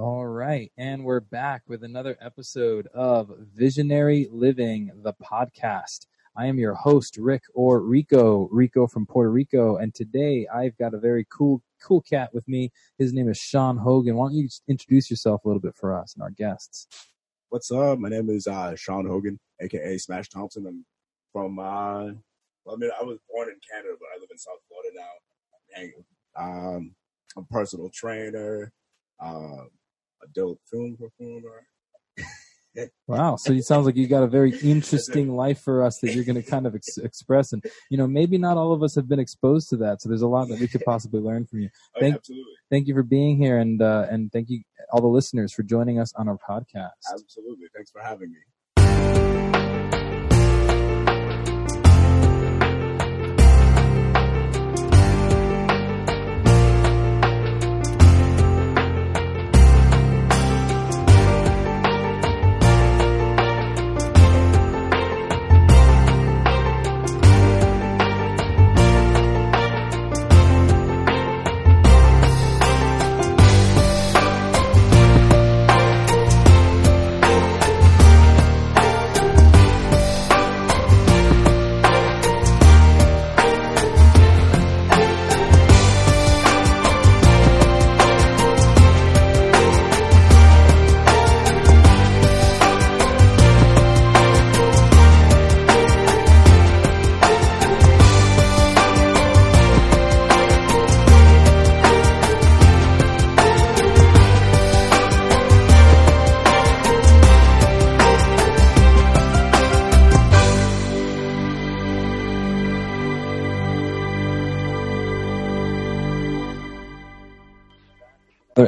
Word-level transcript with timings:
All 0.00 0.26
right. 0.26 0.72
And 0.78 1.04
we're 1.04 1.20
back 1.20 1.64
with 1.68 1.84
another 1.84 2.16
episode 2.22 2.86
of 2.94 3.30
Visionary 3.54 4.28
Living, 4.32 4.90
the 5.02 5.12
podcast. 5.12 6.06
I 6.34 6.46
am 6.46 6.56
your 6.58 6.72
host, 6.72 7.18
Rick 7.18 7.42
or 7.52 7.82
Rico, 7.82 8.48
Rico 8.50 8.86
from 8.86 9.04
Puerto 9.04 9.30
Rico. 9.30 9.76
And 9.76 9.94
today 9.94 10.46
I've 10.50 10.74
got 10.78 10.94
a 10.94 10.98
very 10.98 11.26
cool, 11.28 11.62
cool 11.82 12.00
cat 12.00 12.32
with 12.32 12.48
me. 12.48 12.72
His 12.96 13.12
name 13.12 13.28
is 13.28 13.36
Sean 13.36 13.76
Hogan. 13.76 14.16
Why 14.16 14.28
don't 14.28 14.36
you 14.36 14.48
introduce 14.68 15.10
yourself 15.10 15.44
a 15.44 15.48
little 15.48 15.60
bit 15.60 15.76
for 15.76 15.94
us 15.94 16.14
and 16.14 16.22
our 16.22 16.30
guests? 16.30 16.86
What's 17.50 17.70
up? 17.70 17.98
My 17.98 18.08
name 18.08 18.30
is 18.30 18.46
uh, 18.46 18.74
Sean 18.76 19.06
Hogan, 19.06 19.38
aka 19.60 19.98
Smash 19.98 20.30
Thompson. 20.30 20.66
I'm 20.66 20.86
from, 21.30 21.58
uh, 21.58 22.04
well, 22.64 22.74
I 22.74 22.76
mean, 22.76 22.90
I 22.98 23.04
was 23.04 23.18
born 23.30 23.48
in 23.50 23.56
Canada, 23.70 23.96
but 24.00 24.06
I 24.16 24.18
live 24.18 24.30
in 24.30 24.38
South 24.38 24.60
Florida 24.66 24.96
now. 24.96 26.42
Um, 26.42 26.94
I'm 27.36 27.42
a 27.42 27.52
personal 27.52 27.90
trainer, 27.92 28.72
adult 30.24 30.58
film 30.70 30.96
performer. 30.98 31.66
wow. 33.06 33.36
So 33.36 33.52
it 33.52 33.64
sounds 33.64 33.86
like 33.86 33.96
you 33.96 34.06
got 34.06 34.22
a 34.22 34.28
very 34.28 34.56
interesting 34.60 35.34
life 35.34 35.60
for 35.60 35.82
us 35.82 35.98
that 36.02 36.14
you're 36.14 36.24
going 36.24 36.40
to 36.40 36.48
kind 36.48 36.66
of 36.66 36.74
ex- 36.74 36.98
express. 36.98 37.52
And, 37.52 37.64
you 37.90 37.98
know, 37.98 38.06
maybe 38.06 38.38
not 38.38 38.56
all 38.56 38.72
of 38.72 38.82
us 38.82 38.94
have 38.94 39.08
been 39.08 39.18
exposed 39.18 39.68
to 39.70 39.76
that. 39.78 40.02
So 40.02 40.08
there's 40.08 40.22
a 40.22 40.28
lot 40.28 40.48
that 40.48 40.60
we 40.60 40.68
could 40.68 40.82
possibly 40.84 41.20
learn 41.20 41.46
from 41.46 41.60
you. 41.60 41.68
Oh, 41.96 42.00
Thank, 42.00 42.14
absolutely. 42.16 42.52
thank 42.70 42.86
you 42.86 42.94
for 42.94 43.02
being 43.02 43.36
here. 43.36 43.58
And, 43.58 43.82
uh, 43.82 44.06
and 44.08 44.30
thank 44.32 44.48
you, 44.48 44.62
all 44.92 45.00
the 45.00 45.08
listeners, 45.08 45.52
for 45.52 45.62
joining 45.64 45.98
us 45.98 46.12
on 46.14 46.28
our 46.28 46.38
podcast. 46.48 46.90
Absolutely. 47.12 47.66
Thanks 47.74 47.90
for 47.90 48.00
having 48.00 48.30
me. 48.30 48.38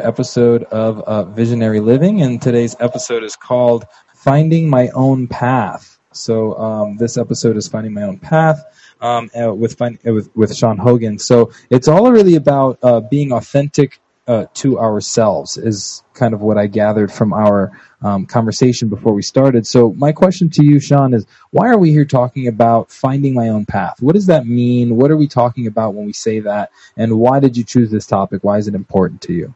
Episode 0.03 0.65
of 0.65 1.01
uh, 1.01 1.25
Visionary 1.25 1.81
Living, 1.81 2.23
and 2.23 2.41
today's 2.41 2.77
episode 2.81 3.23
is 3.23 3.37
called 3.37 3.87
"Finding 4.15 4.69
My 4.69 4.89
Own 4.89 5.29
Path." 5.29 5.99
So 6.13 6.57
um, 6.59 6.97
this 6.97 7.17
episode 7.17 7.57
is 7.57 7.69
finding 7.69 7.95
my 7.95 8.03
own 8.03 8.19
path 8.19 8.63
um, 9.01 9.31
uh, 9.35 9.53
with, 9.55 9.81
uh, 9.81 9.91
with 10.05 10.35
with 10.37 10.55
Sean 10.55 10.79
Hogan. 10.79 11.19
So 11.19 11.53
it's 11.71 11.89
all 11.89 12.13
really 12.13 12.37
about 12.37 12.79
uh, 12.83 13.01
being 13.01 13.33
authentic 13.33 14.01
uh, 14.27 14.47
to 14.55 14.79
ourselves, 14.79 15.57
is 15.57 16.03
kind 16.15 16.33
of 16.35 16.41
what 16.41 16.57
I 16.57 16.67
gathered 16.67 17.13
from 17.13 17.33
our 17.33 17.73
um, 18.03 18.27
conversation 18.27 18.89
before 18.89 19.13
we 19.13 19.23
started. 19.23 19.67
So 19.67 19.93
my 19.95 20.13
question 20.13 20.49
to 20.51 20.65
you, 20.65 20.79
Sean, 20.81 21.15
is 21.15 21.27
why 21.51 21.69
are 21.69 21.79
we 21.79 21.91
here 21.91 22.05
talking 22.05 22.47
about 22.47 22.91
finding 22.91 23.35
my 23.35 23.49
own 23.49 23.67
path? 23.67 24.01
What 24.01 24.15
does 24.15 24.27
that 24.27 24.47
mean? 24.47 24.97
What 24.97 25.11
are 25.11 25.17
we 25.17 25.27
talking 25.27 25.67
about 25.67 25.95
when 25.95 26.07
we 26.07 26.13
say 26.13 26.41
that? 26.41 26.71
And 26.97 27.19
why 27.19 27.41
did 27.41 27.57
you 27.57 27.65
choose 27.65 27.91
this 27.91 28.07
topic? 28.07 28.45
Why 28.45 28.59
is 28.59 28.69
it 28.69 28.75
important 28.75 29.23
to 29.23 29.33
you? 29.33 29.55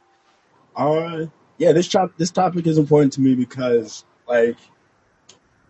Uh, 0.77 1.27
yeah, 1.59 1.73
this 1.73 1.89
chop 1.89 2.17
this 2.19 2.31
topic 2.31 2.67
is 2.67 2.79
important 2.79 3.15
to 3.15 3.21
me 3.21 3.35
because 3.35 4.05
like, 4.29 4.59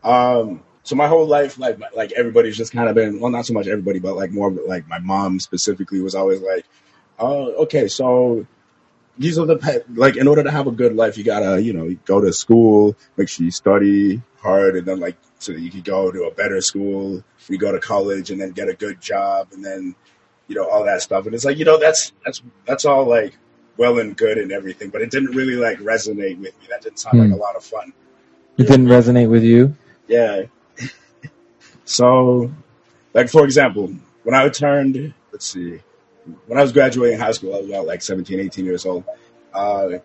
um, 0.03 0.63
so 0.83 0.97
my 0.97 1.07
whole 1.07 1.27
life, 1.27 1.59
like 1.59 1.79
like 1.95 2.13
everybody's 2.13 2.57
just 2.57 2.73
kind 2.73 2.89
of 2.89 2.95
been 2.95 3.21
well, 3.21 3.31
not 3.31 3.47
so 3.47 3.55
much 3.55 3.69
everybody, 3.69 4.01
but 4.01 4.17
like 4.17 4.33
more 4.33 4.51
like 4.51 4.89
my 4.89 4.99
mom 4.99 5.39
specifically 5.41 6.01
was 6.01 6.15
always 6.15 6.41
like, 6.41 6.67
oh, 7.19 7.53
okay, 7.65 7.89
so 7.89 8.47
these 9.19 9.39
are 9.39 9.47
the 9.47 9.57
pa- 9.57 9.85
like 9.95 10.17
in 10.17 10.29
order 10.29 10.43
to 10.43 10.51
have 10.51 10.67
a 10.67 10.73
good 10.73 10.95
life, 10.95 11.17
you 11.17 11.25
gotta 11.25 11.63
you 11.63 11.73
know 11.73 11.95
go 12.05 12.21
to 12.21 12.33
school, 12.33 12.97
make 13.17 13.29
sure 13.29 13.45
you 13.45 13.51
study 13.53 14.21
hard, 14.41 14.77
and 14.77 14.87
then 14.87 14.99
like 14.99 15.17
so 15.39 15.53
that 15.53 15.61
you 15.61 15.71
can 15.71 15.83
go 15.83 16.11
to 16.11 16.25
a 16.25 16.31
better 16.33 16.61
school, 16.61 17.23
you 17.49 17.59
go 17.59 17.71
to 17.73 17.79
college, 17.81 18.31
and 18.31 18.41
then 18.41 18.51
get 18.51 18.69
a 18.69 18.75
good 18.75 19.01
job, 19.01 19.49
and 19.53 19.65
then 19.65 19.95
you 20.49 20.57
know 20.57 20.69
all 20.69 20.85
that 20.85 21.01
stuff, 21.03 21.27
and 21.27 21.35
it's 21.35 21.45
like 21.45 21.59
you 21.59 21.65
know 21.65 21.79
that's 21.79 22.13
that's 22.25 22.43
that's 22.67 22.85
all 22.85 23.05
like 23.07 23.37
well 23.77 23.99
and 23.99 24.17
good 24.17 24.39
and 24.39 24.53
everything, 24.53 24.91
but 24.91 25.03
it 25.03 25.11
didn't 25.11 25.35
really 25.35 25.57
like 25.57 25.79
resonate 25.79 26.39
with 26.39 26.59
me. 26.61 26.67
That 26.71 26.83
didn't 26.83 26.99
sound 26.99 27.19
Hmm. 27.19 27.25
like 27.25 27.33
a 27.33 27.37
lot 27.43 27.57
of 27.57 27.65
fun. 27.65 27.93
It 28.57 28.67
didn't 28.69 28.87
resonate 28.87 29.29
with 29.29 29.43
you? 29.45 29.77
Yeah. 30.09 30.45
so, 31.85 32.51
like 33.15 33.29
for 33.29 33.45
example, 33.45 33.93
when 34.23 34.35
I 34.35 34.49
turned, 34.49 35.13
let's 35.33 35.47
see, 35.47 35.81
when 36.47 36.59
I 36.59 36.63
was 36.63 36.73
graduating 36.73 37.19
high 37.19 37.33
school, 37.33 37.55
I 37.55 37.59
was 37.61 37.69
about 37.69 37.87
like 37.87 38.03
17, 38.03 38.41
18 38.41 38.65
years 38.65 38.85
old. 38.87 39.05
Uh, 39.55 39.99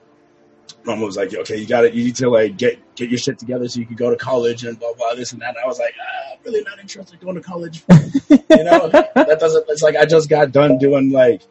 mom 0.85 1.01
was 1.01 1.17
like, 1.17 1.33
"Okay, 1.33 1.57
you 1.57 1.65
got 1.67 1.85
it. 1.85 1.93
You 1.93 2.03
need 2.05 2.15
to 2.17 2.29
like 2.29 2.57
get 2.57 2.79
get 2.95 3.09
your 3.09 3.17
shit 3.17 3.39
together 3.39 3.67
so 3.67 3.79
you 3.79 3.85
can 3.85 3.95
go 3.95 4.09
to 4.09 4.15
college 4.15 4.63
and 4.63 4.79
blah 4.79 4.93
blah 4.93 5.13
this 5.15 5.31
and 5.33 5.41
that." 5.41 5.49
And 5.55 5.57
I 5.63 5.67
was 5.67 5.79
like, 5.79 5.93
ah, 5.99 6.33
"I'm 6.33 6.39
really 6.45 6.63
not 6.63 6.79
interested 6.79 7.19
in 7.19 7.25
going 7.25 7.35
to 7.35 7.41
college." 7.41 7.83
you 8.29 8.63
know, 8.63 8.89
that 8.89 9.37
doesn't. 9.39 9.65
It's 9.69 9.81
like 9.81 9.95
I 9.95 10.05
just 10.05 10.29
got 10.29 10.51
done 10.51 10.77
doing 10.77 11.11
like, 11.11 11.41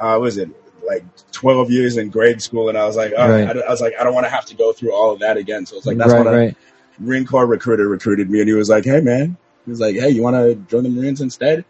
uh, 0.00 0.12
what 0.12 0.20
was 0.20 0.38
it 0.38 0.48
like 0.86 1.04
twelve 1.32 1.70
years 1.70 1.96
in 1.96 2.10
grade 2.10 2.42
school, 2.42 2.68
and 2.68 2.76
I 2.78 2.84
was 2.86 2.96
like, 2.96 3.12
oh, 3.16 3.28
Right. 3.28 3.56
I, 3.56 3.60
I 3.60 3.70
was 3.70 3.80
like, 3.80 3.94
I 3.98 4.04
don't 4.04 4.14
want 4.14 4.26
to 4.26 4.30
have 4.30 4.44
to 4.46 4.54
go 4.56 4.72
through 4.72 4.92
all 4.94 5.12
of 5.12 5.20
that 5.20 5.36
again. 5.36 5.66
So 5.66 5.76
it's 5.76 5.86
like 5.86 5.96
that's 5.98 6.12
right, 6.12 6.24
what 6.24 6.34
a 6.34 6.36
right. 6.36 6.56
Marine 6.98 7.24
Corps 7.26 7.46
recruiter 7.46 7.88
recruited 7.88 8.30
me, 8.30 8.40
and 8.40 8.48
he 8.48 8.54
was 8.54 8.68
like, 8.68 8.84
"Hey, 8.84 9.00
man," 9.00 9.36
he 9.64 9.70
was 9.70 9.80
like, 9.80 9.94
"Hey, 9.96 10.10
you 10.10 10.22
want 10.22 10.36
to 10.36 10.54
join 10.70 10.82
the 10.82 10.88
Marines 10.90 11.20
instead?" 11.20 11.64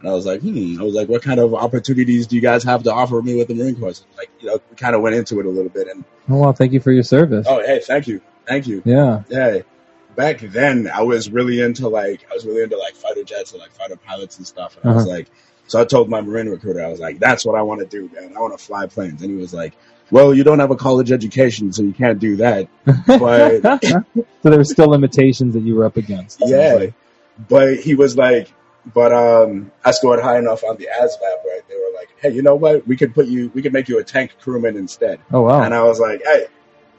And 0.00 0.08
I 0.08 0.12
was 0.14 0.26
like, 0.26 0.40
"Hmm." 0.40 0.80
I 0.80 0.84
was 0.84 0.94
like, 0.94 1.08
"What 1.08 1.22
kind 1.22 1.38
of 1.40 1.54
opportunities 1.54 2.26
do 2.26 2.36
you 2.36 2.42
guys 2.42 2.64
have 2.64 2.82
to 2.84 2.92
offer 2.92 3.20
me 3.22 3.34
with 3.36 3.48
the 3.48 3.54
Marine 3.54 3.76
Corps?" 3.76 3.94
So, 3.94 4.04
like, 4.16 4.30
you 4.40 4.48
know, 4.48 4.58
we 4.70 4.76
kind 4.76 4.94
of 4.94 5.02
went 5.02 5.14
into 5.16 5.38
it 5.40 5.46
a 5.46 5.50
little 5.50 5.68
bit, 5.70 5.88
and 5.88 6.04
Oh, 6.28 6.38
well, 6.38 6.52
thank 6.52 6.72
you 6.72 6.80
for 6.80 6.90
your 6.92 7.02
service. 7.02 7.46
oh, 7.48 7.60
hey, 7.60 7.80
thank 7.80 8.06
you, 8.08 8.20
thank 8.46 8.66
you. 8.66 8.82
Yeah. 8.84 9.22
Yeah. 9.28 9.58
Back 10.16 10.38
then, 10.40 10.88
I 10.92 11.02
was 11.02 11.28
really 11.28 11.60
into 11.60 11.88
like 11.88 12.24
I 12.30 12.34
was 12.34 12.46
really 12.46 12.62
into 12.62 12.78
like 12.78 12.94
fighter 12.94 13.24
jets 13.24 13.50
and 13.52 13.60
like 13.60 13.72
fighter 13.72 13.96
pilots 13.96 14.38
and 14.38 14.46
stuff. 14.46 14.76
And 14.82 14.92
I 14.92 14.94
was 14.94 15.04
Uh-huh. 15.06 15.16
like, 15.16 15.26
so 15.66 15.80
I 15.80 15.84
told 15.84 16.10
my 16.10 16.20
Marine 16.20 16.48
recruiter, 16.48 16.84
I 16.84 16.88
was 16.88 17.00
like, 17.00 17.18
"That's 17.18 17.44
what 17.44 17.54
I 17.54 17.62
want 17.62 17.80
to 17.80 17.86
do, 17.86 18.10
man. 18.14 18.34
I 18.36 18.40
want 18.40 18.56
to 18.58 18.64
fly 18.64 18.86
planes." 18.86 19.22
And 19.22 19.30
he 19.30 19.36
was 19.36 19.54
like, 19.54 19.74
"Well, 20.10 20.34
you 20.34 20.44
don't 20.44 20.58
have 20.58 20.70
a 20.70 20.76
college 20.76 21.10
education, 21.10 21.72
so 21.72 21.82
you 21.82 21.92
can't 21.92 22.18
do 22.18 22.36
that." 22.36 22.68
But 23.06 23.62
so 23.84 24.24
there 24.42 24.58
were 24.58 24.64
still 24.64 24.88
limitations 24.88 25.54
that 25.54 25.62
you 25.62 25.74
were 25.74 25.84
up 25.84 25.96
against. 25.96 26.40
yeah, 26.44 26.74
like. 26.74 26.94
but 27.48 27.76
he 27.78 27.94
was 27.94 28.16
like, 28.16 28.52
"But 28.92 29.12
um, 29.12 29.70
I 29.84 29.92
scored 29.92 30.20
high 30.20 30.38
enough 30.38 30.64
on 30.64 30.76
the 30.76 30.88
ASVAB, 30.88 31.44
right?" 31.44 31.62
They 31.68 31.76
were 31.76 31.92
like, 31.94 32.08
"Hey, 32.20 32.30
you 32.30 32.42
know 32.42 32.56
what? 32.56 32.86
We 32.86 32.96
could 32.96 33.14
put 33.14 33.26
you, 33.26 33.50
we 33.54 33.62
could 33.62 33.72
make 33.72 33.88
you 33.88 33.98
a 33.98 34.04
tank 34.04 34.36
crewman 34.40 34.76
instead." 34.76 35.20
Oh, 35.32 35.42
wow. 35.42 35.62
And 35.62 35.72
I 35.74 35.82
was 35.82 35.98
like, 35.98 36.22
"Hey." 36.24 36.46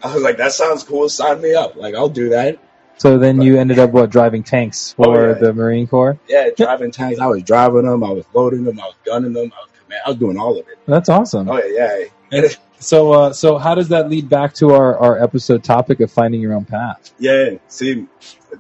I 0.04 0.14
was 0.14 0.22
like, 0.22 0.38
that 0.38 0.52
sounds 0.52 0.84
cool. 0.84 1.10
Sign 1.10 1.42
me 1.42 1.56
up. 1.56 1.76
Like, 1.76 1.96
I'll 1.96 2.10
do 2.10 2.30
that. 2.30 2.60
So 2.98 3.18
then 3.18 3.42
you 3.42 3.58
ended 3.60 3.78
up, 3.80 3.92
what, 3.92 4.10
driving 4.10 4.44
tanks 4.44 4.96
Oh, 4.98 5.04
for 5.04 5.28
yeah. 5.30 5.34
the 5.34 5.54
Marine 5.54 5.86
Corps? 5.88 6.18
Yeah, 6.30 6.50
driving 6.56 6.92
tanks. 6.92 7.20
I 7.20 7.28
was 7.28 7.44
driving 7.44 7.84
them. 7.84 8.04
I 8.04 8.12
was 8.12 8.26
loading 8.34 8.64
them. 8.64 8.80
I 8.80 8.86
was 8.86 8.96
gunning 9.06 9.34
them. 9.34 9.52
I 9.54 9.60
was, 9.62 9.70
man, 9.90 10.00
I 10.06 10.10
was 10.10 10.18
doing 10.18 10.38
all 10.38 10.58
of 10.60 10.68
it. 10.68 10.78
That's 10.86 11.10
awesome. 11.10 11.50
Oh 11.50 11.62
yeah, 11.62 12.06
yeah, 12.32 12.48
so, 12.80 13.12
uh, 13.14 13.34
so 13.34 13.58
how 13.58 13.76
does 13.76 13.90
that 13.90 14.10
lead 14.10 14.30
back 14.30 14.54
to 14.56 14.72
our, 14.74 14.98
our 14.98 15.22
episode 15.22 15.64
topic 15.64 16.00
of 16.00 16.12
finding 16.12 16.40
your 16.42 16.54
own 16.54 16.66
path? 16.66 17.14
yeah. 17.20 17.52
See, 17.68 18.08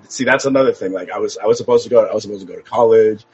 see, 0.09 0.23
that's 0.25 0.45
another 0.45 0.73
thing. 0.73 0.91
Like, 0.91 1.09
I 1.11 1.17
was, 1.17 1.37
I 1.37 1.45
was 1.45 1.57
supposed 1.57 1.83
to 1.85 1.89
go. 1.89 2.05
I 2.05 2.13
was 2.13 2.23
supposed 2.23 2.45
to 2.45 2.47
go 2.47 2.55
to 2.55 2.63
college, 2.63 3.25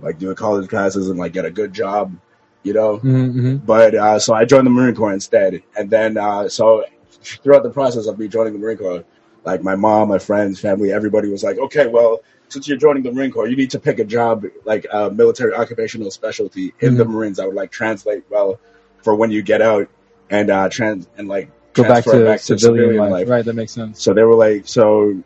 like 0.00 0.18
do 0.18 0.34
college 0.34 0.68
classes 0.68 1.08
and 1.08 1.18
like 1.18 1.32
get 1.32 1.44
a 1.44 1.50
good 1.50 1.72
job, 1.72 2.14
you 2.62 2.72
know. 2.74 2.98
Mm-hmm. 2.98 3.56
But 3.56 3.94
uh, 3.94 4.18
so 4.18 4.34
I 4.34 4.44
joined 4.44 4.66
the 4.66 4.70
Marine 4.70 4.94
Corps 4.94 5.12
instead, 5.12 5.62
and 5.76 5.88
then 5.90 6.16
uh, 6.18 6.48
so 6.48 6.84
throughout 7.22 7.62
the 7.62 7.70
process 7.70 8.06
of 8.06 8.18
me 8.18 8.28
joining 8.28 8.52
the 8.54 8.58
Marine 8.58 8.78
Corps, 8.78 9.04
like 9.44 9.62
my 9.62 9.74
mom, 9.76 10.08
my 10.08 10.18
friends, 10.18 10.60
family, 10.60 10.92
everybody 10.92 11.28
was 11.30 11.42
like, 11.42 11.58
okay, 11.58 11.86
well, 11.86 12.20
since 12.48 12.66
you're 12.68 12.76
joining 12.78 13.02
the 13.02 13.12
Marine 13.12 13.30
Corps, 13.30 13.48
you 13.48 13.56
need 13.56 13.70
to 13.70 13.78
pick 13.78 13.98
a 13.98 14.04
job 14.04 14.44
like 14.64 14.86
a 14.92 15.10
military 15.10 15.54
occupational 15.54 16.10
specialty 16.10 16.74
in 16.80 16.96
the 16.96 17.04
Marines 17.04 17.36
that 17.38 17.46
would 17.46 17.54
like 17.56 17.70
translate 17.70 18.24
well 18.28 18.58
for 19.02 19.14
when 19.14 19.30
you 19.30 19.40
get 19.42 19.62
out 19.62 19.88
and 20.30 20.50
uh, 20.50 20.68
trans 20.68 21.08
and 21.16 21.28
like 21.28 21.50
Go 21.72 21.84
back 21.84 22.02
to, 22.04 22.24
back 22.24 22.40
to 22.40 22.58
civilian, 22.58 22.58
civilian 22.90 22.96
life. 23.00 23.10
life. 23.12 23.28
Right, 23.28 23.44
that 23.44 23.54
makes 23.54 23.72
sense. 23.72 24.02
So 24.02 24.12
they 24.12 24.24
were 24.24 24.34
like, 24.34 24.66
so 24.66 25.22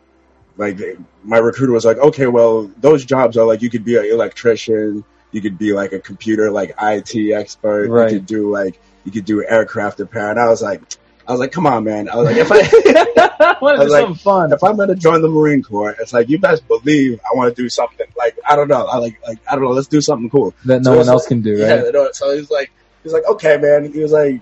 like 0.57 0.77
they- 0.77 0.95
my 1.23 1.39
recruiter 1.39 1.73
was 1.73 1.83
like, 1.85 1.97
okay, 1.97 2.27
well, 2.27 2.71
those 2.79 3.03
jobs 3.03 3.35
are 3.37 3.45
like 3.45 3.63
you 3.63 3.69
could 3.71 3.83
be 3.83 3.97
an 3.97 4.05
electrician, 4.05 5.03
you 5.31 5.41
could 5.41 5.57
be 5.57 5.73
like 5.73 5.91
a 5.93 5.99
computer 5.99 6.51
like 6.51 6.75
IT 6.79 7.33
expert, 7.33 7.89
Right. 7.89 8.11
you 8.11 8.19
could 8.19 8.27
do 8.27 8.51
like 8.51 8.79
you 9.03 9.11
could 9.11 9.25
do 9.25 9.43
aircraft 9.43 9.99
repair. 9.99 10.29
And 10.29 10.39
I 10.39 10.47
was 10.47 10.61
like, 10.61 10.81
I 11.27 11.31
was 11.31 11.39
like, 11.39 11.51
come 11.51 11.65
on, 11.65 11.83
man. 11.83 12.07
I 12.09 12.15
was 12.15 12.25
like, 12.25 12.37
if 12.37 12.51
I 12.51 12.59
I 13.55 13.57
was 13.61 13.89
like, 13.91 14.01
something 14.01 14.15
fun. 14.15 14.53
if 14.53 14.63
I'm 14.63 14.77
gonna 14.77 14.95
join 14.95 15.21
the 15.21 15.27
Marine 15.29 15.63
Corps, 15.63 15.95
it's 15.99 16.13
like 16.13 16.29
you 16.29 16.37
best 16.39 16.67
believe 16.67 17.19
I 17.25 17.35
want 17.35 17.55
to 17.55 17.61
do 17.61 17.67
something 17.69 18.05
like 18.17 18.37
I 18.47 18.55
don't 18.55 18.67
know, 18.67 18.85
I 18.85 18.97
like 18.97 19.19
like 19.27 19.39
I 19.49 19.55
don't 19.55 19.63
know, 19.63 19.71
let's 19.71 19.87
do 19.87 20.01
something 20.01 20.29
cool. 20.29 20.53
That 20.65 20.81
no 20.83 20.91
So 20.91 20.97
one 20.97 21.09
else 21.09 21.23
like- 21.23 21.27
can 21.29 21.41
do, 21.41 21.57
Yeah, 21.57 21.81
right? 21.81 21.93
no, 21.93 22.11
so 22.11 22.35
he's 22.35 22.49
like, 22.51 22.71
he's 23.03 23.13
like, 23.13 23.25
okay, 23.27 23.57
man. 23.57 23.91
He 23.91 23.99
was 23.99 24.11
like, 24.11 24.39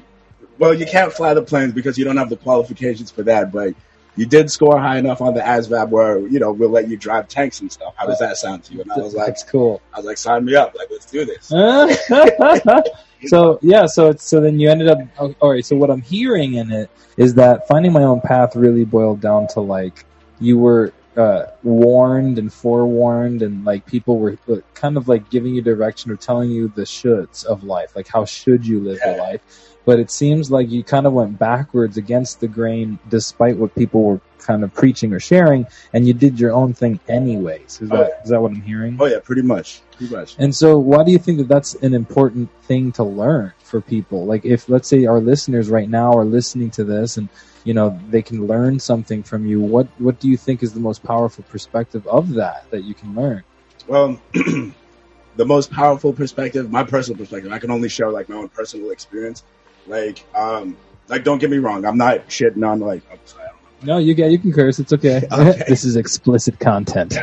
well, 0.60 0.74
you 0.74 0.86
can't 0.86 1.12
fly 1.14 1.34
the 1.34 1.42
planes 1.42 1.74
because 1.74 1.98
you 1.98 2.06
don't 2.06 2.18
have 2.18 2.30
the 2.30 2.38
qualifications 2.38 3.10
for 3.12 3.24
that, 3.24 3.52
but 3.52 3.74
you 4.16 4.26
did 4.28 4.52
score 4.52 4.80
high 4.80 4.98
enough 5.00 5.22
on 5.22 5.34
the 5.34 5.40
ASVAB 5.42 5.90
where 5.90 6.20
you 6.20 6.40
know 6.40 6.52
we'll 6.52 6.70
let 6.70 6.88
you 6.88 6.98
drive 6.98 7.28
tanks 7.30 7.62
and 7.62 7.72
stuff. 7.72 7.94
How 7.98 8.06
does 8.06 8.20
that 8.20 8.38
sound 8.38 8.64
to 8.66 8.74
you? 8.74 8.82
And 8.82 8.92
I 8.92 8.98
was 8.98 9.14
like, 9.16 9.28
That's 9.28 9.44
cool. 9.44 9.82
I 9.94 9.98
was 9.98 10.06
like, 10.06 10.18
sign 10.18 10.46
me 10.46 10.56
up, 10.56 10.76
like 10.76 10.90
let's 10.92 11.06
do 11.10 11.26
this. 11.26 11.50
so 13.26 13.60
yeah, 13.62 13.86
so 13.86 14.10
it's, 14.10 14.24
so 14.24 14.40
then 14.42 14.60
you 14.60 14.70
ended 14.70 14.88
up. 14.88 15.00
oh, 15.20 15.36
All 15.40 15.52
right. 15.52 15.66
So 15.66 15.76
what 15.76 15.90
I'm 15.90 16.02
hearing 16.02 16.56
in 16.56 16.72
it 16.72 16.90
is 17.18 17.34
that 17.36 17.68
finding 17.68 17.94
my 17.94 18.04
own 18.04 18.22
path 18.22 18.56
really 18.56 18.86
boiled 18.86 19.22
down 19.22 19.48
to 19.50 19.62
like 19.62 20.06
you 20.40 20.58
were 20.58 20.94
uh, 21.16 21.46
warned 21.64 22.40
and 22.40 22.52
forewarned, 22.52 23.42
and 23.42 23.64
like 23.64 23.86
people 23.86 24.18
were 24.20 24.38
kind 24.74 24.98
of 24.98 25.08
like 25.08 25.30
giving 25.30 25.54
you 25.54 25.62
direction 25.62 26.12
or 26.12 26.16
telling 26.16 26.50
you 26.50 26.70
the 26.70 26.84
shoulds 26.84 27.46
of 27.46 27.64
life, 27.64 27.96
like 27.96 28.08
how 28.08 28.26
should 28.26 28.66
you 28.66 28.80
live 28.80 29.00
your 29.06 29.18
life. 29.18 29.42
But 29.86 30.00
it 30.00 30.12
seems 30.12 30.50
like 30.50 30.70
you 30.70 30.84
kind 30.84 31.06
of 31.06 31.14
went 31.14 31.38
backwards 31.38 31.98
against 31.98 32.40
the 32.40 32.48
grain, 32.48 33.00
despite 33.10 33.58
what 33.58 33.76
people 33.76 34.04
were 34.04 34.22
kind 34.40 34.64
of 34.64 34.74
preaching 34.74 35.14
or 35.14 35.20
sharing, 35.20 35.66
and 35.94 36.08
you 36.08 36.14
did 36.14 36.40
your 36.40 36.52
own 36.54 36.74
thing 36.74 37.00
anyways. 37.08 37.82
Is 37.82 37.92
Oh, 37.92 37.98
that 37.98 38.10
yeah. 38.10 38.24
is 38.24 38.30
that 38.30 38.42
what 38.42 38.52
I'm 38.52 38.62
hearing? 38.62 38.98
Oh 39.00 39.06
yeah, 39.06 39.20
pretty 39.20 39.42
much, 39.42 39.82
pretty 39.98 40.14
much. 40.14 40.36
And 40.38 40.56
so, 40.56 40.78
why 40.78 41.04
do 41.04 41.12
you 41.12 41.18
think 41.20 41.38
that 41.40 41.48
that's 41.48 41.76
an 41.76 41.94
important 41.94 42.50
thing 42.64 42.92
to 42.94 43.04
learn 43.04 43.54
for 43.64 43.82
people? 43.82 44.26
Like, 44.26 44.46
if 44.46 44.70
let's 44.70 44.88
say 44.88 45.06
our 45.06 45.20
listeners 45.20 45.70
right 45.70 45.90
now 45.90 46.14
are 46.14 46.26
listening 46.26 46.72
to 46.72 46.84
this, 46.84 47.18
and 47.18 47.28
you 47.64 47.74
know 47.74 48.00
they 48.10 48.22
can 48.22 48.48
learn 48.48 48.80
something 48.80 49.24
from 49.24 49.46
you, 49.46 49.60
what 49.62 49.88
what 50.00 50.20
do 50.20 50.30
you 50.30 50.38
think 50.38 50.64
is 50.64 50.74
the 50.74 50.80
most 50.80 51.04
powerful 51.04 51.44
perspective 51.50 52.06
of 52.08 52.30
that 52.36 52.70
that 52.72 52.84
you 52.84 52.94
can 52.94 53.16
learn? 53.16 53.44
Well, 53.88 54.20
the 54.34 55.46
most 55.46 55.72
powerful 55.72 56.14
perspective, 56.14 56.70
my 56.72 56.84
personal 56.84 57.18
perspective, 57.18 57.52
I 57.52 57.60
can 57.60 57.72
only 57.72 57.90
share 57.90 58.10
like 58.10 58.30
my 58.30 58.36
own 58.36 58.50
personal 58.50 58.92
experience. 58.92 59.44
Like, 59.88 60.24
um, 60.36 60.78
like 61.08 61.24
don't 61.24 61.40
get 61.40 61.50
me 61.50 61.58
wrong, 61.58 61.86
I'm 61.86 61.98
not 61.98 62.28
shitting 62.30 62.68
on 62.68 62.80
like. 62.80 63.04
I'm 63.12 63.20
sorry, 63.26 63.44
I 63.46 63.48
don't 63.50 63.88
know. 63.88 63.94
No, 63.96 64.00
you 64.00 64.14
get 64.14 64.32
you 64.32 64.40
can 64.40 64.54
curse. 64.54 64.80
It's 64.80 64.94
okay. 64.94 65.28
Okay. 65.32 65.64
this 65.68 65.84
is 65.84 65.96
explicit 65.98 66.60
content. 66.60 67.16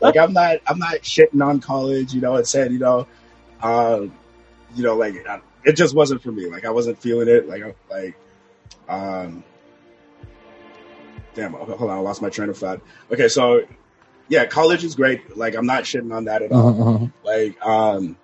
like 0.00 0.16
I'm 0.16 0.32
not 0.32 0.58
I'm 0.66 0.78
not 0.78 0.96
shitting 1.02 1.44
on 1.44 1.60
college. 1.60 2.14
You 2.14 2.20
know, 2.22 2.36
it 2.36 2.46
said 2.46 2.72
you 2.72 2.78
know, 2.78 3.06
uh, 3.62 4.02
you 4.74 4.82
know, 4.82 4.96
like 4.96 5.26
I- 5.28 5.40
it 5.64 5.76
just 5.76 5.94
wasn't 5.94 6.22
for 6.22 6.30
me. 6.32 6.46
Like 6.46 6.64
I 6.64 6.70
wasn't 6.70 6.98
feeling 7.00 7.28
it. 7.28 7.48
Like 7.48 7.62
I- 7.62 7.74
like, 7.90 8.16
um, 8.88 9.44
damn. 11.34 11.52
Hold 11.52 11.82
on, 11.82 11.90
I 11.90 12.00
lost 12.00 12.22
my 12.22 12.30
train 12.30 12.48
of 12.48 12.56
thought. 12.58 12.80
Okay, 13.12 13.28
so 13.28 13.62
yeah, 14.28 14.46
college 14.46 14.84
is 14.84 14.94
great. 14.94 15.36
Like 15.36 15.54
I'm 15.54 15.66
not 15.66 15.84
shitting 15.84 16.14
on 16.14 16.24
that 16.24 16.42
at 16.42 16.52
all. 16.52 16.68
Uh-huh, 16.68 16.90
uh-huh. 16.94 17.06
Like 17.22 17.62
um, 17.66 18.16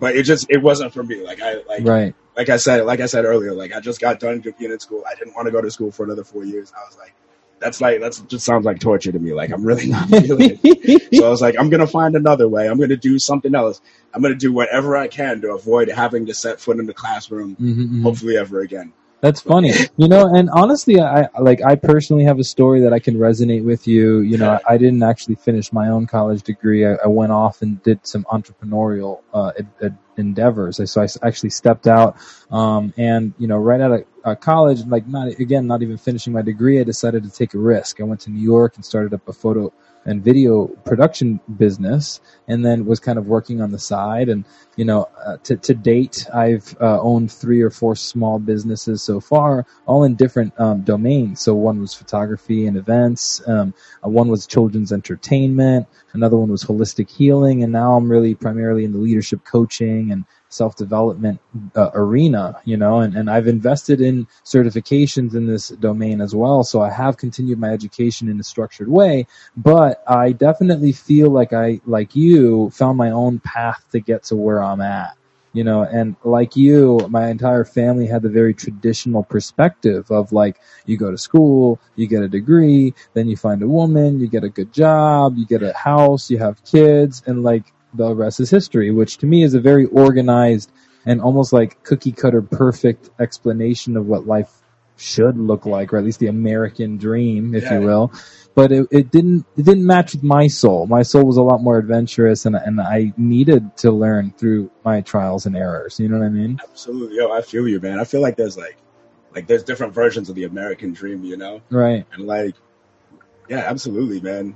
but 0.00 0.16
it 0.16 0.22
just 0.24 0.46
it 0.50 0.58
wasn't 0.58 0.92
for 0.92 1.02
me. 1.02 1.22
Like 1.24 1.40
I 1.42 1.62
like 1.68 1.84
Right. 1.86 2.14
Like 2.36 2.48
I 2.48 2.56
said 2.56 2.84
like 2.86 3.00
I 3.00 3.06
said 3.06 3.24
earlier. 3.24 3.52
Like 3.52 3.72
I 3.74 3.80
just 3.80 4.00
got 4.00 4.20
done 4.20 4.40
being 4.40 4.70
in 4.72 4.78
school. 4.80 5.04
I 5.10 5.14
didn't 5.14 5.34
want 5.34 5.46
to 5.46 5.52
go 5.52 5.60
to 5.60 5.70
school 5.70 5.90
for 5.90 6.04
another 6.04 6.24
four 6.24 6.44
years. 6.44 6.72
I 6.76 6.84
was 6.88 6.96
like. 6.98 7.14
That's 7.60 7.80
like 7.80 8.00
that's 8.00 8.18
just 8.22 8.44
sounds 8.44 8.64
like 8.64 8.80
torture 8.80 9.12
to 9.12 9.18
me. 9.20 9.32
Like 9.32 9.52
I'm 9.52 9.62
really 9.62 9.86
not 9.96 10.08
feeling 10.08 10.58
it. 10.64 11.02
So 11.14 11.24
I 11.24 11.28
was 11.30 11.40
like, 11.40 11.54
I'm 11.56 11.70
gonna 11.70 11.86
find 11.86 12.16
another 12.16 12.48
way. 12.48 12.68
I'm 12.68 12.76
gonna 12.80 12.96
do 12.96 13.20
something 13.20 13.54
else. 13.54 13.80
I'm 14.12 14.20
gonna 14.20 14.34
do 14.34 14.52
whatever 14.52 14.96
I 14.96 15.06
can 15.06 15.40
to 15.42 15.54
avoid 15.54 15.88
having 15.88 16.26
to 16.26 16.34
set 16.34 16.58
foot 16.60 16.80
in 16.80 16.86
the 16.86 16.92
classroom, 16.94 17.54
Mhm, 17.54 17.88
mhm. 17.88 18.02
hopefully 18.02 18.36
ever 18.36 18.62
again. 18.62 18.92
That's 19.22 19.40
funny, 19.40 19.72
you 19.96 20.08
know. 20.08 20.34
And 20.34 20.50
honestly, 20.50 21.00
I 21.00 21.28
like 21.40 21.62
I 21.64 21.76
personally 21.76 22.24
have 22.24 22.40
a 22.40 22.44
story 22.44 22.80
that 22.80 22.92
I 22.92 22.98
can 22.98 23.14
resonate 23.14 23.64
with 23.64 23.86
you. 23.86 24.18
You 24.18 24.36
know, 24.36 24.58
I 24.68 24.78
didn't 24.78 25.04
actually 25.04 25.36
finish 25.36 25.72
my 25.72 25.90
own 25.90 26.08
college 26.08 26.42
degree. 26.42 26.84
I, 26.84 26.94
I 27.04 27.06
went 27.06 27.30
off 27.30 27.62
and 27.62 27.80
did 27.84 28.04
some 28.04 28.24
entrepreneurial 28.24 29.20
uh, 29.32 29.52
ed- 29.56 29.68
ed- 29.80 29.98
endeavors. 30.16 30.80
So 30.90 31.00
I 31.02 31.06
actually 31.22 31.50
stepped 31.50 31.86
out, 31.86 32.16
um, 32.50 32.92
and 32.96 33.32
you 33.38 33.46
know, 33.46 33.58
right 33.58 33.80
out 33.80 33.92
of 33.92 34.04
uh, 34.24 34.34
college, 34.34 34.84
like 34.86 35.06
not 35.06 35.28
again, 35.28 35.68
not 35.68 35.82
even 35.82 35.98
finishing 35.98 36.32
my 36.32 36.42
degree, 36.42 36.80
I 36.80 36.84
decided 36.84 37.22
to 37.22 37.30
take 37.30 37.54
a 37.54 37.58
risk. 37.58 38.00
I 38.00 38.04
went 38.04 38.22
to 38.22 38.30
New 38.30 38.42
York 38.42 38.74
and 38.74 38.84
started 38.84 39.14
up 39.14 39.28
a 39.28 39.32
photo 39.32 39.72
and 40.04 40.22
video 40.22 40.66
production 40.84 41.40
business, 41.56 42.20
and 42.48 42.64
then 42.64 42.86
was 42.86 43.00
kind 43.00 43.18
of 43.18 43.26
working 43.26 43.60
on 43.60 43.70
the 43.70 43.78
side. 43.78 44.28
And 44.28 44.44
you 44.76 44.84
know, 44.84 45.08
uh, 45.24 45.36
to 45.44 45.56
to 45.56 45.74
date, 45.74 46.26
I've 46.32 46.76
uh, 46.80 47.00
owned 47.00 47.30
three 47.30 47.62
or 47.62 47.70
four 47.70 47.94
small 47.96 48.38
businesses 48.38 49.02
so 49.02 49.20
far, 49.20 49.66
all 49.86 50.04
in 50.04 50.14
different 50.14 50.58
um, 50.58 50.82
domains. 50.82 51.40
So 51.40 51.54
one 51.54 51.80
was 51.80 51.94
photography 51.94 52.66
and 52.66 52.76
events, 52.76 53.46
um, 53.46 53.74
uh, 54.04 54.08
one 54.08 54.28
was 54.28 54.46
children's 54.46 54.92
entertainment, 54.92 55.86
another 56.12 56.36
one 56.36 56.50
was 56.50 56.64
holistic 56.64 57.10
healing, 57.10 57.62
and 57.62 57.72
now 57.72 57.94
I'm 57.94 58.10
really 58.10 58.34
primarily 58.34 58.84
in 58.84 58.92
the 58.92 58.98
leadership 58.98 59.44
coaching 59.44 60.10
and 60.10 60.24
self 60.52 60.76
development 60.76 61.40
uh, 61.74 61.90
arena. 61.94 62.60
You 62.64 62.76
know, 62.76 63.00
and 63.00 63.16
and 63.16 63.30
I've 63.30 63.48
invested 63.48 64.00
in 64.00 64.26
certifications 64.44 65.34
in 65.34 65.46
this 65.46 65.68
domain 65.68 66.20
as 66.20 66.34
well. 66.34 66.64
So 66.64 66.80
I 66.82 66.90
have 66.90 67.16
continued 67.16 67.58
my 67.58 67.70
education 67.70 68.28
in 68.28 68.40
a 68.40 68.44
structured 68.44 68.88
way, 68.88 69.26
but 69.56 70.02
I 70.06 70.32
definitely 70.32 70.92
feel 70.92 71.30
like 71.30 71.52
I, 71.52 71.80
like 71.86 72.16
you, 72.16 72.70
found 72.70 72.98
my 72.98 73.10
own 73.10 73.38
path 73.38 73.84
to 73.92 74.00
get 74.00 74.24
to 74.24 74.36
where 74.36 74.62
I'm 74.62 74.80
at. 74.80 75.16
You 75.54 75.64
know, 75.64 75.82
and 75.82 76.16
like 76.24 76.56
you, 76.56 77.06
my 77.10 77.28
entire 77.28 77.66
family 77.66 78.06
had 78.06 78.22
the 78.22 78.30
very 78.30 78.54
traditional 78.54 79.22
perspective 79.22 80.10
of 80.10 80.32
like, 80.32 80.58
you 80.86 80.96
go 80.96 81.10
to 81.10 81.18
school, 81.18 81.78
you 81.94 82.06
get 82.06 82.22
a 82.22 82.28
degree, 82.28 82.94
then 83.12 83.28
you 83.28 83.36
find 83.36 83.62
a 83.62 83.68
woman, 83.68 84.18
you 84.18 84.28
get 84.28 84.44
a 84.44 84.48
good 84.48 84.72
job, 84.72 85.36
you 85.36 85.44
get 85.44 85.62
a 85.62 85.74
house, 85.74 86.30
you 86.30 86.38
have 86.38 86.64
kids, 86.64 87.22
and 87.26 87.42
like 87.42 87.70
the 87.94 88.14
rest 88.14 88.40
is 88.40 88.50
history, 88.50 88.90
which 88.90 89.18
to 89.18 89.26
me 89.26 89.42
is 89.42 89.54
a 89.54 89.60
very 89.60 89.86
organized 89.86 90.70
and 91.06 91.20
almost 91.20 91.52
like 91.52 91.82
cookie 91.82 92.12
cutter 92.12 92.42
perfect 92.42 93.10
explanation 93.20 93.96
of 93.96 94.06
what 94.06 94.26
life 94.26 94.50
should 94.96 95.36
look 95.36 95.66
like, 95.66 95.92
or 95.92 95.96
at 95.98 96.04
least 96.04 96.20
the 96.20 96.28
American 96.28 96.96
dream, 96.96 97.54
if 97.54 97.64
Yeah. 97.64 97.78
you 97.80 97.86
will. 97.86 98.12
But 98.54 98.70
it, 98.70 98.86
it 98.90 99.10
didn't 99.10 99.46
it 99.56 99.64
didn't 99.64 99.86
match 99.86 100.12
with 100.12 100.22
my 100.22 100.46
soul. 100.46 100.86
My 100.86 101.02
soul 101.02 101.24
was 101.24 101.38
a 101.38 101.42
lot 101.42 101.62
more 101.62 101.78
adventurous, 101.78 102.44
and 102.44 102.54
and 102.54 102.80
I 102.80 103.12
needed 103.16 103.76
to 103.78 103.90
learn 103.90 104.32
through 104.36 104.70
my 104.84 105.00
trials 105.00 105.46
and 105.46 105.56
errors. 105.56 105.98
You 105.98 106.08
know 106.10 106.18
what 106.18 106.26
I 106.26 106.28
mean? 106.28 106.60
Absolutely, 106.62 107.16
yo, 107.16 107.32
I 107.32 107.40
feel 107.40 107.66
you, 107.66 107.80
man. 107.80 107.98
I 107.98 108.04
feel 108.04 108.20
like 108.20 108.36
there's 108.36 108.58
like, 108.58 108.76
like 109.34 109.46
there's 109.46 109.64
different 109.64 109.94
versions 109.94 110.28
of 110.28 110.34
the 110.36 110.44
American 110.44 110.92
dream, 110.92 111.24
you 111.24 111.38
know, 111.38 111.62
Right. 111.70 112.04
and 112.12 112.26
like, 112.26 112.54
yeah, 113.48 113.60
absolutely, 113.60 114.20
man. 114.20 114.54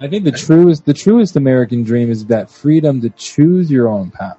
I 0.00 0.08
think 0.08 0.24
the 0.24 0.32
truest 0.32 0.84
the 0.84 0.94
truest 0.94 1.36
American 1.36 1.82
dream 1.82 2.10
is 2.10 2.26
that 2.26 2.50
freedom 2.50 3.00
to 3.02 3.10
choose 3.10 3.70
your 3.70 3.88
own 3.88 4.10
path. 4.10 4.36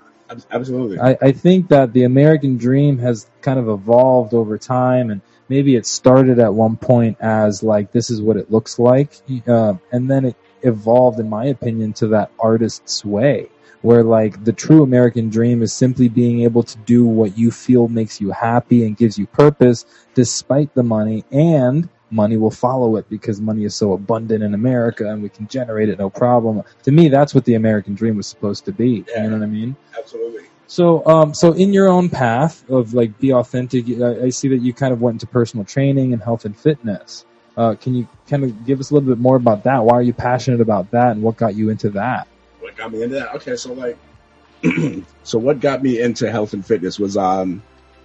Absolutely, 0.51 0.99
I, 0.99 1.17
I 1.21 1.31
think 1.33 1.67
that 1.69 1.91
the 1.91 2.05
American 2.05 2.57
dream 2.57 2.97
has 2.99 3.29
kind 3.41 3.59
of 3.59 3.67
evolved 3.67 4.33
over 4.33 4.57
time, 4.57 5.09
and 5.09 5.21
maybe 5.49 5.75
it 5.75 5.85
started 5.85 6.39
at 6.39 6.53
one 6.53 6.77
point 6.77 7.17
as 7.19 7.61
like 7.61 7.91
this 7.91 8.09
is 8.09 8.21
what 8.21 8.37
it 8.37 8.49
looks 8.49 8.79
like, 8.79 9.13
uh, 9.47 9.73
and 9.91 10.09
then 10.09 10.25
it 10.25 10.35
evolved, 10.63 11.19
in 11.19 11.29
my 11.29 11.45
opinion, 11.45 11.91
to 11.93 12.07
that 12.07 12.31
artist's 12.39 13.03
way, 13.03 13.49
where 13.81 14.03
like 14.03 14.45
the 14.45 14.53
true 14.53 14.83
American 14.83 15.29
dream 15.29 15.61
is 15.61 15.73
simply 15.73 16.07
being 16.07 16.43
able 16.43 16.63
to 16.63 16.77
do 16.79 17.05
what 17.05 17.37
you 17.37 17.51
feel 17.51 17.89
makes 17.89 18.21
you 18.21 18.31
happy 18.31 18.85
and 18.85 18.95
gives 18.95 19.17
you 19.17 19.27
purpose, 19.27 19.85
despite 20.13 20.73
the 20.73 20.83
money, 20.83 21.25
and 21.31 21.89
money 22.11 22.37
will 22.37 22.51
follow 22.51 22.95
it 22.97 23.09
because 23.09 23.39
money 23.41 23.63
is 23.63 23.75
so 23.75 23.93
abundant 23.93 24.43
in 24.43 24.53
America 24.53 25.09
and 25.09 25.23
we 25.23 25.29
can 25.29 25.47
generate 25.47 25.89
it 25.89 25.99
no 25.99 26.09
problem. 26.09 26.63
To 26.83 26.91
me, 26.91 27.09
that's 27.09 27.33
what 27.33 27.45
the 27.45 27.55
American 27.55 27.95
dream 27.95 28.17
was 28.17 28.27
supposed 28.27 28.65
to 28.65 28.71
be. 28.71 29.05
Yeah. 29.07 29.23
You 29.23 29.29
know 29.29 29.37
what 29.37 29.43
I 29.43 29.47
mean? 29.47 29.75
absolutely. 29.97 30.45
So, 30.67 31.05
um, 31.05 31.33
so 31.33 31.51
in 31.51 31.73
your 31.73 31.89
own 31.89 32.07
path 32.07 32.69
of 32.69 32.93
like 32.93 33.19
be 33.19 33.33
authentic, 33.33 33.89
I, 34.01 34.25
I 34.25 34.29
see 34.29 34.47
that 34.49 34.61
you 34.61 34.73
kind 34.73 34.93
of 34.93 35.01
went 35.01 35.15
into 35.15 35.27
personal 35.27 35.65
training 35.65 36.13
and 36.13 36.23
health 36.23 36.45
and 36.45 36.55
fitness. 36.55 37.25
Uh, 37.57 37.75
can 37.75 37.93
you 37.93 38.07
kind 38.27 38.45
of 38.45 38.65
give 38.65 38.79
us 38.79 38.89
a 38.89 38.93
little 38.93 39.09
bit 39.09 39.17
more 39.19 39.35
about 39.35 39.65
that? 39.65 39.83
Why 39.83 39.95
are 39.95 40.01
you 40.01 40.13
passionate 40.13 40.61
about 40.61 40.89
that, 40.91 41.11
and 41.11 41.21
what 41.21 41.35
got 41.35 41.55
you 41.55 41.69
into 41.69 41.89
that? 41.89 42.25
What 42.61 42.77
got 42.77 42.93
me 42.93 43.03
into 43.03 43.15
that? 43.15 43.35
Okay, 43.35 43.57
so 43.57 43.73
like, 43.73 43.97
so 45.23 45.37
what 45.37 45.59
got 45.59 45.83
me 45.83 45.99
into 45.99 46.31
health 46.31 46.53
and 46.53 46.65
fitness 46.65 46.97
was 46.97 47.17
um, 47.17 47.61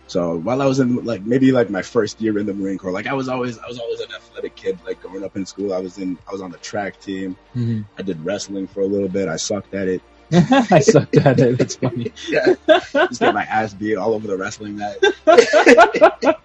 so 0.07 0.37
while 0.37 0.63
I 0.63 0.67
was 0.67 0.79
in 0.79 1.05
like 1.05 1.23
maybe 1.23 1.51
like 1.53 1.69
my 1.71 1.83
first 1.83 2.21
year 2.21 2.39
in 2.39 2.47
the 2.47 2.55
Marine 2.55 2.79
Corps, 2.79 2.93
like 2.93 3.07
I 3.07 3.15
was 3.15 3.29
always 3.29 3.59
I 3.59 3.67
was 3.67 3.79
always 3.79 4.01
an 4.01 4.13
athletic 4.15 4.55
kid. 4.55 4.79
Like 4.87 5.01
growing 5.03 5.25
up 5.25 5.37
in 5.37 5.45
school, 5.47 5.73
I 5.75 5.79
was 5.79 5.99
in 5.99 6.17
I 6.29 6.33
was 6.33 6.41
on 6.41 6.51
the 6.51 6.59
track 6.59 7.01
team. 7.01 7.37
Mm-hmm. 7.57 7.83
I 7.99 8.03
did 8.03 8.25
wrestling 8.25 8.67
for 8.69 8.81
a 8.81 8.87
little 8.87 9.09
bit. 9.09 9.29
I 9.29 9.37
sucked 9.37 9.75
at 9.75 9.89
it. 9.89 10.03
I 10.33 10.81
sucked 10.81 11.17
at 11.17 11.39
it. 11.41 11.59
That's 11.59 11.77
funny. 11.77 12.13
Yeah, 12.29 12.55
just 12.93 13.21
got 13.21 13.35
my 13.35 13.45
ass 13.45 13.75
beat 13.75 13.97
all 13.97 14.15
over 14.15 14.27
the 14.27 14.37
wrestling 14.37 14.77
mat. 14.77 14.97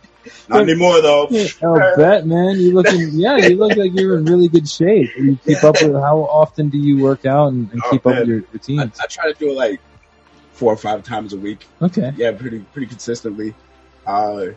Not 0.49 0.61
anymore 0.61 1.01
though. 1.01 1.27
I'll 1.63 1.95
bet, 1.97 2.27
man. 2.27 2.59
You 2.59 2.73
looking? 2.73 3.09
Yeah, 3.13 3.37
you 3.37 3.57
look 3.57 3.75
like 3.75 3.91
you're 3.93 4.17
in 4.17 4.25
really 4.25 4.47
good 4.49 4.67
shape. 4.69 5.09
You 5.17 5.37
keep 5.45 5.63
up 5.63 5.75
with. 5.81 5.93
How 5.93 6.19
often 6.19 6.69
do 6.69 6.77
you 6.77 7.03
work 7.03 7.25
out 7.25 7.47
and, 7.47 7.71
and 7.71 7.81
Oh, 7.85 7.89
keep 7.91 8.05
up 8.05 8.19
with 8.19 8.27
your 8.27 8.41
I, 8.41 8.45
routines? 8.51 8.99
I 8.99 9.05
try 9.07 9.31
to 9.31 9.39
do 9.39 9.49
it 9.49 9.55
like 9.55 9.81
four 10.61 10.71
or 10.71 10.77
five 10.77 11.01
times 11.03 11.33
a 11.33 11.37
week. 11.37 11.65
Okay. 11.81 12.13
Yeah, 12.15 12.33
pretty 12.33 12.59
pretty 12.59 12.85
consistently. 12.85 13.55
Uh, 14.05 14.49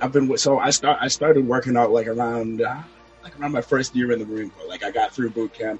I've 0.00 0.10
been 0.10 0.34
so 0.38 0.58
I 0.58 0.70
start 0.70 0.96
I 0.98 1.08
started 1.08 1.46
working 1.46 1.76
out 1.76 1.90
like 1.92 2.06
around 2.06 2.62
uh, 2.62 2.82
like 3.22 3.38
around 3.38 3.52
my 3.52 3.60
first 3.60 3.94
year 3.94 4.10
in 4.12 4.18
the 4.18 4.24
Marine 4.24 4.48
Corps. 4.48 4.66
Like 4.66 4.82
I 4.82 4.90
got 4.90 5.12
through 5.14 5.28
boot 5.30 5.52
camp, 5.52 5.78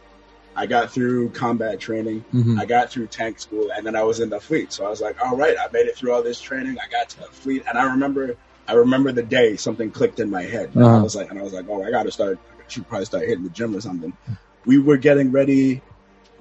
I 0.54 0.66
got 0.66 0.92
through 0.92 1.30
combat 1.30 1.80
training, 1.80 2.20
hmm 2.30 2.58
I 2.60 2.66
got 2.66 2.90
through 2.92 3.06
tank 3.06 3.38
school, 3.40 3.70
and 3.74 3.86
then 3.86 3.96
I 3.96 4.02
was 4.02 4.20
in 4.20 4.28
the 4.28 4.40
fleet. 4.40 4.74
So 4.74 4.84
I 4.84 4.90
was 4.90 5.00
like, 5.00 5.16
all 5.24 5.36
right, 5.38 5.56
I 5.58 5.72
made 5.72 5.86
it 5.86 5.96
through 5.96 6.12
all 6.12 6.22
this 6.22 6.38
training. 6.38 6.76
I 6.78 6.86
got 6.90 7.08
to 7.08 7.20
the 7.20 7.26
fleet, 7.42 7.62
and 7.66 7.78
I 7.78 7.84
remember 7.84 8.36
I 8.68 8.74
remember 8.74 9.10
the 9.10 9.22
day 9.22 9.56
something 9.56 9.90
clicked 9.90 10.20
in 10.20 10.28
my 10.28 10.42
head. 10.42 10.68
And 10.74 10.84
I 10.84 10.86
Uh-huh. 10.86 11.02
was 11.02 11.16
like, 11.16 11.30
and 11.30 11.38
I 11.38 11.42
was 11.42 11.54
like, 11.54 11.64
oh, 11.70 11.82
I 11.82 11.90
got 11.90 12.02
to 12.02 12.12
start. 12.12 12.38
I 12.60 12.68
should 12.68 12.86
probably 12.86 13.06
start 13.06 13.26
hitting 13.26 13.44
the 13.44 13.50
gym 13.58 13.74
or 13.74 13.80
something. 13.80 14.12
We 14.66 14.78
were 14.78 14.98
getting 14.98 15.32
ready. 15.32 15.80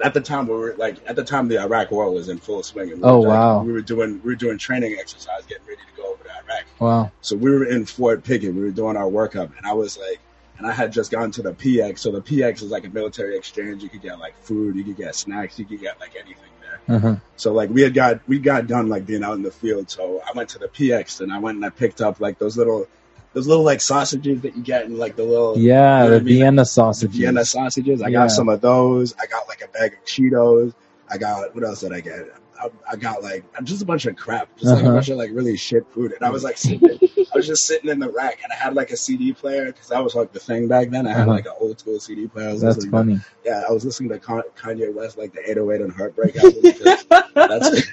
At 0.04 0.14
the 0.14 0.22
time, 0.22 0.48
we 0.48 0.54
were 0.54 0.76
like, 0.78 0.98
at 1.08 1.16
the 1.16 1.24
time, 1.24 1.48
the 1.48 1.60
Iraq 1.62 1.92
War 1.92 2.10
was 2.12 2.30
in 2.30 2.38
full 2.38 2.64
swing. 2.64 2.92
And 2.92 3.02
we 3.02 3.08
Oh, 3.08 3.22
were, 3.22 3.28
like, 3.28 3.38
wow. 3.38 3.64
We 3.64 3.72
were 3.74 3.82
doing 3.82 4.22
we 4.24 4.32
were 4.32 4.36
doing 4.36 4.58
training 4.58 4.98
exercise, 5.00 5.46
getting 5.48 5.66
ready 5.68 5.82
to 5.82 6.02
go 6.02 6.12
over 6.14 6.24
to 6.24 6.30
Iraq. 6.30 6.66
Wow. 6.80 7.12
So 7.22 7.36
we 7.36 7.52
were 7.52 7.66
in 7.66 7.86
Fort 7.86 8.24
Pickett. 8.24 8.54
We 8.54 8.62
were 8.62 8.72
doing 8.72 8.98
our 8.98 9.06
workup, 9.10 9.56
and 9.58 9.66
I 9.66 9.74
was 9.74 9.98
like, 9.98 10.20
and 10.58 10.68
I 10.68 10.74
had 10.74 10.92
just 10.92 11.12
gotten 11.12 11.32
to 11.32 11.42
the 11.42 11.54
PX. 11.54 12.00
So 12.00 12.12
the 12.12 12.22
PX 12.22 12.64
is 12.64 12.72
like 12.72 12.86
a 12.86 12.90
military 12.90 13.38
exchange. 13.38 13.84
You 13.84 13.90
could 13.90 14.02
get 14.02 14.20
like 14.20 14.38
food, 14.44 14.76
you 14.76 14.84
could 14.84 14.98
get 14.98 15.16
snacks, 15.16 15.58
you 15.58 15.66
could 15.66 15.80
get 15.82 16.00
like 16.00 16.16
anything 16.16 16.50
there. 16.62 16.96
Uh-huh. 16.96 17.16
So 17.36 17.54
like 17.54 17.70
we 17.70 17.82
had 17.82 17.94
got 17.94 18.22
we 18.28 18.40
got 18.40 18.68
done 18.68 18.88
like 18.90 19.06
being 19.06 19.24
out 19.24 19.34
in 19.34 19.44
the 19.44 19.52
field. 19.52 19.90
So 19.90 20.22
I 20.28 20.32
went 20.36 20.50
to 20.50 20.60
the 20.60 20.68
PX 20.68 21.22
and 21.22 21.32
I 21.34 21.40
went 21.40 21.56
and 21.58 21.66
I 21.66 21.70
picked 21.70 22.02
up 22.02 22.20
like 22.20 22.38
those 22.40 22.58
little 22.58 22.88
those 23.34 23.48
little 23.48 23.64
like 23.64 23.82
sausages 23.82 24.42
that 24.42 24.56
you 24.56 24.62
get 24.64 24.86
in 24.86 24.98
like 24.98 25.16
the 25.16 25.24
little 25.24 25.58
Yeah, 25.58 26.04
You 26.04 26.04
know 26.04 26.10
the 26.10 26.14
what 26.16 26.22
I 26.22 26.26
mean? 26.26 26.36
Vienna 26.36 26.62
the 26.62 26.66
sausages. 26.66 27.16
Vienna 27.18 27.46
sausages. 27.46 28.02
I 28.02 28.08
Yeah. 28.08 28.20
got 28.20 28.32
some 28.32 28.50
of 28.50 28.62
those. 28.62 29.14
I 29.22 29.26
got 29.28 29.48
like 29.48 29.62
a 29.64 29.68
bag 29.70 29.94
of 29.94 30.06
Cheetos. 30.06 30.74
I 31.10 31.18
got 31.18 31.54
what 31.56 31.64
else 31.64 31.82
did 31.82 31.94
I 31.94 32.00
get? 32.02 32.28
I, 32.62 32.70
I 32.92 32.96
got 32.96 33.24
like 33.24 33.44
just 33.64 33.82
a 33.82 33.86
bunch 33.86 34.06
of 34.06 34.16
crap, 34.16 34.48
just 34.56 34.68
like 34.72 34.80
Uh-huh. 34.84 34.92
a 34.92 34.94
bunch 34.94 35.10
of 35.10 35.18
like 35.18 35.32
really 35.34 35.58
shit 35.58 35.86
food. 35.92 36.12
And 36.14 36.24
I 36.24 36.30
was 36.30 36.44
like 36.44 36.58
sitting, 36.58 37.00
I 37.02 37.36
was 37.38 37.48
just 37.48 37.66
sitting 37.66 37.90
in 37.90 37.98
the 38.00 38.10
rack, 38.10 38.42
and 38.44 38.52
I 38.54 38.56
had 38.56 38.76
like 38.76 38.92
a 38.92 38.98
CD 38.98 39.34
player 39.34 39.66
because 39.66 39.88
that 39.88 40.04
was 40.04 40.14
like 40.14 40.32
the 40.32 40.40
thing 40.40 40.68
back 40.68 40.90
then. 40.92 41.08
I 41.08 41.12
had 41.12 41.22
Uh-huh. 41.22 41.32
like 41.32 41.46
an 41.48 41.54
old 41.60 41.80
school 41.80 42.00
CD 42.00 42.28
player. 42.28 42.52
That's 42.52 42.62
listening 42.64 42.86
to- 42.86 42.92
funny. 42.92 43.20
yeah, 43.44 43.64
I 43.68 43.72
was 43.72 43.84
listening 43.84 44.10
to 44.12 44.20
Kanye 44.20 44.94
West, 44.94 45.18
like 45.18 45.34
the 45.34 45.40
808 45.50 45.82
and 45.82 45.92
Heartbreak 45.92 46.36
album. 46.38 46.62
Because, 46.62 47.06
that's, 47.34 47.88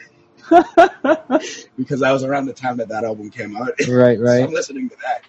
because 1.76 2.00
that 2.00 2.12
was 2.12 2.24
around 2.24 2.46
the 2.46 2.52
time 2.52 2.78
that 2.78 2.88
that 2.88 3.04
album 3.04 3.30
came 3.30 3.56
out. 3.56 3.68
right, 3.88 4.18
So 4.18 4.24
right. 4.24 4.44
I'm 4.44 4.52
listening 4.52 4.88
to 4.90 4.96
that. 5.02 5.22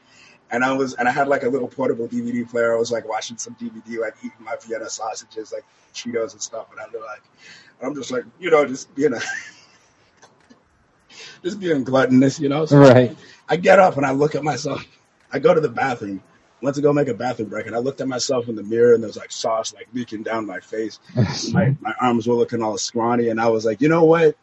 And 0.52 0.64
I 0.64 0.74
was, 0.74 0.96
and 0.96 1.08
I 1.08 1.12
had 1.12 1.28
like 1.28 1.44
a 1.44 1.50
little 1.50 1.68
portable 1.68 2.08
DVD 2.08 2.50
player. 2.50 2.76
I 2.76 2.80
was 2.80 2.92
like 2.92 3.08
watching 3.08 3.38
some 3.38 3.56
DVD, 3.56 4.00
like 4.00 4.16
eating 4.20 4.32
my 4.40 4.56
Vienna 4.66 4.90
sausages, 4.90 5.54
like 5.54 5.64
Cheetos 5.94 6.34
and 6.34 6.42
stuff. 6.42 6.68
And 6.72 6.80
I'm 6.80 6.92
like, 7.02 7.22
I'm 7.82 7.94
just 7.94 8.12
like, 8.12 8.24
you 8.40 8.50
know, 8.50 8.66
just 8.66 8.94
being 8.96 9.14
a, 9.14 9.20
just 11.44 11.60
being 11.60 11.84
gluttonous, 11.84 12.40
you 12.40 12.50
know. 12.50 12.66
So 12.66 12.78
Right. 12.80 13.16
I 13.48 13.58
get 13.58 13.80
up 13.80 13.98
and 13.98 14.06
I 14.06 14.12
look 14.12 14.36
at 14.36 14.44
myself. 14.44 14.86
I 15.32 15.40
go 15.40 15.54
to 15.54 15.62
the 15.62 15.70
bathroom. 15.70 16.24
Went 16.62 16.76
to 16.76 16.82
go 16.82 16.92
make 16.92 17.08
a 17.08 17.14
bathroom 17.14 17.48
break, 17.48 17.68
and 17.68 17.76
I 17.76 17.80
looked 17.80 18.02
at 18.02 18.08
myself 18.10 18.50
in 18.50 18.56
the 18.56 18.64
mirror, 18.64 18.94
and 18.94 19.02
there 19.02 19.08
was 19.08 19.16
like 19.16 19.32
sauce 19.32 19.74
like 19.74 19.88
leaking 19.94 20.24
down 20.24 20.46
my 20.46 20.60
face. 20.60 21.00
My 21.54 21.74
my 21.80 21.94
arms 22.02 22.28
were 22.28 22.36
looking 22.36 22.62
all 22.62 22.78
scrawny, 22.78 23.30
and 23.30 23.40
I 23.40 23.48
was 23.48 23.64
like, 23.64 23.80
you 23.80 23.88
know 23.88 24.04
what? 24.04 24.36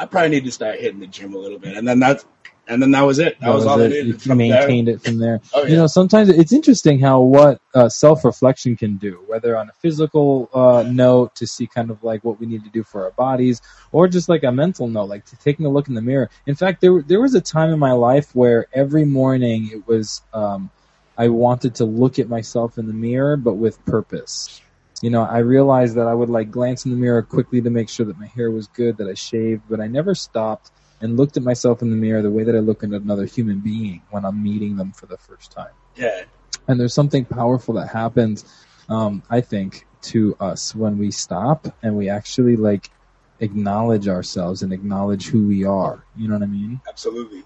I 0.00 0.06
probably 0.06 0.30
need 0.30 0.44
to 0.46 0.50
start 0.50 0.80
hitting 0.80 0.98
the 0.98 1.06
gym 1.06 1.34
a 1.34 1.38
little 1.38 1.58
bit. 1.58 1.76
And 1.76 1.86
then 1.86 2.00
that's, 2.00 2.24
and 2.66 2.80
then 2.80 2.90
that 2.92 3.02
was 3.02 3.18
it. 3.18 3.38
That, 3.40 3.52
was, 3.52 3.66
all 3.66 3.78
I 3.78 3.84
it. 3.84 3.88
needed. 3.90 4.06
You 4.06 4.12
From 4.14 4.38
there, 4.38 4.48
maintained 4.48 4.88
it 4.88 5.02
from 5.02 5.18
there. 5.18 5.42
oh 5.52 5.64
yeah, 5.64 5.68
You 5.68 5.76
know, 5.76 5.86
sometimes 5.86 6.30
it's 6.30 6.54
interesting 6.54 6.98
how 6.98 7.20
what 7.20 7.60
uh, 7.74 7.90
self-reflection 7.90 8.76
can 8.76 8.96
do, 8.96 9.22
whether 9.26 9.58
on 9.58 9.68
a 9.68 9.72
physical 9.74 10.48
uh, 10.54 10.84
note 10.88 11.34
to 11.34 11.46
see 11.46 11.66
kind 11.66 11.90
of 11.90 12.02
like 12.02 12.24
what 12.24 12.40
we 12.40 12.46
need 12.46 12.64
to 12.64 12.70
do 12.70 12.82
for 12.82 13.04
our 13.04 13.10
bodies, 13.10 13.60
or 13.92 14.08
just 14.08 14.30
like 14.30 14.42
a 14.42 14.52
mental 14.52 14.88
note, 14.88 15.10
like 15.10 15.26
to 15.26 15.36
taking 15.36 15.66
a 15.66 15.68
look 15.68 15.88
in 15.88 15.94
the 15.94 16.02
mirror. 16.02 16.30
In 16.46 16.54
fact, 16.54 16.80
there 16.80 17.02
there 17.02 17.20
was 17.20 17.34
a 17.34 17.40
time 17.42 17.70
in 17.70 17.78
my 17.78 17.92
life 17.92 18.34
where 18.34 18.68
every 18.72 19.04
morning 19.04 19.68
it 19.70 19.86
was 19.86 20.22
um, 20.32 20.70
I 21.18 21.28
wanted 21.28 21.74
to 21.76 21.84
look 21.84 22.18
at 22.18 22.30
myself 22.30 22.78
in 22.78 22.86
the 22.86 22.94
mirror, 22.94 23.36
but 23.36 23.54
with 23.54 23.84
purpose. 23.84 24.62
You 25.02 25.10
know, 25.10 25.22
I 25.22 25.38
realized 25.38 25.96
that 25.96 26.06
I 26.06 26.14
would 26.14 26.28
like 26.28 26.50
glance 26.50 26.84
in 26.84 26.90
the 26.90 26.96
mirror 26.96 27.22
quickly 27.22 27.60
to 27.62 27.70
make 27.70 27.88
sure 27.88 28.04
that 28.06 28.18
my 28.18 28.26
hair 28.26 28.50
was 28.50 28.66
good, 28.68 28.98
that 28.98 29.08
I 29.08 29.14
shaved, 29.14 29.62
but 29.68 29.80
I 29.80 29.86
never 29.86 30.14
stopped 30.14 30.70
and 31.00 31.16
looked 31.16 31.36
at 31.36 31.42
myself 31.42 31.80
in 31.82 31.90
the 31.90 31.96
mirror 31.96 32.22
the 32.22 32.30
way 32.30 32.44
that 32.44 32.54
I 32.54 32.58
look 32.58 32.84
at 32.84 32.90
another 32.90 33.24
human 33.24 33.60
being 33.60 34.02
when 34.10 34.24
I'm 34.24 34.42
meeting 34.42 34.76
them 34.76 34.92
for 34.92 35.06
the 35.06 35.16
first 35.16 35.52
time. 35.52 35.72
yeah, 35.96 36.22
And 36.68 36.78
there's 36.78 36.94
something 36.94 37.24
powerful 37.24 37.74
that 37.74 37.88
happens, 37.88 38.44
um, 38.88 39.22
I 39.30 39.40
think, 39.40 39.86
to 40.02 40.36
us 40.40 40.74
when 40.74 40.98
we 40.98 41.10
stop 41.10 41.66
and 41.82 41.96
we 41.96 42.08
actually 42.10 42.56
like 42.56 42.90
acknowledge 43.38 44.08
ourselves 44.08 44.62
and 44.62 44.72
acknowledge 44.72 45.28
who 45.28 45.46
we 45.46 45.64
are. 45.64 46.04
You 46.14 46.28
know 46.28 46.34
what 46.34 46.42
I 46.42 46.46
mean? 46.46 46.80
absolutely. 46.88 47.44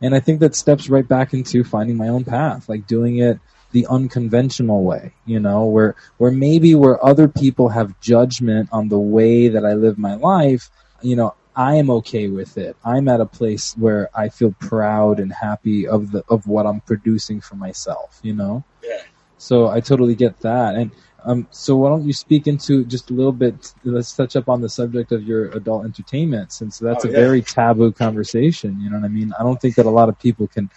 And 0.00 0.14
I 0.14 0.20
think 0.20 0.40
that 0.40 0.54
steps 0.54 0.88
right 0.88 1.06
back 1.06 1.32
into 1.32 1.64
finding 1.64 1.96
my 1.96 2.08
own 2.08 2.24
path, 2.24 2.68
like 2.68 2.86
doing 2.86 3.18
it 3.18 3.40
the 3.76 3.86
unconventional 3.98 4.80
way, 4.90 5.02
you 5.32 5.40
know, 5.46 5.60
where 5.74 5.92
where 6.20 6.32
maybe 6.48 6.70
where 6.82 6.96
other 7.10 7.28
people 7.42 7.66
have 7.78 7.88
judgment 8.12 8.68
on 8.78 8.84
the 8.94 8.98
way 9.16 9.48
that 9.54 9.64
I 9.70 9.74
live 9.84 9.96
my 9.98 10.14
life, 10.34 10.64
you 11.02 11.16
know, 11.18 11.34
I 11.54 11.72
am 11.82 11.88
okay 11.98 12.26
with 12.38 12.52
it. 12.66 12.74
I'm 12.92 13.06
at 13.14 13.20
a 13.20 13.30
place 13.40 13.74
where 13.84 14.02
I 14.22 14.26
feel 14.38 14.52
proud 14.72 15.14
and 15.22 15.30
happy 15.48 15.80
of 15.96 16.00
the 16.12 16.22
of 16.34 16.40
what 16.54 16.64
I'm 16.70 16.80
producing 16.90 17.38
for 17.46 17.56
myself, 17.66 18.10
you 18.28 18.34
know? 18.40 18.54
Yeah, 18.82 19.02
So 19.48 19.68
I 19.76 19.80
totally 19.90 20.14
get 20.24 20.34
that. 20.50 20.70
And 20.80 20.90
um, 21.28 21.40
so 21.50 21.70
why 21.80 21.88
don't 21.92 22.06
you 22.10 22.12
speak 22.26 22.46
into 22.52 22.84
just 22.94 23.10
a 23.10 23.14
little 23.20 23.32
bit? 23.44 23.54
Let's 23.84 24.12
touch 24.20 24.36
up 24.40 24.48
on 24.48 24.60
the 24.60 24.68
subject 24.80 25.12
of 25.16 25.20
your 25.30 25.42
adult 25.58 25.84
entertainment, 25.90 26.52
since 26.52 26.78
that's 26.78 27.04
Oh, 27.04 27.08
a 27.08 27.10
yeah. 27.12 27.18
very 27.24 27.42
taboo 27.42 27.92
conversation. 27.92 28.70
You 28.80 28.88
know 28.90 28.98
what 29.00 29.04
I 29.10 29.12
mean? 29.18 29.30
I 29.38 29.42
don't 29.46 29.60
think 29.60 29.74
that 29.78 29.86
a 29.86 29.96
lot 30.00 30.08
of 30.08 30.16
people 30.26 30.46
can 30.56 30.70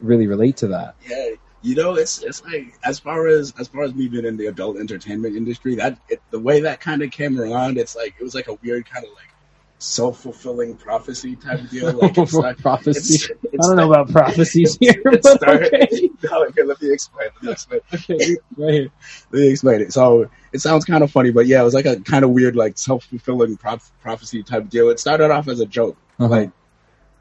really 0.00 0.26
relate 0.34 0.56
to 0.62 0.68
that. 0.76 0.94
yeah. 1.10 1.34
You 1.62 1.74
know, 1.74 1.94
it's 1.96 2.22
it's 2.22 2.42
like 2.44 2.78
as 2.84 2.98
far 3.00 3.26
as 3.26 3.52
as 3.58 3.66
far 3.68 3.82
as 3.82 3.94
me 3.94 4.08
being 4.08 4.24
in 4.24 4.36
the 4.36 4.46
adult 4.46 4.76
entertainment 4.78 5.36
industry, 5.36 5.74
that 5.76 5.98
it, 6.08 6.22
the 6.30 6.38
way 6.38 6.60
that 6.60 6.80
kind 6.80 7.02
of 7.02 7.10
came 7.10 7.40
around, 7.40 7.78
it's 7.78 7.96
like 7.96 8.14
it 8.18 8.22
was 8.22 8.34
like 8.34 8.46
a 8.48 8.54
weird 8.54 8.88
kind 8.88 9.04
of 9.04 9.10
like 9.12 9.24
self 9.80 10.20
fulfilling 10.22 10.76
prophecy 10.76 11.34
type 11.36 11.68
deal. 11.68 11.92
Like 11.92 12.16
it's 12.16 12.32
like, 12.34 12.58
Prophecy. 12.58 13.32
it's, 13.42 13.64
I 13.64 13.68
don't 13.68 13.76
know 13.76 13.92
about 13.92 14.10
prophecies 14.10 14.76
here, 14.80 14.94
It 15.06 15.24
started. 15.24 15.72
okay. 15.74 16.10
No, 16.30 16.44
okay, 16.46 16.64
let 16.64 16.82
me 16.82 16.92
explain. 16.92 17.28
Let 17.36 17.42
me 17.44 17.52
explain. 17.52 17.80
okay, 17.94 18.36
right 18.56 18.72
here. 18.74 18.88
Let 19.30 19.40
me 19.40 19.48
explain 19.50 19.80
it. 19.82 19.92
So 19.92 20.28
it 20.52 20.60
sounds 20.60 20.84
kind 20.84 21.04
of 21.04 21.10
funny, 21.12 21.30
but 21.30 21.46
yeah, 21.46 21.60
it 21.60 21.64
was 21.64 21.74
like 21.74 21.86
a 21.86 22.00
kind 22.00 22.24
of 22.24 22.30
weird, 22.30 22.56
like 22.56 22.76
self 22.76 23.04
fulfilling 23.04 23.56
prof- 23.56 23.92
prophecy 24.00 24.42
type 24.42 24.68
deal. 24.68 24.88
It 24.90 24.98
started 24.98 25.30
off 25.30 25.46
as 25.48 25.60
a 25.60 25.66
joke, 25.66 25.96
Uh-huh. 26.18 26.28
like 26.28 26.50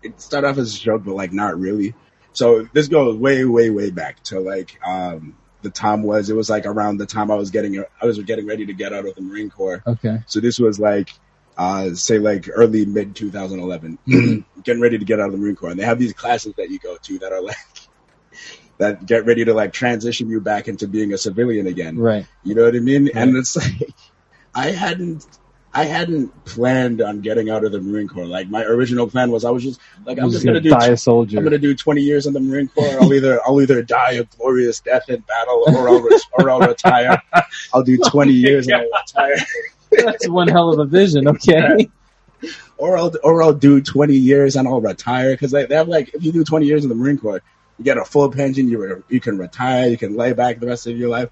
it 0.01 0.19
started 0.21 0.47
off 0.47 0.57
as 0.57 0.75
a 0.75 0.79
joke, 0.79 1.03
but 1.05 1.13
like 1.15 1.31
not 1.33 1.59
really. 1.59 1.93
So 2.37 2.67
this 2.71 2.87
goes 2.87 3.15
way, 3.17 3.45
way, 3.45 3.71
way 3.71 3.89
back 3.89 4.21
to 4.25 4.39
like 4.39 4.79
um, 4.85 5.35
the 5.63 5.71
time 5.71 6.03
was. 6.03 6.29
It 6.29 6.35
was 6.35 6.51
like 6.51 6.67
around 6.67 6.97
the 6.97 7.07
time 7.07 7.31
I 7.31 7.35
was 7.35 7.49
getting 7.49 7.83
I 7.99 8.05
was 8.05 8.19
getting 8.19 8.45
ready 8.45 8.67
to 8.67 8.73
get 8.73 8.93
out 8.93 9.07
of 9.07 9.15
the 9.15 9.21
Marine 9.21 9.49
Corps. 9.49 9.81
Okay. 9.87 10.19
So 10.27 10.39
this 10.39 10.59
was 10.59 10.79
like 10.79 11.09
uh, 11.57 11.95
say 11.95 12.19
like 12.19 12.47
early 12.53 12.85
mid 12.85 13.15
2011, 13.15 13.97
Mhm. 14.07 14.45
getting 14.63 14.79
ready 14.83 14.99
to 14.99 15.03
get 15.05 15.19
out 15.19 15.25
of 15.25 15.31
the 15.31 15.39
Marine 15.39 15.55
Corps, 15.55 15.71
and 15.71 15.79
they 15.79 15.83
have 15.83 15.97
these 15.97 16.13
classes 16.13 16.53
that 16.57 16.69
you 16.69 16.77
go 16.77 16.95
to 16.95 17.17
that 17.17 17.33
are 17.33 17.41
like 17.41 17.55
that 18.77 19.03
get 19.07 19.25
ready 19.25 19.43
to 19.45 19.55
like 19.55 19.73
transition 19.73 20.29
you 20.29 20.39
back 20.39 20.67
into 20.67 20.87
being 20.87 21.13
a 21.13 21.17
civilian 21.17 21.65
again. 21.65 21.97
Right. 21.97 22.27
You 22.43 22.53
know 22.53 22.65
what 22.65 22.75
I 22.75 22.79
mean? 22.79 23.05
Right. 23.05 23.15
And 23.15 23.35
it's 23.35 23.55
like 23.63 23.89
I 24.53 24.67
hadn't 24.67 25.25
I 25.73 25.83
hadn't 25.83 26.45
planned 26.45 27.01
on 27.01 27.21
getting 27.21 27.49
out 27.49 27.63
of 27.63 27.71
the 27.71 27.79
Marine 27.79 28.07
Corps. 28.07 28.25
Like 28.25 28.49
my 28.49 28.63
original 28.63 29.07
plan 29.07 29.31
was 29.31 29.45
I 29.45 29.51
was 29.51 29.63
just 29.63 29.79
like 30.05 30.17
I'm 30.17 30.25
I'm 30.25 30.31
just 30.31 30.45
gonna 30.45 30.59
do 30.61 30.69
die 30.69 30.87
a 30.87 30.97
soldier. 30.97 31.37
I'm 31.37 31.43
gonna 31.43 31.57
do 31.57 31.75
20 31.75 32.01
years 32.01 32.25
in 32.25 32.33
the 32.33 32.39
Marine 32.39 32.67
Corps. 32.69 33.01
I'll 33.01 33.13
either 33.13 33.39
I'll 33.45 33.61
either 33.61 33.83
die 33.83 34.13
a 34.13 34.23
glorious 34.23 34.79
death 34.79 35.09
in 35.09 35.19
battle 35.21 35.63
or 35.67 35.89
I'll 35.89 36.01
re- 36.01 36.19
or 36.33 36.49
I'll 36.49 36.59
retire. 36.61 37.21
I'll 37.73 37.83
do 37.83 37.97
20 37.97 38.31
years 38.33 38.67
and 38.67 38.77
I'll 38.77 38.89
retire. 39.01 39.37
That's 39.91 40.27
one 40.27 40.47
hell 40.47 40.71
of 40.73 40.79
a 40.79 40.85
vision. 40.85 41.27
Okay. 41.27 41.89
or 42.77 42.97
I'll 42.97 43.13
or 43.23 43.43
I'll 43.43 43.53
do 43.53 43.81
20 43.81 44.15
years 44.15 44.55
and 44.55 44.67
I'll 44.67 44.81
retire 44.81 45.33
because 45.33 45.51
they, 45.51 45.65
they 45.65 45.75
have 45.75 45.87
like 45.87 46.13
if 46.13 46.23
you 46.23 46.31
do 46.31 46.43
20 46.43 46.65
years 46.65 46.83
in 46.83 46.89
the 46.89 46.95
Marine 46.95 47.17
Corps, 47.17 47.41
you 47.77 47.85
get 47.85 47.97
a 47.97 48.05
full 48.05 48.31
pension. 48.31 48.69
You 48.69 48.83
re- 48.83 49.03
you 49.09 49.19
can 49.19 49.37
retire. 49.37 49.87
You 49.87 49.97
can 49.97 50.15
lay 50.15 50.33
back 50.33 50.59
the 50.59 50.67
rest 50.67 50.87
of 50.87 50.97
your 50.97 51.09
life. 51.09 51.29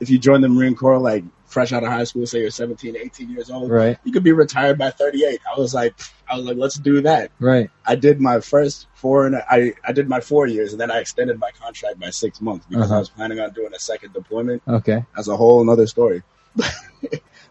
If 0.00 0.10
you 0.10 0.18
join 0.18 0.40
the 0.40 0.48
Marine 0.48 0.74
Corps 0.74 0.98
like 0.98 1.24
fresh 1.46 1.72
out 1.72 1.82
of 1.84 1.90
high 1.90 2.04
school, 2.04 2.26
say 2.26 2.40
you're 2.40 2.50
17, 2.50 2.96
18 2.96 3.30
years 3.30 3.50
old, 3.50 3.70
Right. 3.70 3.96
you 4.04 4.12
could 4.12 4.24
be 4.24 4.32
retired 4.32 4.78
by 4.78 4.90
38. 4.90 5.40
I 5.54 5.58
was 5.58 5.72
like, 5.74 5.94
I 6.28 6.36
was 6.36 6.44
like, 6.44 6.56
let's 6.56 6.76
do 6.76 7.00
that. 7.02 7.30
Right. 7.38 7.70
I 7.86 7.94
did 7.94 8.20
my 8.20 8.40
first 8.40 8.88
four 8.94 9.26
and 9.26 9.36
I 9.36 9.74
I 9.86 9.92
did 9.92 10.08
my 10.08 10.20
four 10.20 10.46
years 10.46 10.72
and 10.72 10.80
then 10.80 10.90
I 10.90 10.98
extended 10.98 11.38
my 11.38 11.50
contract 11.52 12.00
by 12.00 12.10
six 12.10 12.40
months 12.40 12.66
because 12.68 12.86
Uh-huh. 12.86 12.96
I 12.96 12.98
was 12.98 13.08
planning 13.10 13.38
on 13.40 13.52
doing 13.52 13.72
a 13.74 13.78
second 13.78 14.12
deployment. 14.12 14.62
Okay. 14.66 15.04
That's 15.14 15.28
a 15.28 15.36
whole 15.36 15.60
another 15.62 15.86
story. 15.86 16.22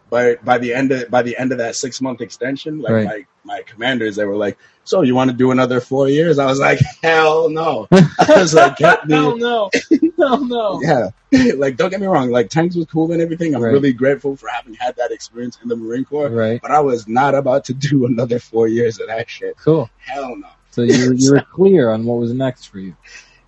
But 0.08 0.44
by 0.44 0.58
the 0.58 0.72
end 0.72 0.92
of 0.92 1.10
by 1.10 1.22
the 1.22 1.36
end 1.36 1.50
of 1.52 1.58
that 1.58 1.74
six 1.76 2.00
month 2.00 2.20
extension, 2.20 2.80
like 2.80 2.92
Right. 2.92 3.04
my 3.06 3.26
my 3.44 3.62
commanders, 3.62 4.14
they 4.16 4.24
were 4.24 4.36
like, 4.36 4.56
"So 4.84 5.02
you 5.02 5.14
want 5.16 5.30
to 5.30 5.36
do 5.36 5.50
another 5.50 5.80
four 5.80 6.08
years?" 6.08 6.38
I 6.38 6.46
was 6.46 6.60
like, 6.60 6.78
"Hell 7.02 7.48
no!" 7.50 7.88
I 7.92 8.06
was 8.36 8.54
like. 8.54 8.78
Hell 8.78 9.36
no. 9.36 9.70
Hell 10.16 10.44
no. 10.44 10.80
Yeah, 10.82 11.08
like 11.56 11.76
don't 11.76 11.90
get 11.90 12.00
me 12.00 12.06
wrong, 12.06 12.30
like 12.30 12.50
tanks 12.50 12.76
was 12.76 12.86
cool 12.86 13.10
and 13.12 13.20
everything. 13.20 13.54
I'm 13.54 13.62
Right. 13.62 13.72
really 13.72 13.92
grateful 13.92 14.36
for 14.36 14.48
having 14.48 14.74
had 14.74 14.94
that 14.96 15.10
experience 15.10 15.58
in 15.62 15.68
the 15.68 15.76
Marine 15.76 16.04
Corps. 16.04 16.28
Right. 16.30 16.60
But 16.62 16.70
I 16.70 16.80
was 16.80 17.06
not 17.08 17.34
about 17.34 17.64
to 17.66 17.74
do 17.74 18.06
another 18.06 18.38
four 18.38 18.68
years 18.68 19.00
of 19.00 19.08
that 19.08 19.28
shit. 19.28 19.56
Cool. 19.58 19.90
Hell 19.98 20.36
no. 20.36 20.48
So 20.70 20.82
you 20.82 21.12
you 21.16 21.32
were 21.32 21.40
clear 21.40 21.90
on 21.90 22.04
what 22.04 22.18
was 22.18 22.32
next 22.32 22.66
for 22.66 22.78
you. 22.78 22.94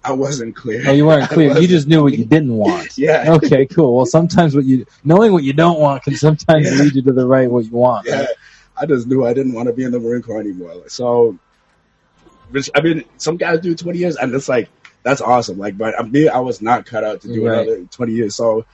I 0.05 0.13
wasn't 0.13 0.55
clear. 0.57 0.83
Oh, 0.87 0.93
you 0.93 1.07
weren't 1.07 1.29
clear. 1.37 1.59
You 1.59 1.67
just 1.69 1.87
knew 1.89 2.03
what 2.03 2.17
you 2.17 2.25
didn't 2.25 2.55
want. 2.57 2.89
Yeah. 2.99 3.35
Okay, 3.35 3.67
cool. 3.67 3.97
Well, 3.97 4.07
sometimes 4.07 4.55
what 4.55 4.65
you 4.65 4.87
knowing 5.05 5.33
what 5.33 5.43
you 5.45 5.53
don't 5.53 5.79
want 5.81 6.03
can 6.05 6.15
sometimes 6.17 6.67
Yeah. 6.71 6.83
lead 6.83 6.95
you 6.95 7.03
to 7.03 7.13
the 7.13 7.27
right 7.27 7.51
what 7.51 7.65
you 7.65 7.71
want. 7.73 8.07
Yeah. 8.07 8.21
right? 8.21 8.29
I 8.77 8.87
just 8.87 9.07
knew 9.09 9.27
I 9.27 9.35
didn't 9.35 9.53
want 9.55 9.67
to 9.69 9.73
be 9.75 9.85
in 9.85 9.91
the 9.93 9.99
Marine 10.01 10.23
Corps 10.23 10.41
anymore. 10.41 10.73
So, 10.89 11.37
which, 12.51 12.71
I 12.75 12.81
mean, 12.81 13.05
some 13.17 13.37
guys 13.37 13.61
do 13.61 13.75
20 13.75 13.99
years, 13.99 14.17
and 14.17 14.33
it's 14.35 14.49
like, 14.49 14.69
that's 15.03 15.21
awesome. 15.21 15.59
Like, 15.59 15.77
but 15.77 16.11
me, 16.11 16.29
I 16.29 16.39
was 16.39 16.63
not 16.63 16.87
cut 16.87 17.03
out 17.05 17.21
to 17.23 17.29
do 17.29 17.47
Right. 17.47 17.59
another 17.67 17.85
20 17.85 18.13
years. 18.13 18.37
So, 18.37 18.65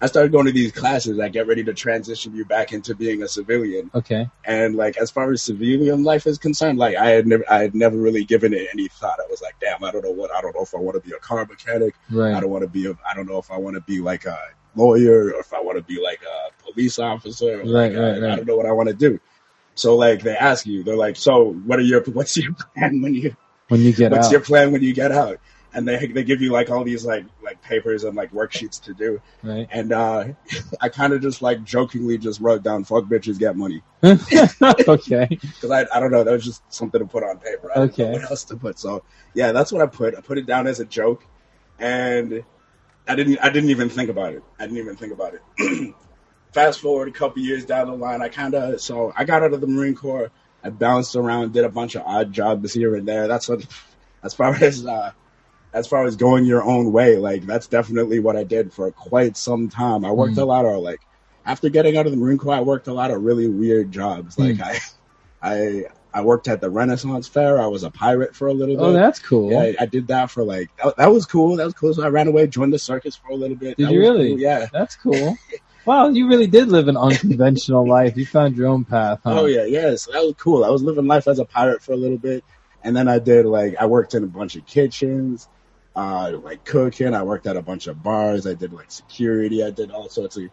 I 0.00 0.06
started 0.06 0.30
going 0.30 0.46
to 0.46 0.52
these 0.52 0.70
classes 0.70 1.16
that 1.16 1.32
get 1.32 1.48
ready 1.48 1.64
to 1.64 1.74
transition 1.74 2.34
you 2.34 2.44
back 2.44 2.72
into 2.72 2.94
being 2.94 3.22
a 3.22 3.28
civilian. 3.28 3.90
Okay. 3.94 4.30
And 4.44 4.76
like, 4.76 4.96
as 4.96 5.10
far 5.10 5.30
as 5.32 5.42
civilian 5.42 6.04
life 6.04 6.26
is 6.26 6.38
concerned, 6.38 6.78
like, 6.78 6.96
I 6.96 7.10
had 7.10 7.26
never, 7.26 7.44
I 7.50 7.62
had 7.62 7.74
never 7.74 7.96
really 7.96 8.24
given 8.24 8.54
it 8.54 8.68
any 8.72 8.88
thought. 8.88 9.18
I 9.18 9.28
was 9.28 9.42
like, 9.42 9.56
damn, 9.60 9.82
I 9.82 9.90
don't 9.90 10.04
know 10.04 10.12
what, 10.12 10.30
I 10.30 10.40
don't 10.40 10.54
know 10.54 10.62
if 10.62 10.74
I 10.74 10.78
want 10.78 11.02
to 11.02 11.08
be 11.08 11.14
a 11.14 11.18
car 11.18 11.44
mechanic. 11.46 11.94
Right. 12.10 12.32
I 12.32 12.40
don't 12.40 12.50
want 12.50 12.62
to 12.62 12.68
be, 12.68 12.86
a, 12.86 12.96
I 13.08 13.14
don't 13.14 13.26
know 13.26 13.38
if 13.38 13.50
I 13.50 13.56
want 13.58 13.74
to 13.74 13.80
be 13.80 14.00
like 14.00 14.24
a 14.24 14.38
lawyer 14.76 15.32
or 15.32 15.40
if 15.40 15.52
I 15.52 15.60
want 15.60 15.78
to 15.78 15.82
be 15.82 16.00
like 16.00 16.20
a 16.22 16.62
police 16.62 17.00
officer. 17.00 17.58
Right, 17.58 17.66
like 17.66 17.92
right, 17.92 18.00
I 18.00 18.20
right. 18.20 18.36
don't 18.36 18.46
know 18.46 18.56
what 18.56 18.66
I 18.66 18.72
want 18.72 18.90
to 18.90 18.94
do. 18.94 19.18
So 19.74 19.96
like 19.96 20.22
they 20.22 20.36
ask 20.36 20.64
you, 20.64 20.84
they're 20.84 20.96
like, 20.96 21.16
so 21.16 21.52
what 21.52 21.80
are 21.80 21.82
your, 21.82 22.02
what's 22.04 22.36
your 22.36 22.52
plan 22.74 23.02
when 23.02 23.14
you, 23.14 23.36
When 23.66 23.80
you 23.80 23.92
get 23.92 24.12
what's 24.12 24.26
out. 24.26 24.32
your 24.32 24.40
plan 24.42 24.70
when 24.70 24.82
you 24.82 24.94
get 24.94 25.10
out? 25.10 25.38
And 25.74 25.86
they 25.86 26.06
they 26.06 26.24
give 26.24 26.40
you 26.40 26.50
like 26.50 26.70
all 26.70 26.82
these 26.82 27.04
like 27.04 27.24
like 27.42 27.60
papers 27.62 28.04
and 28.04 28.16
like 28.16 28.32
worksheets 28.32 28.80
to 28.84 28.94
do. 28.94 29.20
right. 29.42 29.68
And 29.70 29.92
uh 29.92 30.24
I 30.80 30.88
kind 30.88 31.12
of 31.12 31.20
just 31.20 31.42
like 31.42 31.62
jokingly 31.62 32.16
just 32.18 32.40
wrote 32.40 32.62
down 32.62 32.84
"fuck 32.84 33.04
bitches 33.04 33.38
get 33.38 33.54
money" 33.56 33.82
okay. 34.02 35.26
because 35.30 35.70
I 35.70 35.86
I 35.94 36.00
don't 36.00 36.10
know 36.10 36.24
that 36.24 36.32
was 36.32 36.44
just 36.44 36.62
something 36.72 36.98
to 37.00 37.06
put 37.06 37.22
on 37.22 37.38
paper. 37.38 37.70
I 37.74 37.80
Okay. 37.80 38.12
what 38.12 38.22
else 38.30 38.44
to 38.44 38.56
put? 38.56 38.78
So 38.78 39.02
yeah, 39.34 39.52
that's 39.52 39.70
what 39.70 39.82
I 39.82 39.86
put. 39.86 40.16
I 40.16 40.20
put 40.20 40.38
it 40.38 40.46
down 40.46 40.66
as 40.66 40.80
a 40.80 40.84
joke, 40.84 41.24
and 41.78 42.44
I 43.06 43.14
didn't 43.14 43.38
I 43.38 43.50
didn't 43.50 43.70
even 43.70 43.88
think 43.90 44.10
about 44.10 44.32
it. 44.34 44.42
I 44.58 44.64
didn't 44.64 44.78
even 44.78 44.96
think 44.96 45.12
about 45.12 45.34
it. 45.34 45.94
Fast 46.52 46.80
forward 46.80 47.08
a 47.08 47.12
couple 47.12 47.42
years 47.42 47.66
down 47.66 47.88
the 47.88 47.94
line, 47.94 48.22
I 48.22 48.28
kind 48.30 48.54
of 48.54 48.80
so 48.80 49.12
I 49.14 49.24
got 49.24 49.42
out 49.42 49.52
of 49.52 49.60
the 49.60 49.66
Marine 49.66 49.94
Corps. 49.94 50.30
I 50.64 50.70
bounced 50.70 51.14
around, 51.14 51.52
did 51.52 51.64
a 51.64 51.68
bunch 51.68 51.94
of 51.94 52.02
odd 52.04 52.32
jobs 52.32 52.72
here 52.72 52.96
and 52.96 53.06
there. 53.06 53.28
That's 53.28 53.48
what, 53.48 53.64
as 54.24 54.34
far 54.34 54.54
as 54.56 54.84
uh, 54.84 55.12
as 55.72 55.86
far 55.86 56.04
as 56.06 56.16
going 56.16 56.44
your 56.44 56.62
own 56.62 56.92
way, 56.92 57.16
like 57.16 57.44
that's 57.46 57.66
definitely 57.66 58.18
what 58.20 58.36
I 58.36 58.44
did 58.44 58.72
for 58.72 58.90
quite 58.90 59.36
some 59.36 59.68
time. 59.68 60.04
I 60.04 60.10
worked 60.10 60.34
Mm. 60.36 60.42
a 60.42 60.44
lot 60.44 60.64
of 60.64 60.80
like 60.82 61.00
after 61.44 61.68
getting 61.68 61.96
out 61.96 62.06
of 62.06 62.12
the 62.12 62.18
Marine 62.18 62.38
Corps, 62.38 62.54
I 62.54 62.60
worked 62.60 62.88
a 62.88 62.92
lot 62.92 63.10
of 63.10 63.22
really 63.22 63.48
weird 63.48 63.90
jobs. 63.92 64.38
Like 64.38 64.56
Mm. 64.56 64.62
I, 64.62 64.78
I, 65.42 65.84
I 66.12 66.22
worked 66.22 66.48
at 66.48 66.60
the 66.60 66.70
Renaissance 66.70 67.28
Fair. 67.28 67.60
I 67.60 67.66
was 67.66 67.82
a 67.84 67.90
pirate 67.90 68.34
for 68.34 68.48
a 68.48 68.52
little 68.52 68.76
bit. 68.76 68.82
Oh, 68.82 68.92
that's 68.92 69.18
cool. 69.18 69.52
Yeah, 69.52 69.60
I, 69.60 69.76
I 69.80 69.86
did 69.86 70.08
that 70.08 70.30
for 70.30 70.42
like 70.42 70.70
that, 70.82 70.96
that 70.96 71.12
was 71.12 71.26
cool. 71.26 71.56
That 71.56 71.64
was 71.64 71.74
cool. 71.74 71.92
So 71.94 72.02
I 72.02 72.08
ran 72.08 72.28
away, 72.28 72.46
joined 72.46 72.72
the 72.72 72.78
circus 72.78 73.14
for 73.16 73.30
a 73.30 73.36
little 73.36 73.56
bit. 73.56 73.76
Did 73.76 73.88
That 73.88 73.92
you 73.92 74.00
really? 74.00 74.30
cool, 74.30 74.40
Yeah. 74.40 74.66
That's 74.72 74.96
cool. 74.96 75.36
Wow, 75.86 76.08
you 76.08 76.28
really 76.28 76.46
did 76.48 76.68
live 76.68 76.88
an 76.88 76.98
unconventional 76.98 77.88
life. 77.88 78.14
You 78.14 78.26
found 78.26 78.58
your 78.58 78.66
own 78.66 78.84
path, 78.84 79.20
huh? 79.24 79.40
Oh 79.40 79.46
yeah, 79.46 79.64
yeah. 79.64 79.94
So 79.96 80.12
that 80.12 80.22
was 80.22 80.34
cool. 80.36 80.62
I 80.62 80.68
was 80.68 80.82
living 80.82 81.06
life 81.06 81.26
as 81.26 81.38
a 81.38 81.46
pirate 81.46 81.80
for 81.82 81.92
a 81.92 81.96
little 81.96 82.18
bit, 82.18 82.44
and 82.84 82.94
then 82.94 83.08
I 83.08 83.18
did 83.18 83.46
like 83.46 83.76
I 83.80 83.86
worked 83.86 84.12
in 84.14 84.22
a 84.22 84.26
bunch 84.26 84.54
of 84.56 84.66
kitchens, 84.66 85.48
uh, 85.98 86.38
like 86.44 86.64
cooking. 86.64 87.12
I 87.12 87.24
worked 87.24 87.46
at 87.48 87.56
a 87.56 87.62
bunch 87.62 87.88
of 87.88 88.02
bars. 88.02 88.46
I 88.46 88.54
did 88.54 88.72
like 88.72 88.90
security. 88.90 89.64
I 89.64 89.70
did 89.70 89.90
all 89.90 90.08
sorts 90.08 90.36
of. 90.36 90.44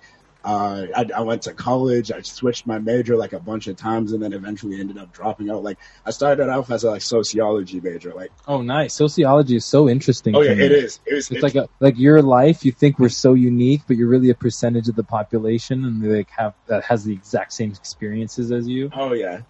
Uh, 0.43 0.86
I, 0.95 1.08
I 1.15 1.21
went 1.21 1.43
to 1.43 1.53
college. 1.53 2.12
I 2.12 2.21
switched 2.21 2.67
my 2.67 2.77
major 2.79 3.15
like 3.15 3.34
a 3.34 3.39
bunch 3.39 3.67
of 3.67 3.75
times, 3.75 4.12
and 4.12 4.21
then 4.23 4.34
eventually 4.34 4.79
ended 4.79 4.97
up 4.97 5.13
dropping 5.13 5.51
out. 5.51 5.63
Like 5.63 5.77
I 6.03 6.10
started 6.10 6.49
off 6.49 6.71
as 6.71 6.84
a 6.84 6.91
like 6.91 7.03
sociology 7.03 7.79
major. 7.79 8.12
Like 8.13 8.31
Oh, 8.47 8.63
nice. 8.63 8.95
Sociology 8.95 9.55
is 9.55 9.65
so 9.65 9.88
interesting. 9.88 10.36
oh 10.36 10.41
yeah, 10.41 10.55
me. 10.55 10.65
it 10.65 10.71
is. 10.71 10.99
It 11.05 11.13
was. 11.13 11.29
It's 11.29 11.43
like 11.43 11.55
a 11.55 11.69
like 11.79 11.97
your 11.99 12.23
life. 12.23 12.65
You 12.65 12.71
think 12.71 12.97
we're 12.97 13.10
so 13.10 13.36
unique, 13.36 13.81
but 13.88 13.97
you're 13.97 14.10
really 14.10 14.31
a 14.31 14.36
percentage 14.36 14.89
of 14.89 14.95
the 14.95 15.03
population, 15.03 15.86
and 15.86 16.01
they 16.01 16.17
like 16.17 16.29
have 16.31 16.55
that 16.65 16.84
has 16.86 17.03
the 17.03 17.13
exact 17.13 17.53
same 17.53 17.71
experiences 17.71 18.51
as 18.51 18.67
you. 18.67 18.89
Oh 18.95 19.13
yeah, 19.13 19.41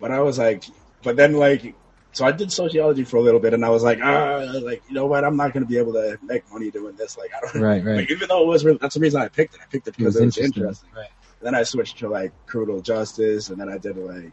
but 0.00 0.10
I 0.10 0.20
was 0.20 0.38
like, 0.38 0.64
but 1.04 1.14
then 1.14 1.34
like, 1.34 1.74
so 2.16 2.24
I 2.24 2.32
did 2.32 2.50
sociology 2.50 3.04
for 3.04 3.18
a 3.18 3.20
little 3.20 3.40
bit, 3.40 3.52
and 3.52 3.62
I 3.62 3.68
was 3.68 3.82
like, 3.82 3.98
ah, 4.02 4.38
like 4.62 4.82
you 4.88 4.94
know 4.94 5.04
what, 5.04 5.22
I'm 5.22 5.36
not 5.36 5.52
going 5.52 5.64
to 5.64 5.68
be 5.68 5.76
able 5.76 5.92
to 5.92 6.18
make 6.22 6.50
money 6.50 6.70
doing 6.70 6.96
this. 6.96 7.18
Like 7.18 7.30
I 7.36 7.40
don't. 7.40 7.62
Right, 7.62 7.84
right. 7.84 7.96
Like, 7.96 8.10
even 8.10 8.26
though 8.26 8.42
it 8.42 8.46
was, 8.46 8.64
really, 8.64 8.78
that's 8.80 8.94
the 8.94 9.00
reason 9.00 9.20
I 9.20 9.28
picked 9.28 9.54
it. 9.54 9.60
I 9.62 9.66
picked 9.66 9.86
it 9.86 9.90
It 9.90 9.98
because 9.98 10.14
was 10.14 10.22
it 10.22 10.24
was 10.24 10.38
interesting. 10.38 10.62
interesting. 10.62 10.88
Right. 10.96 11.10
Then 11.42 11.54
I 11.54 11.62
switched 11.62 11.98
to 11.98 12.08
like 12.08 12.32
criminal 12.46 12.80
justice, 12.80 13.50
and 13.50 13.60
then 13.60 13.68
I 13.68 13.76
did 13.76 13.98
like 13.98 14.32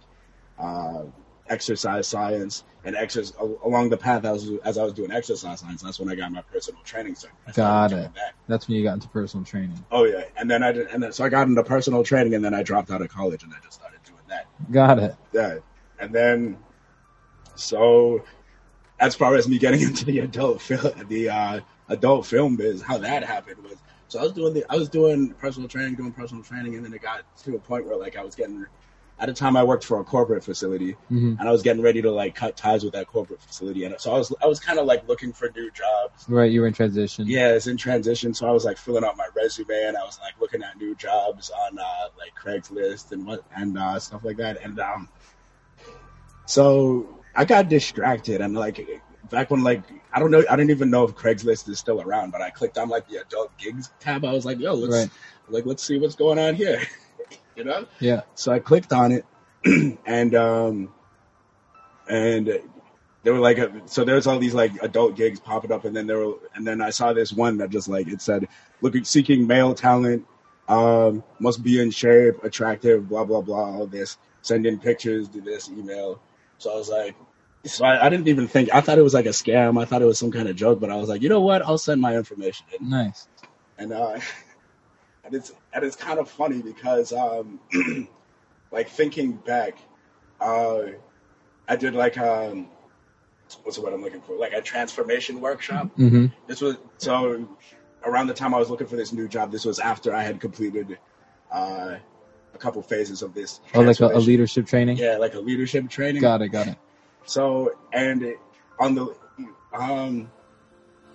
uh, 0.58 1.04
exercise 1.50 2.08
science, 2.08 2.63
and 2.86 2.96
exercise 2.96 3.36
along 3.65 3.89
the 3.89 3.98
path 3.98 4.24
as 4.24 4.30
I 4.30 4.32
was 4.32 4.60
as 4.63 4.78
I 4.78 4.84
was 4.86 4.93
doing 4.93 5.12
exercise 5.12 5.60
science. 5.60 5.82
That's 5.82 6.00
when 6.00 6.08
I 6.08 6.15
got 6.15 6.32
my 6.32 6.41
personal 6.43 6.82
training 6.84 7.15
cert. 7.15 7.32
I 7.46 7.52
started 7.52 7.96
Got 7.96 8.06
it. 8.06 8.12
That's 8.48 8.69
when 8.69 8.78
you 8.78 8.84
got 8.84 8.93
into 8.93 9.10
personal 9.10 9.46
training. 9.46 9.84
Oh 9.91 10.06
yeah, 10.06 10.24
and 10.38 10.50
then 10.50 10.63
I 10.63 10.72
did, 10.72 10.88
and 10.88 11.04
then 11.04 11.12
so 11.12 11.26
I 11.26 11.30
got 11.30 11.50
into 11.50 11.62
personal 11.65 12.02
training, 12.02 12.34
and 12.34 12.46
then 12.46 12.54
I 12.54 12.63
dropped 12.63 12.91
out 12.91 13.02
of 13.02 13.10
college, 13.10 13.43
and 13.43 13.54
I 13.54 13.58
just 13.62 13.74
started 13.74 14.00
doing 14.06 14.22
that. 14.30 14.46
Got 14.72 15.00
it. 15.00 15.15
Yeah, 15.34 15.58
and 16.00 16.15
then 16.15 16.58
so 17.55 18.23
as 18.99 19.15
far 19.15 19.35
as 19.35 19.47
me 19.47 19.57
getting 19.57 19.81
into 19.89 20.05
the 20.05 20.19
adult 20.19 20.61
film, 20.61 21.07
the 21.07 21.29
uh, 21.29 21.59
adult 21.89 22.25
film 22.25 22.55
biz, 22.55 22.81
how 22.81 22.97
that 22.97 23.23
happened 23.23 23.63
was 23.63 23.77
so 24.13 24.19
I 24.19 24.23
was 24.23 24.33
doing 24.33 24.53
the 24.53 24.63
I 24.69 24.75
was 24.75 24.89
doing 24.89 25.33
personal 25.33 25.67
training, 25.67 25.95
doing 25.95 26.11
personal 26.11 26.43
training, 26.43 26.75
and 26.75 26.85
then 26.85 26.93
it 26.93 27.01
got 27.01 27.23
to 27.45 27.55
a 27.55 27.59
point 27.59 27.85
where 27.87 27.97
like 27.97 28.15
I 28.15 28.23
was 28.23 28.35
getting. 28.35 28.65
At 29.19 29.27
the 29.27 29.33
time, 29.33 29.55
I 29.55 29.63
worked 29.63 29.85
for 29.85 29.99
a 29.99 30.03
corporate 30.03 30.43
facility, 30.43 30.91
hmm 31.07 31.35
and 31.39 31.47
I 31.47 31.51
was 31.51 31.61
getting 31.61 31.81
ready 31.81 32.01
to 32.01 32.11
like 32.11 32.35
cut 32.35 32.57
ties 32.57 32.83
with 32.83 32.93
that 32.93 33.07
corporate 33.07 33.41
facility, 33.41 33.85
and 33.85 33.95
so 33.99 34.13
I 34.13 34.17
was 34.17 34.33
I 34.41 34.45
was 34.47 34.59
kind 34.59 34.77
of 34.77 34.85
like 34.85 35.07
looking 35.07 35.33
for 35.33 35.49
new 35.55 35.71
jobs. 35.71 36.27
Right, 36.27 36.51
you 36.51 36.61
were 36.61 36.67
in 36.67 36.73
transition. 36.73 37.25
Yeah, 37.27 37.53
it's 37.53 37.65
in 37.65 37.77
transition, 37.77 38.33
so 38.35 38.47
I 38.47 38.51
was 38.51 38.65
like 38.65 38.77
filling 38.77 39.03
out 39.03 39.17
my 39.17 39.27
resume, 39.35 39.83
and 39.85 39.97
I 39.97 40.03
was 40.03 40.19
like 40.19 40.33
looking 40.39 40.61
at 40.61 40.77
new 40.77 40.93
jobs 40.95 41.49
on 41.49 41.79
uh, 41.79 42.07
like 42.17 42.33
Craigslist 42.35 43.11
and 43.11 43.25
what 43.25 43.43
and 43.55 43.77
uh, 43.77 43.97
stuff 43.99 44.23
like 44.23 44.37
that, 44.37 44.57
and 44.63 44.79
um, 44.79 45.09
so 46.45 47.22
I 47.36 47.46
got 47.46 47.69
distracted, 47.69 48.41
and 48.41 48.56
like 48.56 48.88
back 49.30 49.50
when 49.52 49.63
like 49.63 49.82
I 50.12 50.19
don't 50.19 50.32
know, 50.32 50.43
I 50.50 50.56
didn't 50.56 50.72
even 50.72 50.89
know 50.89 51.04
if 51.06 51.15
Craigslist 51.15 51.67
is 51.69 51.80
still 51.80 52.02
around, 52.02 52.32
but 52.32 52.41
I 52.41 52.50
clicked 52.50 52.78
on 52.78 52.89
like 52.89 53.08
the 53.08 53.17
adult 53.17 53.58
gigs 53.58 53.91
tab. 54.00 54.26
I 54.26 54.32
was 54.34 54.46
like, 54.46 54.60
yo, 54.60 54.74
let's 54.74 54.93
Right. 54.93 55.10
like 55.50 55.65
let's 55.65 55.84
see 55.84 55.98
what's 56.00 56.15
going 56.15 56.39
on 56.39 56.56
here, 56.56 56.82
you 57.56 57.63
know. 57.63 57.86
Yeah. 58.00 58.22
So 58.36 58.52
I 58.52 58.60
clicked 58.60 58.93
on 58.93 59.12
it, 59.12 59.26
and 60.06 60.36
um, 60.36 60.93
and 62.10 62.60
there 63.24 63.34
were 63.34 63.39
like 63.39 63.58
a, 63.58 63.82
so 63.86 64.04
there 64.04 64.15
was 64.15 64.28
all 64.28 64.38
these 64.39 64.54
like 64.54 64.72
adult 64.82 65.15
gigs 65.15 65.39
popping 65.39 65.72
up, 65.72 65.86
and 65.86 65.96
then 65.96 66.08
there 66.08 66.19
were 66.19 66.36
and 66.56 66.67
then 66.67 66.82
I 66.82 66.91
saw 66.91 67.13
this 67.13 67.34
one 67.34 67.58
that 67.58 67.69
just 67.69 67.88
like 67.88 68.08
it 68.08 68.22
said 68.22 68.48
looking 68.82 69.04
seeking 69.04 69.48
male 69.48 69.74
talent, 69.74 70.26
um, 70.67 71.24
must 71.39 71.63
be 71.63 71.82
in 71.82 71.89
shape, 71.89 72.43
attractive, 72.43 73.10
blah 73.10 73.24
blah 73.24 73.41
blah, 73.41 73.72
all 73.78 73.88
this, 73.88 74.17
send 74.41 74.65
in 74.65 74.78
pictures, 74.80 75.28
do 75.28 75.41
this, 75.41 75.69
email. 75.69 76.22
So 76.63 76.71
I 76.71 76.76
was 76.76 76.89
like. 76.89 77.15
So 77.65 77.86
I, 77.86 78.06
I 78.06 78.10
didn't 78.10 78.28
even 78.28 78.47
think. 78.47 78.73
I 78.73 78.82
thought 78.82 78.97
it 78.97 79.04
was 79.04 79.13
like 79.13 79.26
a 79.26 79.30
scam. 79.30 79.82
I 79.82 79.86
thought 79.86 80.02
it 80.02 80.06
was 80.06 80.17
some 80.19 80.32
kind 80.32 80.47
of 80.49 80.56
joke. 80.56 80.80
But 80.80 80.89
I 80.89 80.95
was 80.95 81.10
like, 81.10 81.21
you 81.21 81.30
know 81.30 81.41
what? 81.41 81.62
I'll 81.62 81.78
send 81.78 82.02
my 82.02 82.15
information 82.15 82.65
in 82.80 82.89
Nice. 82.89 83.28
and 83.78 83.93
uh, 83.93 84.19
and 85.26 85.36
it's 85.36 85.52
and 85.73 85.84
it's 85.84 85.95
kind 85.95 86.19
of 86.19 86.30
funny 86.30 86.62
because 86.62 87.13
um, 87.13 87.60
like 88.71 88.89
thinking 88.89 89.34
back, 89.34 89.78
uh, 90.39 90.84
I 91.67 91.76
did 91.76 91.95
like 91.95 92.17
um, 92.17 92.67
what's 93.63 93.78
the 93.78 93.84
word 93.84 93.93
I'm 93.93 94.02
looking 94.02 94.21
for? 94.21 94.38
Like 94.38 94.54
a 94.54 94.62
transformation 94.62 95.41
workshop. 95.41 95.91
hmm 95.95 96.28
This 96.47 96.62
was 96.62 96.78
so 96.97 97.47
around 98.06 98.28
the 98.28 98.34
time 98.34 98.54
I 98.54 98.60
was 98.60 98.69
looking 98.69 98.88
for 98.88 98.95
this 98.95 99.13
new 99.13 99.28
job. 99.28 99.52
This 99.52 99.65
was 99.65 99.80
after 99.80 100.13
I 100.13 100.23
had 100.23 100.39
completed 100.39 100.97
uh, 101.52 101.95
a 102.53 102.57
couple 102.57 102.81
phases 102.81 103.21
of 103.21 103.33
this. 103.33 103.59
Oh, 103.73 103.81
like 103.81 103.99
a, 103.99 104.05
a 104.07 104.19
leadership 104.19 104.65
training. 104.67 104.97
Yeah, 104.97 105.17
like 105.17 105.33
a 105.33 105.39
leadership 105.39 105.89
training. 105.89 106.21
Got 106.21 106.41
it. 106.41 106.49
Got 106.49 106.67
it. 106.67 106.77
So 107.25 107.71
and 107.91 108.35
on 108.79 108.95
the 108.95 109.15
um 109.73 110.29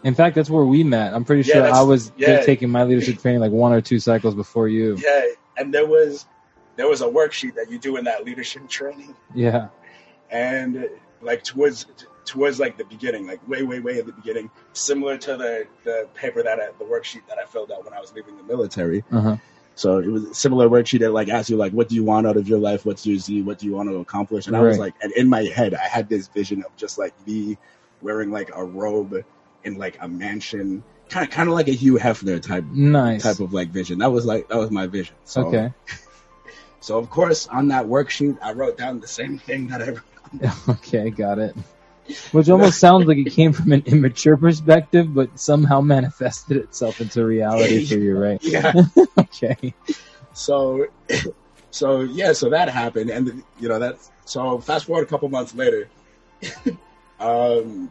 In 0.04 0.14
fact, 0.14 0.34
that's 0.36 0.50
where 0.50 0.64
we 0.64 0.84
met. 0.84 1.14
I'm 1.14 1.24
pretty 1.24 1.48
Yeah, 1.48 1.54
sure 1.54 1.72
I 1.74 1.82
was 1.82 2.12
yeah. 2.16 2.40
taking 2.42 2.70
my 2.70 2.84
leadership 2.84 3.18
training 3.22 3.40
like 3.40 3.52
one 3.52 3.72
or 3.72 3.80
two 3.80 3.98
cycles 4.00 4.34
before 4.34 4.68
you. 4.68 4.96
yeah, 4.98 5.26
and 5.56 5.72
there 5.72 5.86
was 5.86 6.26
there 6.76 6.88
was 6.88 7.00
a 7.02 7.06
worksheet 7.06 7.54
that 7.56 7.70
you 7.70 7.78
do 7.78 7.96
in 7.96 8.04
that 8.04 8.24
leadership 8.24 8.68
training. 8.68 9.14
Yeah. 9.34 9.68
and 10.30 10.88
like 11.20 11.42
towards 11.42 11.86
towards 12.24 12.60
like 12.60 12.76
the 12.78 12.84
beginning, 12.84 13.26
like 13.26 13.46
way 13.48 13.62
way 13.62 13.80
way 13.80 13.98
at 13.98 14.06
the 14.06 14.12
beginning, 14.12 14.50
similar 14.72 15.18
to 15.18 15.36
the 15.36 15.66
the 15.84 16.08
paper 16.14 16.42
that 16.42 16.60
I, 16.60 16.66
the 16.78 16.84
worksheet 16.84 17.26
that 17.28 17.38
I 17.38 17.44
filled 17.46 17.72
out 17.72 17.84
when 17.84 17.92
I 17.94 18.00
was 18.00 18.12
leaving 18.12 18.36
the 18.36 18.42
military. 18.44 19.02
Uh 19.10 19.20
huh. 19.20 19.36
So 19.78 19.98
it 19.98 20.08
was 20.08 20.24
a 20.24 20.34
similar 20.34 20.68
worksheet 20.68 20.98
that 21.00 21.12
like 21.12 21.28
asked 21.28 21.50
you 21.50 21.56
like, 21.56 21.70
what 21.70 21.88
do 21.88 21.94
you 21.94 22.02
want 22.02 22.26
out 22.26 22.36
of 22.36 22.48
your 22.48 22.58
life? 22.58 22.84
What's 22.84 23.06
your 23.06 23.16
Z? 23.16 23.42
What 23.42 23.60
do 23.60 23.66
you 23.66 23.74
want 23.74 23.88
to 23.88 23.98
accomplish? 23.98 24.48
And 24.48 24.56
I 24.56 24.60
was 24.60 24.76
like, 24.76 24.94
and 25.00 25.12
in 25.12 25.28
my 25.28 25.44
head, 25.44 25.72
I 25.72 25.86
had 25.86 26.08
this 26.08 26.26
vision 26.26 26.64
of 26.64 26.74
just 26.76 26.98
like 26.98 27.14
me 27.24 27.56
wearing 28.02 28.32
like 28.32 28.50
a 28.52 28.64
robe 28.64 29.24
in 29.62 29.78
like 29.78 29.96
a 30.00 30.08
mansion, 30.08 30.82
kind 31.08 31.24
of 31.24 31.32
kind 31.32 31.48
of 31.48 31.54
like 31.54 31.68
a 31.68 31.72
Hugh 31.72 31.94
Hefner 31.96 32.42
type 32.42 32.64
Nice. 32.64 33.22
type 33.22 33.38
of 33.38 33.52
like 33.52 33.68
vision. 33.68 34.00
That 34.00 34.10
was 34.10 34.26
like 34.26 34.48
that 34.48 34.58
was 34.58 34.72
my 34.72 34.88
vision. 34.88 35.14
So, 35.24 35.46
okay. 35.46 35.72
So 36.80 36.98
of 36.98 37.10
course, 37.10 37.46
on 37.48 37.68
that 37.68 37.86
worksheet, 37.86 38.38
I 38.42 38.52
wrote 38.52 38.76
down 38.78 38.98
the 39.00 39.06
same 39.08 39.38
thing 39.38 39.68
that 39.68 39.82
I 39.82 40.58
Okay, 40.68 41.10
got 41.10 41.38
it. 41.38 41.56
Which 42.32 42.48
almost 42.48 42.78
sounds 42.78 43.06
like 43.06 43.18
it 43.18 43.30
came 43.32 43.52
from 43.52 43.72
an 43.72 43.82
immature 43.86 44.36
perspective, 44.36 45.14
but 45.14 45.38
somehow 45.38 45.80
manifested 45.80 46.56
itself 46.56 47.00
into 47.00 47.24
reality 47.24 47.84
for 47.86 47.94
you, 47.94 48.18
right? 48.18 48.38
yeah. 48.42 48.72
Okay. 49.18 49.74
So, 50.32 50.86
so 51.70 52.00
yeah, 52.00 52.32
so 52.32 52.50
that 52.50 52.68
happened, 52.68 53.10
and 53.10 53.42
you 53.60 53.68
know 53.68 53.78
that. 53.78 53.98
So 54.24 54.58
fast 54.58 54.86
forward 54.86 55.02
a 55.02 55.06
couple 55.06 55.28
months 55.28 55.54
later, 55.54 55.88
um, 57.20 57.90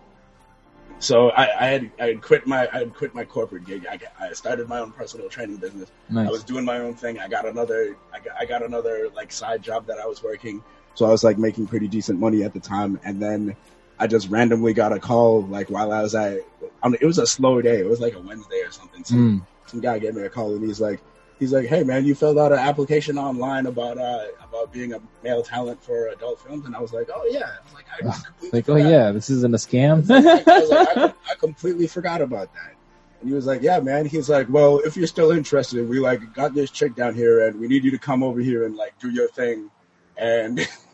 so 0.99 1.29
I, 1.29 1.65
I 1.65 1.67
had 1.67 1.91
I 1.99 2.05
had 2.07 2.21
quit 2.21 2.47
my 2.47 2.67
I 2.73 2.79
had 2.79 2.93
quit 2.93 3.13
my 3.13 3.23
corporate 3.23 3.65
gig. 3.65 3.85
I, 3.89 3.99
I 4.19 4.33
started 4.33 4.67
my 4.67 4.79
own 4.79 4.91
personal 4.91 5.29
training 5.29 5.57
business. 5.57 5.91
Nice. 6.09 6.27
I 6.27 6.31
was 6.31 6.43
doing 6.43 6.65
my 6.65 6.79
own 6.79 6.95
thing. 6.95 7.19
I 7.19 7.27
got 7.27 7.45
another 7.45 7.95
I 8.13 8.19
got, 8.19 8.35
I 8.39 8.45
got 8.45 8.63
another 8.63 9.09
like 9.15 9.31
side 9.31 9.61
job 9.61 9.85
that 9.87 9.99
I 9.99 10.05
was 10.05 10.23
working. 10.23 10.63
So 10.95 11.05
I 11.05 11.09
was 11.09 11.23
like 11.23 11.37
making 11.37 11.67
pretty 11.67 11.87
decent 11.87 12.19
money 12.19 12.43
at 12.43 12.53
the 12.53 12.59
time, 12.59 12.99
and 13.03 13.21
then 13.21 13.55
I 13.99 14.07
just 14.07 14.29
randomly 14.29 14.73
got 14.73 14.93
a 14.93 14.99
call 14.99 15.43
like 15.43 15.69
while 15.69 15.91
I 15.91 16.01
was 16.01 16.13
at. 16.15 16.39
I 16.83 16.89
mean, 16.89 16.97
it 17.01 17.05
was 17.05 17.17
a 17.17 17.27
slow 17.27 17.61
day. 17.61 17.79
It 17.79 17.89
was 17.89 17.99
like 17.99 18.13
a 18.13 18.19
Wednesday 18.19 18.61
or 18.61 18.71
something. 18.71 19.03
So 19.03 19.15
Mm. 19.15 19.41
some 19.65 19.79
guy 19.81 19.99
gave 19.99 20.15
me 20.15 20.21
a 20.23 20.29
call 20.29 20.53
and 20.55 20.63
he's 20.63 20.79
like, 20.79 21.01
he's 21.39 21.51
like, 21.53 21.67
hey 21.67 21.83
man, 21.83 22.05
you 22.05 22.13
filled 22.15 22.37
out 22.37 22.51
an 22.51 22.59
application 22.59 23.17
online 23.17 23.65
about 23.65 23.97
uh 23.97 24.25
about 24.43 24.71
being 24.71 24.93
a 24.93 24.99
male 25.23 25.43
talent 25.43 25.83
for 25.83 26.07
adult 26.09 26.39
films, 26.39 26.65
and 26.65 26.75
I 26.75 26.79
was 26.79 26.93
like, 26.93 27.09
oh 27.13 27.27
yeah, 27.31 27.51
I 27.69 27.73
like, 27.73 27.85
I 27.91 28.01
completely 28.01 28.49
Like, 28.59 28.69
oh 28.69 28.75
yeah, 28.75 29.11
this 29.11 29.29
isn't 29.29 29.53
a 29.53 29.57
scam. 29.57 30.09
I, 30.11 30.59
was 30.59 30.69
like, 30.69 30.97
I, 30.97 31.31
I 31.31 31.35
completely 31.39 31.87
forgot 31.87 32.21
about 32.21 32.53
that. 32.53 32.75
And 33.19 33.29
he 33.29 33.33
was 33.35 33.47
like, 33.47 33.63
yeah, 33.63 33.79
man. 33.79 34.05
He's 34.05 34.29
like, 34.29 34.47
well, 34.47 34.79
if 34.79 34.95
you're 34.95 35.07
still 35.07 35.31
interested, 35.31 35.89
we 35.89 35.99
like 35.99 36.33
got 36.33 36.53
this 36.53 36.69
chick 36.69 36.95
down 36.95 37.15
here, 37.15 37.47
and 37.47 37.59
we 37.59 37.67
need 37.67 37.83
you 37.83 37.91
to 37.91 37.97
come 37.97 38.21
over 38.21 38.39
here 38.39 38.65
and 38.65 38.75
like 38.75 38.97
do 38.99 39.09
your 39.09 39.27
thing. 39.29 39.71
And 40.17 40.67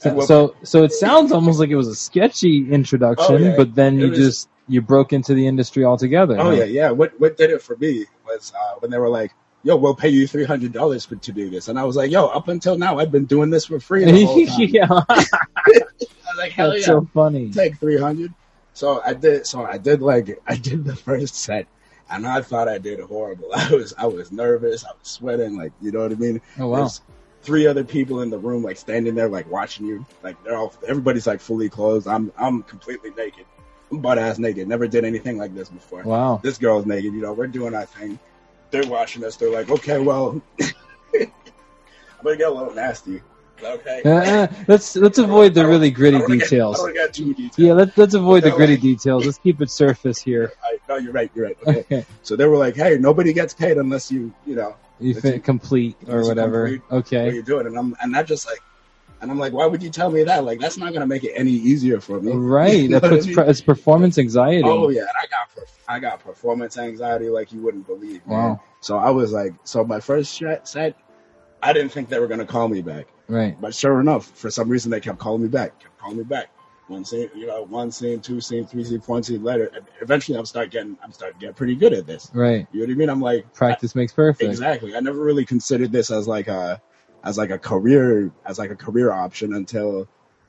So, 0.00 0.20
so, 0.20 0.54
so 0.62 0.82
it 0.82 0.92
sounds 0.92 1.30
almost 1.30 1.58
like 1.60 1.68
it 1.70 1.76
was 1.76 1.88
a 1.88 1.94
sketchy 1.94 2.72
introduction, 2.72 3.34
Oh, 3.34 3.38
yeah. 3.38 3.56
but 3.56 3.74
then 3.74 3.98
It 3.98 4.04
you 4.04 4.10
was- 4.10 4.18
just 4.18 4.48
you 4.66 4.80
broke 4.80 5.12
into 5.12 5.34
the 5.34 5.46
industry 5.46 5.84
altogether. 5.84 6.38
Oh 6.38 6.44
huh? 6.44 6.50
yeah, 6.52 6.64
yeah. 6.64 6.90
What 6.90 7.18
what 7.20 7.36
did 7.36 7.50
it 7.50 7.60
for 7.60 7.76
me 7.76 8.06
was 8.26 8.52
uh, 8.56 8.74
when 8.78 8.90
they 8.90 8.98
were 8.98 9.08
like, 9.08 9.32
"Yo, 9.62 9.76
we'll 9.76 9.94
pay 9.96 10.08
you 10.08 10.26
three 10.26 10.44
hundred 10.44 10.72
dollars 10.72 11.06
to 11.06 11.32
do 11.32 11.50
this," 11.50 11.68
and 11.68 11.78
I 11.78 11.84
was 11.84 11.96
like, 11.96 12.10
"Yo, 12.10 12.26
up 12.26 12.48
until 12.48 12.78
now, 12.78 12.98
I've 12.98 13.10
been 13.12 13.24
doing 13.26 13.50
this 13.50 13.66
for 13.66 13.78
free." 13.80 14.04
The 14.04 14.24
whole 14.24 14.46
time. 14.46 14.68
yeah, 14.70 14.86
I 15.08 15.26
was 15.68 16.36
like, 16.38 16.52
"Hell 16.52 16.70
that's 16.70 16.80
yeah, 16.82 16.86
so 16.86 17.08
funny. 17.12 17.50
take 17.50 17.78
three 17.78 17.98
hundred. 17.98 18.32
So 18.72 19.02
I 19.04 19.12
did. 19.14 19.46
So 19.46 19.64
I 19.64 19.76
did 19.76 20.00
like 20.00 20.40
I 20.46 20.54
did 20.56 20.84
the 20.84 20.94
first 20.96 21.34
set, 21.34 21.66
and 22.10 22.26
I 22.26 22.40
thought 22.40 22.68
I 22.68 22.78
did 22.78 23.00
horrible. 23.00 23.50
I 23.54 23.70
was 23.74 23.92
I 23.98 24.06
was 24.06 24.30
nervous. 24.32 24.84
I 24.84 24.92
was 24.98 25.08
sweating. 25.08 25.56
Like 25.56 25.72
you 25.82 25.90
know 25.92 26.00
what 26.00 26.12
I 26.12 26.14
mean. 26.14 26.40
Oh 26.58 26.68
wow, 26.68 26.76
There's 26.78 27.00
three 27.42 27.66
other 27.66 27.84
people 27.84 28.20
in 28.22 28.30
the 28.30 28.38
room, 28.38 28.62
like 28.62 28.76
standing 28.76 29.14
there, 29.14 29.28
like 29.28 29.50
watching 29.50 29.86
you. 29.86 30.04
Like 30.22 30.42
they're 30.44 30.56
all 30.56 30.74
everybody's 30.86 31.26
like 31.26 31.40
fully 31.40 31.68
clothed. 31.68 32.06
I'm 32.06 32.32
I'm 32.36 32.62
completely 32.62 33.10
naked. 33.10 33.46
I'm 33.90 34.00
butt 34.00 34.18
ass 34.18 34.38
naked. 34.38 34.68
Never 34.68 34.86
did 34.86 35.04
anything 35.04 35.38
like 35.38 35.54
this 35.54 35.68
before 35.68 36.02
wow. 36.02 36.40
this 36.42 36.58
girl's 36.58 36.86
naked, 36.86 37.12
you 37.12 37.22
know, 37.22 37.32
we're 37.32 37.46
doing 37.46 37.74
our 37.74 37.86
thing. 37.86 38.18
They're 38.70 38.86
watching 38.86 39.24
us. 39.24 39.36
They're 39.36 39.50
like, 39.50 39.68
okay, 39.68 39.98
well, 39.98 40.40
I'm 40.60 41.30
gonna 42.22 42.36
get 42.36 42.48
a 42.48 42.54
little 42.54 42.74
nasty. 42.74 43.20
Okay. 43.62 44.02
Uh, 44.04 44.10
uh, 44.10 44.46
let's 44.68 44.96
let's 44.96 45.18
avoid 45.18 45.54
the 45.54 45.66
really 45.66 45.90
gritty 45.90 46.18
get- 46.18 46.28
details. 46.28 46.76
I 46.76 46.78
don't 46.78 46.86
wanna 46.86 46.94
get 46.94 47.14
too 47.14 47.34
detailed. 47.34 47.58
Yeah, 47.58 47.72
let's 47.72 47.98
let's 47.98 48.14
avoid 48.14 48.44
the 48.44 48.50
gritty 48.50 48.74
like- 48.74 48.82
details. 48.82 49.26
Let's 49.26 49.38
keep 49.38 49.60
it 49.60 49.70
surface 49.70 50.18
here. 50.20 50.52
I, 50.64 50.78
no, 50.88 50.96
you're 50.96 51.12
right. 51.12 51.30
You're 51.34 51.46
right. 51.46 51.58
Okay. 51.66 51.80
Okay, 51.80 52.06
So 52.22 52.36
they 52.36 52.46
were 52.46 52.56
like, 52.56 52.76
hey, 52.76 52.96
nobody 52.98 53.32
gets 53.32 53.52
paid 53.52 53.76
unless 53.76 54.10
you, 54.10 54.32
you 54.46 54.54
know, 54.54 54.76
you 55.00 55.14
fit 55.14 55.44
complete 55.44 55.96
or 56.08 56.22
whatever. 56.26 56.66
complete. 56.68 56.82
what 56.88 56.98
Okay, 57.06 57.32
you're 57.34 57.42
doing, 57.42 57.66
and 57.66 57.78
I'm 57.78 57.96
and 58.02 58.14
that 58.14 58.26
just 58.26 58.46
like, 58.46 58.60
and 59.20 59.30
I'm 59.30 59.38
like, 59.38 59.52
why 59.52 59.66
would 59.66 59.82
you 59.82 59.90
tell 59.90 60.10
me 60.10 60.24
that? 60.24 60.44
Like, 60.44 60.60
that's 60.60 60.76
not 60.78 60.92
gonna 60.92 61.06
make 61.06 61.24
it 61.24 61.32
any 61.34 61.50
easier 61.52 62.00
for 62.00 62.20
me. 62.20 62.32
right. 62.34 62.74
You 62.80 62.88
know 62.88 62.98
That 63.00 63.10
what 63.10 63.22
I 63.22 63.26
mean? 63.26 63.38
it's 63.50 63.60
performance 63.60 64.18
anxiety. 64.18 64.62
Oh 64.64 64.88
yeah, 64.88 65.00
and 65.02 65.10
I 65.20 65.26
got 65.26 65.66
I 65.88 65.98
got 65.98 66.20
performance 66.20 66.78
anxiety 66.78 67.28
like 67.28 67.52
you 67.52 67.60
wouldn't 67.60 67.86
believe. 67.86 68.26
man. 68.26 68.36
Wow. 68.38 68.62
So 68.80 68.96
I 68.96 69.10
was 69.10 69.32
like, 69.32 69.52
so 69.64 69.84
my 69.84 70.00
first 70.00 70.36
set, 70.36 70.66
set, 70.68 70.96
I 71.62 71.72
didn't 71.72 71.90
think 71.90 72.08
they 72.08 72.18
were 72.18 72.28
gonna 72.28 72.46
call 72.46 72.68
me 72.68 72.80
back. 72.82 73.06
Right. 73.28 73.60
But 73.60 73.74
sure 73.74 74.00
enough, 74.00 74.26
for 74.26 74.50
some 74.50 74.68
reason 74.68 74.90
they 74.90 75.00
kept 75.00 75.18
calling 75.18 75.42
me 75.42 75.48
back, 75.48 75.78
kept 75.80 75.98
calling 75.98 76.16
me 76.18 76.24
back. 76.24 76.50
One 76.90 77.04
scene, 77.04 77.30
you 77.36 77.46
know, 77.46 77.62
one 77.62 77.92
scene, 77.92 78.20
two 78.20 78.40
scene, 78.40 78.66
three 78.66 78.82
scene, 78.82 79.00
four 79.00 79.22
scene 79.22 79.44
later. 79.44 79.70
Eventually, 80.02 80.36
I'm 80.36 80.44
start 80.44 80.72
getting, 80.72 80.98
I'm 81.04 81.12
starting 81.12 81.38
to 81.38 81.46
get 81.46 81.54
pretty 81.54 81.76
good 81.76 81.92
at 81.92 82.04
this. 82.04 82.32
Right. 82.34 82.66
You 82.72 82.80
know 82.80 82.86
what 82.86 82.92
I 82.92 82.94
mean? 82.96 83.08
I'm 83.08 83.20
like, 83.20 83.54
Practice 83.54 83.94
makes 83.94 84.12
perfect. 84.12 84.50
exactly. 84.50 84.96
I 84.96 85.00
never 85.00 85.22
really 85.22 85.44
considered 85.44 85.92
this 85.92 86.10
as 86.10 86.26
like 86.26 86.48
a, 86.48 86.82
as 87.22 87.38
like 87.38 87.50
a 87.50 87.58
career, 87.58 88.32
as 88.44 88.58
like 88.58 88.72
a 88.72 88.76
career 88.76 89.12
option 89.12 89.54
until, 89.54 90.08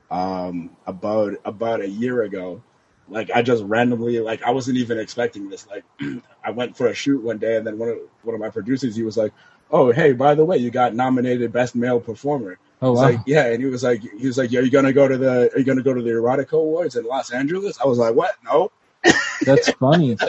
um, 0.10 0.76
about 0.88 1.36
about 1.46 1.82
a 1.82 1.88
year 1.88 2.24
ago. 2.24 2.64
Like 3.08 3.30
I 3.30 3.44
just 3.44 3.64
randomly, 3.64 4.20
like 4.20 4.42
I 4.42 4.50
wasn't 4.50 4.78
even 4.78 4.98
expecting 4.98 5.48
this. 5.48 5.68
Like 5.68 5.84
I 6.44 6.50
went 6.50 6.76
for 6.76 6.88
a 6.88 6.94
shoot 6.96 7.22
one 7.22 7.38
day, 7.38 7.58
and 7.58 7.68
then 7.68 7.78
one 7.78 7.90
of 7.90 7.98
one 8.24 8.34
of 8.34 8.42
my 8.42 8.50
producers, 8.50 8.96
he 8.96 9.04
was 9.04 9.16
like, 9.16 9.32
"Oh, 9.70 9.92
hey, 9.92 10.14
by 10.14 10.34
the 10.34 10.44
way, 10.44 10.58
you 10.58 10.72
got 10.72 10.96
nominated 10.96 11.52
best 11.52 11.76
male 11.76 12.00
performer." 12.00 12.58
Oh 12.84 12.94
wow. 12.94 13.02
like, 13.02 13.20
yeah, 13.28 13.48
and 13.48 13.62
he 13.62 13.70
was 13.70 13.84
like, 13.84 14.02
he 14.02 14.26
was 14.26 14.38
like, 14.38 14.52
are 14.54 14.62
you 14.62 14.72
gonna 14.72 14.94
go 14.94 15.08
to 15.08 15.18
the, 15.18 15.54
are 15.54 15.60
you 15.60 15.64
gonna 15.64 15.84
go 15.84 15.94
to 15.94 16.02
the 16.02 16.10
erotica 16.10 16.54
awards 16.54 16.96
in 16.96 17.06
Los 17.06 17.32
Angeles? 17.32 17.80
I 17.80 17.86
was 17.86 18.00
like, 18.00 18.16
what? 18.16 18.36
No, 18.44 18.72
That's 19.46 19.70
funny. 19.74 20.18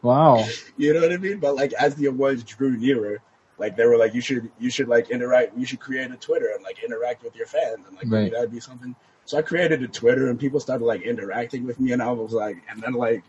Wow. 0.00 0.46
you 0.76 0.94
know 0.94 1.00
what 1.00 1.12
I 1.12 1.16
mean? 1.16 1.38
But 1.38 1.56
like, 1.56 1.72
as 1.72 1.96
the 1.96 2.06
awards 2.06 2.44
drew 2.44 2.76
nearer, 2.76 3.20
like 3.58 3.74
they 3.76 3.84
were 3.84 3.96
like, 3.96 4.14
you 4.14 4.20
should, 4.20 4.48
you 4.60 4.70
should 4.70 4.86
like 4.86 5.10
interact, 5.10 5.58
you 5.58 5.66
should 5.66 5.80
create 5.80 6.08
a 6.12 6.16
Twitter 6.16 6.52
and 6.54 6.62
like 6.62 6.84
interact 6.84 7.24
with 7.24 7.34
your 7.34 7.46
fans, 7.46 7.84
and 7.84 7.96
like 7.96 8.06
maybe 8.06 8.30
that'd 8.30 8.52
be 8.52 8.60
something. 8.60 8.94
So 9.24 9.38
I 9.38 9.42
created 9.42 9.82
a 9.82 9.88
Twitter, 9.88 10.30
and 10.30 10.38
people 10.38 10.60
started 10.60 10.84
like 10.84 11.02
interacting 11.02 11.66
with 11.66 11.80
me, 11.80 11.90
and 11.90 12.00
I 12.00 12.12
was 12.12 12.32
like, 12.32 12.58
and 12.70 12.80
then 12.80 12.92
like, 12.92 13.24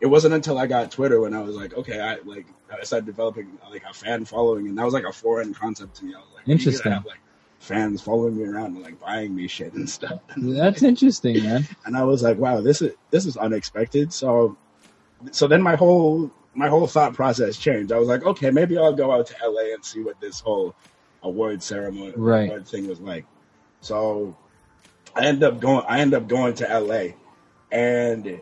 it 0.00 0.06
wasn't 0.06 0.34
until 0.34 0.58
I 0.58 0.66
got 0.66 0.90
Twitter 0.90 1.22
when 1.22 1.32
I 1.32 1.40
was 1.40 1.56
like, 1.56 1.72
okay, 1.72 1.98
I 1.98 2.16
like, 2.26 2.46
I 2.70 2.84
started 2.84 3.06
developing 3.06 3.58
like 3.70 3.84
a 3.88 3.94
fan 3.94 4.26
following, 4.26 4.68
and 4.68 4.76
that 4.76 4.84
was 4.84 4.92
like 4.92 5.04
a 5.04 5.12
foreign 5.12 5.54
concept 5.54 5.96
to 5.96 6.04
me. 6.04 6.14
I 6.14 6.18
was 6.18 6.28
like, 6.36 6.48
Interesting. 6.48 6.92
have 6.92 7.06
like 7.06 7.20
fans 7.64 8.02
following 8.02 8.36
me 8.36 8.44
around 8.44 8.74
and 8.76 8.82
like 8.82 9.00
buying 9.00 9.34
me 9.34 9.46
shit 9.48 9.72
and 9.72 9.88
stuff. 9.88 10.20
That's 10.36 10.82
interesting, 10.82 11.42
man. 11.42 11.66
and 11.86 11.96
I 11.96 12.04
was 12.04 12.22
like, 12.22 12.36
wow, 12.38 12.60
this 12.60 12.82
is 12.82 12.94
this 13.10 13.24
is 13.26 13.36
unexpected. 13.36 14.12
So, 14.12 14.56
so 15.32 15.46
then 15.48 15.62
my 15.62 15.74
whole 15.76 16.30
my 16.54 16.68
whole 16.68 16.86
thought 16.86 17.14
process 17.14 17.56
changed. 17.56 17.90
I 17.92 17.98
was 17.98 18.06
like, 18.08 18.24
okay, 18.24 18.50
maybe 18.50 18.76
I'll 18.78 18.92
go 18.92 19.10
out 19.12 19.26
to 19.28 19.34
LA 19.42 19.72
and 19.74 19.84
see 19.84 20.00
what 20.00 20.20
this 20.20 20.40
whole 20.40 20.74
award 21.22 21.62
ceremony 21.62 22.12
Right. 22.16 22.46
award 22.48 22.68
thing 22.68 22.86
was 22.86 23.00
like. 23.00 23.24
So, 23.80 24.36
I 25.16 25.26
end 25.26 25.42
up 25.42 25.58
going. 25.60 25.84
I 25.88 26.00
end 26.00 26.14
up 26.14 26.28
going 26.28 26.54
to 26.54 26.78
LA, 26.80 27.14
and 27.72 28.40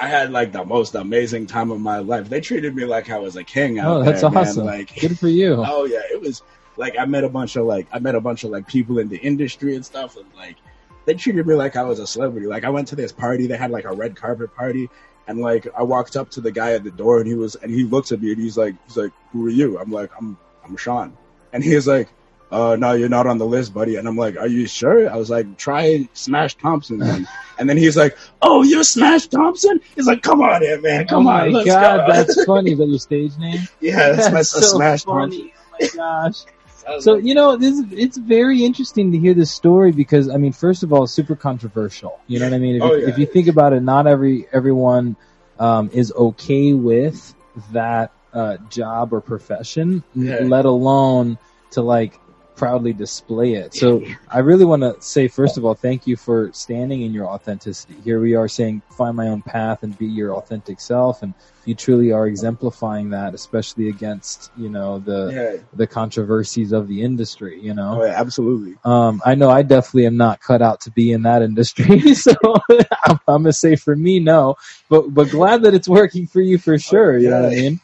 I 0.00 0.06
had 0.08 0.32
like 0.32 0.52
the 0.52 0.64
most 0.64 0.94
amazing 0.94 1.46
time 1.46 1.70
of 1.70 1.80
my 1.80 1.98
life. 1.98 2.28
They 2.28 2.40
treated 2.40 2.74
me 2.74 2.84
like 2.84 3.10
I 3.10 3.18
was 3.18 3.36
a 3.36 3.44
king 3.44 3.78
out 3.78 3.96
Oh, 3.98 4.02
that's 4.02 4.22
there, 4.22 4.30
man. 4.30 4.42
awesome. 4.46 4.64
Like, 4.66 4.98
Good 5.00 5.18
for 5.18 5.28
you. 5.28 5.62
Oh 5.66 5.84
yeah, 5.84 6.00
it 6.10 6.20
was 6.20 6.42
like 6.76 6.98
I 6.98 7.04
met 7.04 7.24
a 7.24 7.28
bunch 7.28 7.56
of 7.56 7.66
like 7.66 7.86
I 7.92 7.98
met 7.98 8.14
a 8.14 8.20
bunch 8.20 8.44
of 8.44 8.50
like 8.50 8.66
people 8.66 8.98
in 8.98 9.08
the 9.08 9.18
industry 9.18 9.74
and 9.74 9.84
stuff, 9.84 10.16
and 10.16 10.26
like 10.36 10.56
they 11.04 11.14
treated 11.14 11.46
me 11.46 11.54
like 11.54 11.76
I 11.76 11.82
was 11.82 11.98
a 11.98 12.06
celebrity. 12.06 12.46
Like 12.46 12.64
I 12.64 12.70
went 12.70 12.88
to 12.88 12.96
this 12.96 13.12
party, 13.12 13.46
they 13.46 13.56
had 13.56 13.70
like 13.70 13.84
a 13.84 13.92
red 13.92 14.16
carpet 14.16 14.54
party, 14.54 14.88
and 15.26 15.40
like 15.40 15.66
I 15.76 15.82
walked 15.82 16.16
up 16.16 16.30
to 16.30 16.40
the 16.40 16.52
guy 16.52 16.72
at 16.72 16.84
the 16.84 16.90
door, 16.90 17.18
and 17.18 17.26
he 17.26 17.34
was 17.34 17.56
and 17.56 17.70
he 17.70 17.84
looks 17.84 18.12
at 18.12 18.20
me 18.20 18.32
and 18.32 18.40
he's 18.40 18.56
like 18.56 18.74
he's 18.86 18.96
like, 18.96 19.12
"Who 19.32 19.46
are 19.46 19.50
you?" 19.50 19.78
I'm 19.78 19.90
like, 19.90 20.10
"I'm 20.18 20.38
I'm 20.64 20.76
Sean," 20.76 21.16
and 21.52 21.62
he 21.62 21.74
was 21.74 21.86
like. 21.86 22.08
Uh, 22.52 22.76
no, 22.76 22.92
you're 22.92 23.08
not 23.08 23.26
on 23.26 23.38
the 23.38 23.46
list, 23.46 23.72
buddy. 23.72 23.96
And 23.96 24.06
I'm 24.06 24.18
like, 24.18 24.36
are 24.36 24.46
you 24.46 24.66
sure? 24.66 25.08
I 25.08 25.16
was 25.16 25.30
like, 25.30 25.56
try 25.56 26.06
Smash 26.12 26.54
Thompson 26.56 26.98
then. 26.98 27.26
and 27.58 27.66
then 27.66 27.78
he's 27.78 27.96
like, 27.96 28.14
oh, 28.42 28.62
you're 28.62 28.84
Smash 28.84 29.28
Thompson? 29.28 29.80
He's 29.94 30.06
like, 30.06 30.20
come 30.20 30.42
on 30.42 30.62
in, 30.62 30.82
man. 30.82 31.06
Come 31.06 31.26
oh 31.26 31.30
on. 31.30 31.50
my 31.50 31.64
god, 31.64 32.06
go. 32.06 32.12
that's 32.12 32.44
funny. 32.44 32.72
Is 32.72 32.78
that 32.78 32.88
your 32.88 32.98
stage 32.98 33.38
name? 33.38 33.62
yeah, 33.80 34.12
that's, 34.12 34.30
my 34.30 34.42
so 34.42 34.60
Smash 34.60 35.04
Thompson. 35.04 35.50
Oh 35.50 35.76
my 35.80 35.88
gosh. 35.96 36.42
So 37.00 37.16
you 37.16 37.34
know, 37.34 37.56
this 37.56 37.82
it's 37.90 38.16
very 38.16 38.64
interesting 38.64 39.12
to 39.12 39.18
hear 39.18 39.34
this 39.34 39.52
story 39.52 39.92
because 39.92 40.28
I 40.28 40.36
mean, 40.36 40.52
first 40.52 40.82
of 40.82 40.92
all, 40.92 41.04
it's 41.04 41.12
super 41.12 41.36
controversial. 41.36 42.20
You 42.26 42.38
know 42.40 42.46
what 42.46 42.54
I 42.54 42.58
mean? 42.58 42.76
If, 42.76 42.82
Oh, 42.82 42.94
you, 42.94 43.02
yeah. 43.02 43.08
if 43.08 43.18
you 43.18 43.26
think 43.26 43.48
about 43.48 43.72
it, 43.72 43.82
not 43.82 44.06
every 44.06 44.46
everyone 44.52 45.16
um, 45.58 45.90
is 45.92 46.12
okay 46.12 46.72
with 46.72 47.34
that 47.72 48.12
uh, 48.32 48.56
job 48.70 49.12
or 49.12 49.20
profession, 49.20 50.02
Yeah. 50.14 50.40
let 50.42 50.64
alone 50.64 51.38
to 51.72 51.82
like 51.82 52.18
proudly 52.62 52.92
display 52.92 53.54
it. 53.54 53.74
So 53.74 54.04
I 54.28 54.38
really 54.38 54.64
want 54.64 54.82
to 54.82 54.94
say, 55.02 55.26
first 55.26 55.58
of 55.58 55.64
all, 55.64 55.74
thank 55.74 56.06
you 56.06 56.16
for 56.16 56.52
standing 56.52 57.02
in 57.02 57.12
your 57.12 57.26
authenticity. 57.26 57.94
Here 58.04 58.20
we 58.20 58.36
are 58.36 58.46
saying, 58.46 58.82
find 58.96 59.16
my 59.16 59.26
own 59.26 59.42
path 59.42 59.82
and 59.82 59.98
be 59.98 60.06
your 60.06 60.36
authentic 60.36 60.80
self. 60.80 61.22
And 61.22 61.34
you 61.64 61.74
truly 61.74 62.12
are 62.12 62.28
exemplifying 62.28 63.10
that, 63.10 63.34
especially 63.34 63.88
against, 63.88 64.52
you 64.56 64.68
know, 64.68 65.00
the, 65.00 65.32
Yeah. 65.34 65.62
the 65.74 65.88
controversies 65.88 66.70
of 66.70 66.86
the 66.86 67.02
industry, 67.02 67.60
you 67.60 67.74
know? 67.74 68.00
Oh, 68.00 68.04
yeah, 68.04 68.12
absolutely. 68.20 68.76
Um, 68.84 69.20
I 69.24 69.34
know 69.34 69.50
I 69.50 69.62
definitely 69.62 70.06
am 70.06 70.16
not 70.16 70.40
cut 70.40 70.62
out 70.62 70.82
to 70.82 70.92
be 70.92 71.10
in 71.10 71.22
that 71.22 71.42
industry, 71.42 72.14
so 72.14 72.32
I'm, 72.70 73.18
I'm 73.26 73.42
gonna 73.42 73.52
say 73.52 73.74
for 73.74 73.96
me, 73.96 74.20
no. 74.20 74.54
But 74.88 75.12
but 75.12 75.30
glad 75.30 75.62
that 75.64 75.74
it's 75.74 75.88
working 75.88 76.28
for 76.28 76.40
you 76.40 76.58
for 76.58 76.78
sure. 76.78 77.18
You 77.18 77.30
know 77.30 77.42
what 77.42 77.52
I 77.52 77.54
mean? 77.56 77.80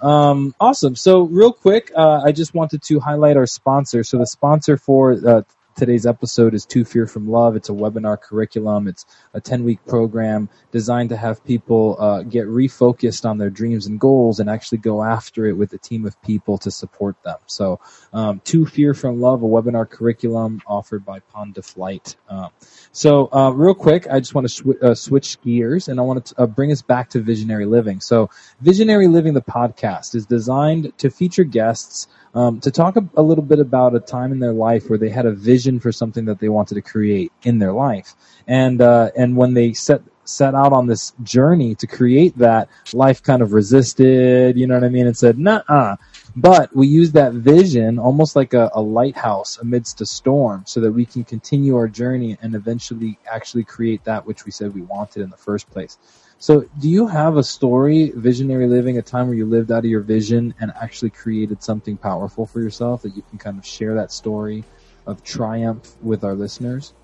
Um, 0.00 0.54
awesome. 0.60 0.96
So 0.96 1.22
real 1.22 1.52
quick, 1.52 1.92
uh, 1.94 2.22
I 2.24 2.32
just 2.32 2.54
wanted 2.54 2.82
to 2.84 3.00
highlight 3.00 3.36
our 3.36 3.46
sponsor. 3.46 4.04
So 4.04 4.18
the 4.18 4.26
sponsor 4.26 4.76
for 4.76 5.12
uh, 5.12 5.42
today's 5.74 6.06
episode 6.06 6.54
is 6.54 6.66
To 6.66 6.84
Fear 6.84 7.06
from 7.06 7.28
Love. 7.28 7.56
It's 7.56 7.68
a 7.68 7.72
webinar 7.72 8.20
curriculum. 8.20 8.88
It's 8.88 9.06
a 9.34 9.40
10 9.40 9.64
week 9.64 9.84
program 9.86 10.48
designed 10.72 11.10
to 11.10 11.16
have 11.16 11.44
people 11.44 11.96
uh, 11.98 12.22
get 12.22 12.46
refocused 12.46 13.28
on 13.28 13.38
their 13.38 13.50
dreams 13.50 13.86
and 13.86 13.98
goals 13.98 14.40
and 14.40 14.50
actually 14.50 14.78
go 14.78 15.02
after 15.02 15.46
it 15.46 15.52
with 15.52 15.72
a 15.72 15.78
team 15.78 16.06
of 16.06 16.20
people 16.22 16.58
to 16.58 16.70
support 16.70 17.22
them. 17.22 17.38
So 17.46 17.80
um, 18.12 18.40
To 18.46 18.66
Fear 18.66 18.94
from 18.94 19.20
Love, 19.20 19.42
a 19.42 19.46
webinar 19.46 19.88
curriculum 19.88 20.62
offered 20.66 21.04
by 21.04 21.20
Pond 21.20 21.54
to 21.54 21.62
Flight. 21.62 22.16
Um, 22.28 22.50
so, 22.92 23.28
uh, 23.32 23.50
real 23.50 23.74
quick, 23.74 24.06
I 24.10 24.18
just 24.18 24.34
want 24.34 24.48
to 24.48 24.52
sw- 24.52 24.82
uh, 24.82 24.94
switch 24.94 25.40
gears 25.42 25.88
and 25.88 26.00
I 26.00 26.02
want 26.02 26.26
to 26.26 26.42
uh, 26.42 26.46
bring 26.46 26.72
us 26.72 26.82
back 26.82 27.10
to 27.10 27.20
Visionary 27.20 27.66
Living. 27.66 28.00
So, 28.00 28.30
Visionary 28.60 29.06
Living, 29.06 29.34
the 29.34 29.42
podcast, 29.42 30.14
is 30.14 30.26
designed 30.26 30.96
to 30.98 31.10
feature 31.10 31.44
guests 31.44 32.08
um, 32.34 32.60
to 32.60 32.70
talk 32.70 32.96
a, 32.96 33.08
a 33.16 33.22
little 33.22 33.44
bit 33.44 33.58
about 33.58 33.94
a 33.94 34.00
time 34.00 34.32
in 34.32 34.38
their 34.38 34.52
life 34.52 34.88
where 34.88 34.98
they 34.98 35.08
had 35.08 35.26
a 35.26 35.32
vision 35.32 35.80
for 35.80 35.92
something 35.92 36.24
that 36.26 36.38
they 36.38 36.48
wanted 36.48 36.74
to 36.76 36.82
create 36.82 37.32
in 37.42 37.58
their 37.58 37.72
life, 37.72 38.14
and 38.46 38.80
uh, 38.80 39.10
and 39.16 39.36
when 39.36 39.54
they 39.54 39.72
set 39.72 40.02
set 40.24 40.54
out 40.54 40.72
on 40.72 40.86
this 40.86 41.12
journey 41.24 41.74
to 41.74 41.86
create 41.88 42.36
that, 42.38 42.68
life 42.92 43.20
kind 43.22 43.42
of 43.42 43.52
resisted, 43.52 44.56
you 44.56 44.66
know 44.66 44.74
what 44.74 44.84
I 44.84 44.88
mean, 44.88 45.06
and 45.06 45.16
said, 45.16 45.38
"Nah." 45.38 45.96
But 46.36 46.74
we 46.74 46.86
use 46.86 47.10
that 47.12 47.32
vision 47.32 47.98
almost 47.98 48.36
like 48.36 48.54
a, 48.54 48.70
a 48.74 48.80
lighthouse 48.80 49.58
amidst 49.58 50.00
a 50.00 50.06
storm 50.06 50.62
so 50.64 50.80
that 50.80 50.92
we 50.92 51.04
can 51.04 51.24
continue 51.24 51.74
our 51.74 51.88
journey 51.88 52.38
and 52.40 52.54
eventually 52.54 53.18
actually 53.30 53.64
create 53.64 54.04
that 54.04 54.24
which 54.26 54.44
we 54.44 54.52
said 54.52 54.72
we 54.72 54.82
wanted 54.82 55.22
in 55.22 55.30
the 55.30 55.36
first 55.36 55.68
place. 55.70 55.98
So, 56.42 56.64
do 56.78 56.88
you 56.88 57.06
have 57.06 57.36
a 57.36 57.44
story, 57.44 58.12
visionary 58.16 58.66
living, 58.66 58.96
a 58.96 59.02
time 59.02 59.26
where 59.26 59.36
you 59.36 59.44
lived 59.44 59.70
out 59.70 59.80
of 59.80 59.90
your 59.90 60.00
vision 60.00 60.54
and 60.58 60.72
actually 60.80 61.10
created 61.10 61.62
something 61.62 61.98
powerful 61.98 62.46
for 62.46 62.62
yourself 62.62 63.02
that 63.02 63.14
you 63.14 63.22
can 63.28 63.38
kind 63.38 63.58
of 63.58 63.66
share 63.66 63.94
that 63.96 64.10
story 64.10 64.64
of 65.06 65.22
triumph 65.22 65.94
with 66.00 66.24
our 66.24 66.34
listeners? 66.34 66.94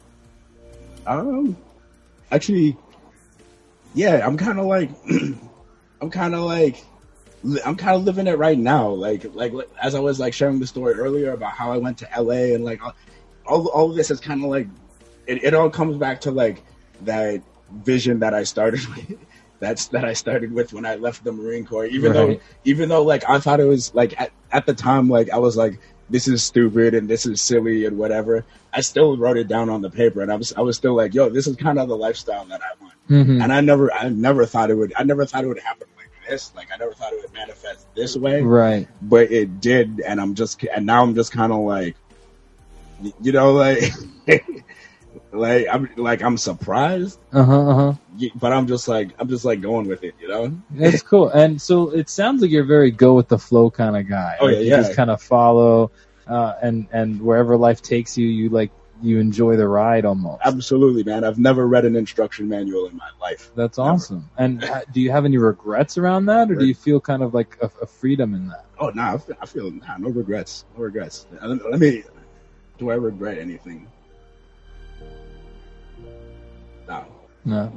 Um, 1.07 1.55
actually, 2.33 2.79
yeah, 3.95 4.27
I'm 4.27 4.39
kind 4.39 4.59
of 4.59 4.65
like, 4.65 4.89
I'm 6.01 6.09
kind 6.11 6.35
of 6.35 6.41
like, 6.41 6.83
I'm 7.63 7.77
kind 7.77 7.95
of 7.95 8.05
living 8.05 8.29
it 8.29 8.39
right 8.39 8.59
now. 8.59 8.89
Like, 8.89 9.35
like 9.35 9.53
as 9.83 9.95
I 9.95 10.01
was 10.01 10.19
like 10.19 10.33
sharing 10.33 10.61
the 10.61 10.67
story 10.67 10.95
earlier 10.95 11.33
about 11.33 11.53
how 11.53 11.73
I 11.73 11.77
went 11.77 11.99
to 11.99 12.09
LA 12.19 12.55
and 12.55 12.65
like 12.65 12.81
all, 13.45 13.69
all, 13.69 13.91
of 13.91 13.97
this 13.97 14.11
is 14.11 14.19
kind 14.19 14.43
of 14.43 14.49
like, 14.49 14.67
it, 15.27 15.45
it 15.45 15.53
all 15.53 15.69
comes 15.69 15.99
back 15.99 16.23
to 16.23 16.31
like 16.31 16.63
that 17.03 17.43
vision 17.71 18.21
that 18.21 18.35
I 18.35 18.45
started 18.45 18.87
with. 18.97 19.19
That's 19.59 19.87
that 19.89 20.05
I 20.05 20.13
started 20.13 20.53
with 20.53 20.75
when 20.75 20.85
I 20.85 20.97
left 20.97 21.25
the 21.25 21.33
Marine 21.33 21.65
Corps. 21.65 21.87
Even 21.87 22.13
though, 22.13 22.39
even 22.65 22.89
though 22.91 23.03
like 23.03 23.29
I 23.29 23.39
thought 23.39 23.59
it 23.59 23.65
was 23.65 23.95
like 23.95 24.21
at, 24.21 24.31
at 24.53 24.67
the 24.67 24.75
time, 24.75 25.09
like 25.09 25.31
I 25.31 25.39
was 25.39 25.57
like, 25.57 25.81
this 26.09 26.29
is 26.29 26.43
stupid 26.43 26.95
and 26.95 27.09
this 27.09 27.27
is 27.27 27.43
silly 27.43 27.85
and 27.85 27.99
whatever. 27.99 28.45
I 28.73 28.81
still 28.81 29.17
wrote 29.17 29.37
it 29.37 29.49
down 29.49 29.71
on 29.71 29.83
the 29.83 29.91
paper 29.91 30.23
and 30.23 30.31
I 30.31 30.37
was 30.37 30.53
I 30.53 30.61
was 30.61 30.77
still 30.77 30.95
like, 30.95 31.15
yo, 31.15 31.29
this 31.29 31.47
is 31.47 31.57
kind 31.57 31.79
of 31.79 31.89
the 31.89 31.97
lifestyle 31.97 32.45
that 32.47 32.61
I 32.63 32.83
want. 32.83 32.95
Mm-hmm. 33.09 33.43
And 33.43 33.53
I 33.53 33.61
never 33.61 33.93
I 33.93 34.09
never 34.09 34.47
thought 34.47 34.71
it 34.71 34.75
would 34.75 34.93
I 34.97 35.05
never 35.05 35.27
thought 35.27 35.45
it 35.45 35.49
would 35.49 35.59
happen 35.59 35.89
like 35.97 36.11
this. 36.29 36.53
Like 36.55 36.69
I 36.73 36.77
never 36.77 36.93
thought 36.93 37.13
it 37.13 37.23
would 37.23 37.33
manifest 37.33 37.93
this 37.95 38.17
way. 38.17 38.43
Right. 38.43 38.89
But 39.03 39.33
it 39.33 39.61
did 39.61 40.01
and 40.01 40.21
I'm 40.21 40.35
just 40.35 40.63
and 40.65 40.87
now 40.87 41.03
I'm 41.03 41.15
just 41.15 41.33
kind 41.33 41.53
of 41.53 41.61
like 41.61 41.97
you 43.21 43.33
know 43.33 43.53
like 43.53 43.83
like 45.37 45.67
I'm 45.71 45.89
like 45.97 46.23
I'm 46.23 46.37
surprised, 46.39 47.19
Uh 47.33 47.45
huh. 47.45 47.61
Uh 47.71 47.75
huh. 47.75 47.93
y- 48.19 48.31
but 48.35 48.53
I'm 48.53 48.67
just 48.67 48.89
like 48.89 49.11
I'm 49.19 49.29
just 49.29 49.45
like 49.45 49.61
going 49.61 49.89
with 49.89 50.03
it, 50.05 50.15
you 50.21 50.29
know? 50.29 50.53
That's 50.71 51.03
cool. 51.11 51.29
And 51.29 51.61
so 51.61 51.91
it 51.91 52.09
sounds 52.09 52.43
like 52.43 52.51
you're 52.51 52.65
very 52.65 52.91
go 52.91 53.15
with 53.15 53.29
the 53.29 53.39
flow 53.39 53.71
kind 53.71 53.97
of 53.97 54.09
guy. 54.09 54.37
Oh, 54.41 54.47
Like, 54.47 54.55
yeah, 54.55 54.61
you 54.61 54.67
yeah. 54.71 54.77
just 54.79 54.95
kind 54.95 55.11
of 55.11 55.21
follow, 55.23 55.91
uh, 56.27 56.55
and 56.63 56.89
and 56.93 57.21
wherever 57.21 57.57
life 57.57 57.83
takes 57.83 58.17
you, 58.19 58.27
you 58.27 58.49
like 58.49 58.71
you 59.03 59.21
enjoy 59.21 59.57
the 59.57 59.69
ride 59.69 60.07
almost. 60.07 60.41
Absolutely, 60.43 61.05
man. 61.05 61.23
I've 61.23 61.39
never 61.39 61.67
read 61.69 61.85
an 61.85 61.97
instruction 61.97 62.49
manual 62.49 62.87
in 62.87 62.97
my 62.97 63.11
life. 63.21 63.51
That's 63.55 63.79
awesome. 63.79 64.31
And 64.39 64.65
uh, 64.73 64.83
do 64.91 65.01
you 65.03 65.11
have 65.11 65.27
any 65.27 65.37
regrets 65.37 65.99
around 65.99 66.27
that, 66.27 66.51
or 66.51 66.55
do 66.55 66.65
you 66.67 66.75
feel 66.75 66.99
kind 67.01 67.23
of 67.23 67.35
like 67.35 67.59
a, 67.61 67.71
a 67.83 67.87
freedom 67.87 68.35
in 68.35 68.49
that? 68.49 68.65
Oh, 68.79 68.89
nah, 68.91 69.15
I 69.15 69.19
feel, 69.19 69.37
I 69.43 69.47
feel 69.47 69.71
nah, 69.71 69.99
no 69.99 70.09
regrets. 70.09 70.65
No 70.77 70.83
regrets. 70.85 71.27
Let 71.43 71.79
me. 71.79 72.05
Do 72.79 72.91
I 72.91 72.95
regret 72.95 73.39
anything? 73.39 73.87
No. 77.47 77.73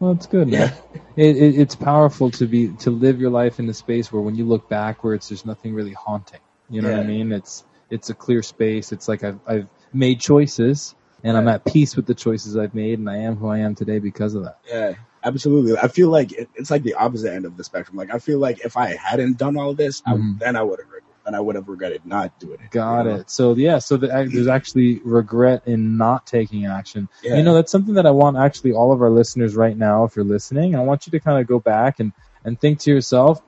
Well, 0.00 0.12
it's 0.12 0.26
good. 0.26 0.48
Man. 0.48 0.60
Yeah. 0.60 0.74
It, 1.16 1.38
it, 1.38 1.58
it's 1.58 1.74
powerful 1.74 2.30
to 2.32 2.46
be 2.46 2.68
to 2.80 2.90
live 2.90 3.18
your 3.18 3.30
life 3.30 3.58
in 3.58 3.66
a 3.70 3.72
space 3.72 4.12
where 4.12 4.20
when 4.20 4.34
you 4.34 4.44
look 4.44 4.68
backwards, 4.68 5.30
there's 5.30 5.46
nothing 5.46 5.72
really 5.72 5.94
haunting. 5.94 6.40
You 6.68 6.82
know 6.82 6.90
what 6.90 7.00
I 7.00 7.04
mean? 7.04 7.32
It's 7.32 7.64
it's 7.88 8.10
a 8.10 8.14
clear 8.14 8.42
space. 8.42 8.92
It's 8.92 9.08
like 9.08 9.24
I've 9.24 9.40
I've 9.46 9.66
made 9.94 10.20
choices, 10.20 10.94
and 11.24 11.34
I'm 11.38 11.48
at 11.48 11.64
peace 11.64 11.96
with 11.96 12.04
the 12.04 12.14
choices 12.14 12.54
I've 12.54 12.74
made, 12.74 12.98
and 12.98 13.08
I 13.08 13.16
am 13.16 13.36
who 13.36 13.48
I 13.48 13.60
am 13.60 13.74
today 13.74 13.98
because 13.98 14.34
of 14.34 14.44
that. 14.44 14.58
Yeah, 14.68 14.92
absolutely. 15.24 15.78
I 15.78 15.88
feel 15.88 16.10
like 16.10 16.32
it, 16.32 16.50
it's 16.54 16.70
like 16.70 16.82
the 16.82 16.92
opposite 16.92 17.32
end 17.32 17.46
of 17.46 17.56
the 17.56 17.64
spectrum. 17.64 17.96
Like 17.96 18.12
I 18.12 18.18
feel 18.18 18.38
like 18.38 18.62
if 18.62 18.76
I 18.76 18.94
hadn't 18.94 19.38
done 19.38 19.56
all 19.56 19.72
this, 19.72 20.02
I, 20.04 20.12
Mhm. 20.12 20.38
then 20.38 20.54
I 20.54 20.62
would 20.62 20.80
have 20.80 20.92
then 21.26 21.34
I 21.34 21.40
would 21.40 21.56
have 21.56 21.68
regretted 21.68 22.06
not 22.06 22.38
doing 22.38 22.60
it. 22.60 22.70
Got 22.70 23.04
you 23.04 23.10
know? 23.10 23.16
it. 23.16 23.30
So 23.30 23.54
yeah, 23.54 23.78
so 23.80 23.96
the, 23.96 24.06
there's 24.06 24.46
actually 24.46 25.00
regret 25.00 25.64
in 25.66 25.96
not 25.96 26.26
taking 26.26 26.66
action. 26.66 27.08
Yeah. 27.22 27.36
You 27.36 27.42
know, 27.42 27.54
that's 27.54 27.72
something 27.72 27.94
that 27.94 28.06
I 28.06 28.12
want 28.12 28.36
actually 28.36 28.72
all 28.72 28.92
of 28.92 29.02
our 29.02 29.10
listeners 29.10 29.56
right 29.56 29.76
now, 29.76 30.04
if 30.04 30.14
you're 30.14 30.24
listening, 30.24 30.76
I 30.76 30.80
want 30.80 31.06
you 31.06 31.10
to 31.12 31.20
kind 31.20 31.40
of 31.40 31.46
go 31.46 31.58
back 31.58 32.00
and, 32.00 32.12
and 32.44 32.58
think 32.60 32.78
to 32.80 32.90
yourself, 32.90 33.42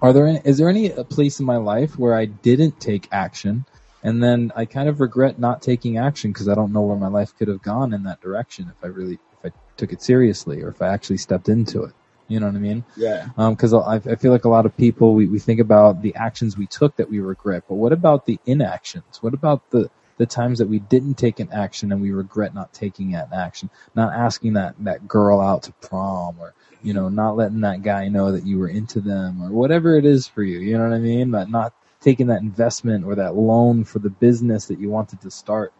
are 0.00 0.12
there 0.12 0.26
any, 0.26 0.40
is 0.44 0.58
there 0.58 0.68
any 0.68 0.92
uh, 0.92 1.02
place 1.04 1.40
in 1.40 1.46
my 1.46 1.56
life 1.56 1.98
where 1.98 2.14
I 2.14 2.26
didn't 2.26 2.80
take 2.80 3.08
action 3.10 3.64
and 4.02 4.22
then 4.22 4.52
I 4.54 4.64
kind 4.64 4.88
of 4.88 5.00
regret 5.00 5.38
not 5.38 5.62
taking 5.62 5.98
action 5.98 6.32
because 6.32 6.48
I 6.48 6.54
don't 6.54 6.72
know 6.72 6.82
where 6.82 6.96
my 6.96 7.08
life 7.08 7.36
could 7.36 7.48
have 7.48 7.62
gone 7.62 7.92
in 7.92 8.04
that 8.04 8.20
direction 8.20 8.70
if 8.70 8.84
I 8.84 8.88
really, 8.88 9.18
if 9.42 9.52
I 9.52 9.56
took 9.76 9.92
it 9.92 10.02
seriously 10.02 10.62
or 10.62 10.68
if 10.68 10.82
I 10.82 10.88
actually 10.88 11.18
stepped 11.18 11.48
into 11.48 11.84
it. 11.84 11.92
You 12.28 12.40
know 12.40 12.46
what 12.46 12.56
I 12.56 12.60
mean? 12.60 12.84
yeah, 12.96 13.26
because 13.36 13.74
I, 13.74 13.96
I 13.96 14.16
feel 14.16 14.32
like 14.32 14.44
a 14.44 14.48
lot 14.48 14.66
of 14.66 14.76
people 14.76 15.14
we, 15.14 15.26
we 15.26 15.38
think 15.38 15.60
about 15.60 16.02
the 16.02 16.14
actions 16.14 16.56
we 16.56 16.66
took 16.66 16.96
that 16.96 17.10
we 17.10 17.20
regret, 17.20 17.64
but 17.68 17.74
what 17.74 17.92
about 17.92 18.26
the 18.26 18.38
inactions? 18.46 19.18
What 19.20 19.34
about 19.34 19.70
the 19.70 19.90
the 20.18 20.26
times 20.26 20.58
that 20.58 20.68
we 20.68 20.78
didn't 20.78 21.14
take 21.14 21.40
an 21.40 21.48
action 21.52 21.90
and 21.90 22.00
we 22.00 22.12
regret 22.12 22.54
not 22.54 22.72
taking 22.72 23.12
that 23.12 23.32
action, 23.32 23.70
not 23.94 24.12
asking 24.12 24.52
that 24.52 24.74
that 24.80 25.08
girl 25.08 25.40
out 25.40 25.64
to 25.64 25.72
prom, 25.72 26.36
or 26.38 26.54
you 26.82 26.94
know, 26.94 27.08
not 27.08 27.36
letting 27.36 27.60
that 27.60 27.82
guy 27.82 28.08
know 28.08 28.32
that 28.32 28.46
you 28.46 28.58
were 28.58 28.68
into 28.68 29.00
them, 29.00 29.42
or 29.42 29.50
whatever 29.50 29.96
it 29.96 30.04
is 30.04 30.26
for 30.26 30.42
you. 30.42 30.58
You 30.58 30.78
know 30.78 30.88
what 30.88 30.94
I 30.94 31.00
mean? 31.00 31.32
That 31.32 31.50
not 31.50 31.72
taking 32.00 32.26
that 32.28 32.42
investment 32.42 33.04
or 33.04 33.14
that 33.14 33.34
loan 33.36 33.84
for 33.84 33.98
the 34.00 34.10
business 34.10 34.66
that 34.66 34.78
you 34.78 34.90
wanted 34.90 35.20
to 35.22 35.30
start. 35.30 35.72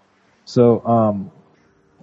So, 0.44 0.84
um, 0.86 1.30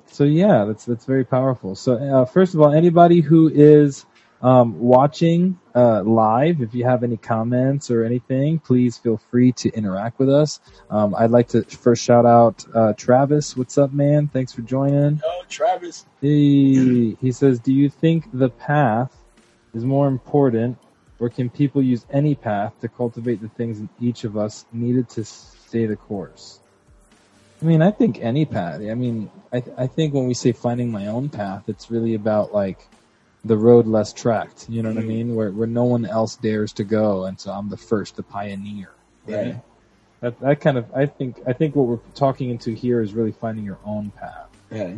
so 0.05 0.23
yeah, 0.23 0.65
that's 0.65 0.85
that's 0.85 1.05
very 1.05 1.25
powerful. 1.25 1.75
So, 1.75 1.95
uh, 1.95 2.25
first 2.25 2.53
of 2.53 2.61
all, 2.61 2.71
anybody 2.73 3.21
who 3.21 3.49
is 3.49 4.05
um, 4.41 4.79
watching 4.79 5.59
uh, 5.75 6.01
live, 6.03 6.61
if 6.61 6.73
you 6.73 6.85
have 6.85 7.03
any 7.03 7.17
comments 7.17 7.91
or 7.91 8.03
anything, 8.03 8.59
please 8.59 8.97
feel 8.97 9.17
free 9.17 9.51
to 9.53 9.69
interact 9.69 10.19
with 10.19 10.29
us. 10.29 10.59
Um, 10.89 11.13
I'd 11.15 11.31
like 11.31 11.49
to 11.49 11.63
first 11.63 12.03
shout 12.03 12.25
out 12.25 12.65
uh, 12.73 12.93
Travis. 12.93 13.57
What's 13.57 13.77
up, 13.77 13.91
man? 13.91 14.27
Thanks 14.27 14.53
for 14.53 14.61
joining. 14.61 15.21
oh 15.25 15.43
Travis, 15.49 16.05
He, 16.21 17.17
he 17.19 17.31
says, 17.31 17.59
Do 17.59 17.73
you 17.73 17.89
think 17.89 18.25
the 18.33 18.49
path 18.49 19.15
is 19.73 19.83
more 19.83 20.07
important, 20.07 20.77
or 21.19 21.29
can 21.29 21.49
people 21.49 21.83
use 21.83 22.05
any 22.09 22.35
path 22.35 22.73
to 22.81 22.87
cultivate 22.87 23.41
the 23.41 23.49
things 23.49 23.79
in 23.79 23.89
each 23.99 24.23
of 24.23 24.37
us 24.37 24.65
needed 24.71 25.09
to 25.09 25.25
stay 25.25 25.85
the 25.85 25.95
course? 25.95 26.59
I 27.61 27.65
mean, 27.65 27.81
I 27.81 27.91
think 27.91 28.19
any 28.21 28.45
path. 28.45 28.79
I 28.79 28.93
mean, 28.93 29.29
I, 29.51 29.61
I 29.77 29.87
think 29.87 30.13
when 30.13 30.27
we 30.27 30.33
say 30.33 30.53
finding 30.53 30.91
my 30.91 31.07
own 31.07 31.27
path, 31.27 31.63
it's 31.67 31.91
really 31.91 32.13
about 32.13 32.53
like 32.53 32.87
the 33.45 33.57
road 33.57 33.87
less 33.87 34.11
tracked. 34.13 34.67
You 34.69 34.83
know 34.83 34.89
what 34.89 34.97
I 34.97 35.01
Mhm. 35.01 35.07
mean? 35.07 35.35
Where 35.35 35.51
where 35.51 35.67
no 35.67 35.85
one 35.85 36.05
else 36.05 36.35
dares 36.35 36.73
to 36.73 36.83
go, 36.83 37.25
and 37.25 37.39
so 37.39 37.51
I'm 37.51 37.69
the 37.69 37.77
first, 37.77 38.15
the 38.15 38.23
pioneer. 38.23 38.89
Right. 39.27 39.47
Yeah. 39.47 39.59
That, 40.21 40.39
that 40.41 40.59
kind 40.61 40.77
of 40.77 40.85
I 40.93 41.05
think 41.05 41.39
I 41.47 41.53
think 41.53 41.75
what 41.75 41.87
we're 41.87 41.99
talking 42.15 42.49
into 42.49 42.71
here 42.71 43.01
is 43.01 43.13
really 43.13 43.31
finding 43.31 43.63
your 43.63 43.79
own 43.85 44.11
path. 44.11 44.49
yeah. 44.71 44.95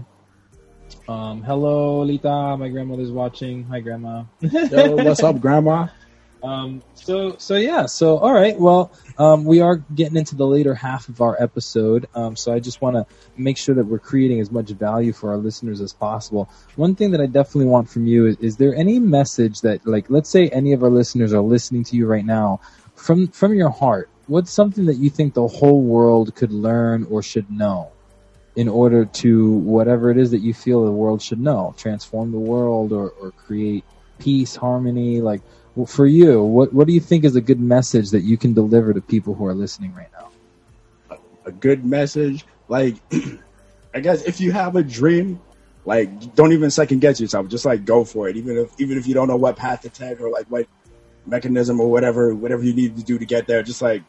Um, 1.07 1.41
hello, 1.43 2.01
Lita. 2.01 2.57
My 2.57 2.67
grandmother's 2.69 3.11
watching. 3.11 3.63
Hi, 3.65 3.79
grandma. 3.79 4.23
Yo, 4.41 4.95
what's 4.97 5.23
up, 5.23 5.39
Grandma? 5.39 5.87
Um, 6.43 6.81
so 6.95 7.35
so 7.37 7.55
yeah. 7.55 7.85
So 7.85 8.17
all 8.17 8.33
right. 8.33 8.59
Well, 8.59 8.91
um, 9.17 9.45
we 9.45 9.61
are 9.61 9.77
getting 9.77 10.17
into 10.17 10.35
the 10.35 10.45
later 10.45 10.73
half 10.73 11.09
of 11.09 11.21
our 11.21 11.41
episode. 11.41 12.07
Um, 12.15 12.35
so 12.35 12.53
I 12.53 12.59
just 12.59 12.81
want 12.81 12.95
to 12.95 13.05
make 13.37 13.57
sure 13.57 13.75
that 13.75 13.85
we're 13.85 13.99
creating 13.99 14.39
as 14.39 14.51
much 14.51 14.69
value 14.71 15.13
for 15.13 15.31
our 15.31 15.37
listeners 15.37 15.81
as 15.81 15.93
possible. 15.93 16.49
One 16.75 16.95
thing 16.95 17.11
that 17.11 17.21
I 17.21 17.27
definitely 17.27 17.65
want 17.65 17.89
from 17.89 18.07
you 18.07 18.25
is: 18.25 18.37
is 18.37 18.57
there 18.57 18.75
any 18.75 18.99
message 18.99 19.61
that, 19.61 19.85
like, 19.85 20.09
let's 20.09 20.29
say 20.29 20.47
any 20.49 20.73
of 20.73 20.83
our 20.83 20.89
listeners 20.89 21.33
are 21.33 21.41
listening 21.41 21.83
to 21.85 21.95
you 21.95 22.07
right 22.07 22.25
now, 22.25 22.59
from 22.95 23.27
from 23.27 23.53
your 23.53 23.69
heart? 23.69 24.09
What's 24.27 24.51
something 24.51 24.85
that 24.85 24.95
you 24.95 25.09
think 25.09 25.33
the 25.33 25.47
whole 25.47 25.81
world 25.81 26.33
could 26.35 26.51
learn 26.51 27.05
or 27.09 27.21
should 27.21 27.51
know? 27.51 27.91
in 28.53 28.67
order 28.67 29.05
to 29.05 29.53
whatever 29.53 30.11
it 30.11 30.17
is 30.17 30.31
that 30.31 30.39
you 30.39 30.53
feel 30.53 30.83
the 30.83 30.91
world 30.91 31.21
should 31.21 31.39
know, 31.39 31.73
transform 31.77 32.31
the 32.33 32.37
world 32.37 32.91
or, 32.91 33.09
or 33.11 33.31
create 33.31 33.85
peace, 34.19 34.55
harmony, 34.55 35.21
like 35.21 35.41
well, 35.75 35.85
for 35.85 36.05
you, 36.05 36.41
what 36.43 36.73
what 36.73 36.87
do 36.87 36.93
you 36.93 36.99
think 36.99 37.23
is 37.23 37.35
a 37.35 37.41
good 37.41 37.59
message 37.59 38.11
that 38.11 38.21
you 38.21 38.37
can 38.37 38.53
deliver 38.53 38.93
to 38.93 39.01
people 39.01 39.33
who 39.33 39.45
are 39.45 39.53
listening 39.53 39.93
right 39.93 40.09
now? 40.11 41.17
A 41.45 41.51
good 41.51 41.85
message, 41.85 42.45
like 42.67 42.95
I 43.93 43.99
guess 43.99 44.23
if 44.23 44.41
you 44.41 44.51
have 44.51 44.75
a 44.75 44.83
dream, 44.83 45.39
like 45.85 46.35
don't 46.35 46.51
even 46.53 46.71
second 46.71 46.99
guess 46.99 47.21
yourself. 47.21 47.47
Just 47.47 47.65
like 47.65 47.85
go 47.85 48.03
for 48.03 48.27
it, 48.27 48.35
even 48.37 48.57
if 48.57 48.71
even 48.79 48.97
if 48.97 49.07
you 49.07 49.13
don't 49.13 49.27
know 49.27 49.37
what 49.37 49.55
path 49.55 49.81
to 49.81 49.89
take 49.89 50.19
or 50.19 50.29
like 50.29 50.45
what 50.47 50.67
mechanism 51.25 51.79
or 51.79 51.89
whatever 51.89 52.35
whatever 52.35 52.63
you 52.63 52.73
need 52.73 52.97
to 52.97 53.03
do 53.03 53.17
to 53.17 53.25
get 53.25 53.47
there. 53.47 53.63
Just 53.63 53.81
like 53.81 54.03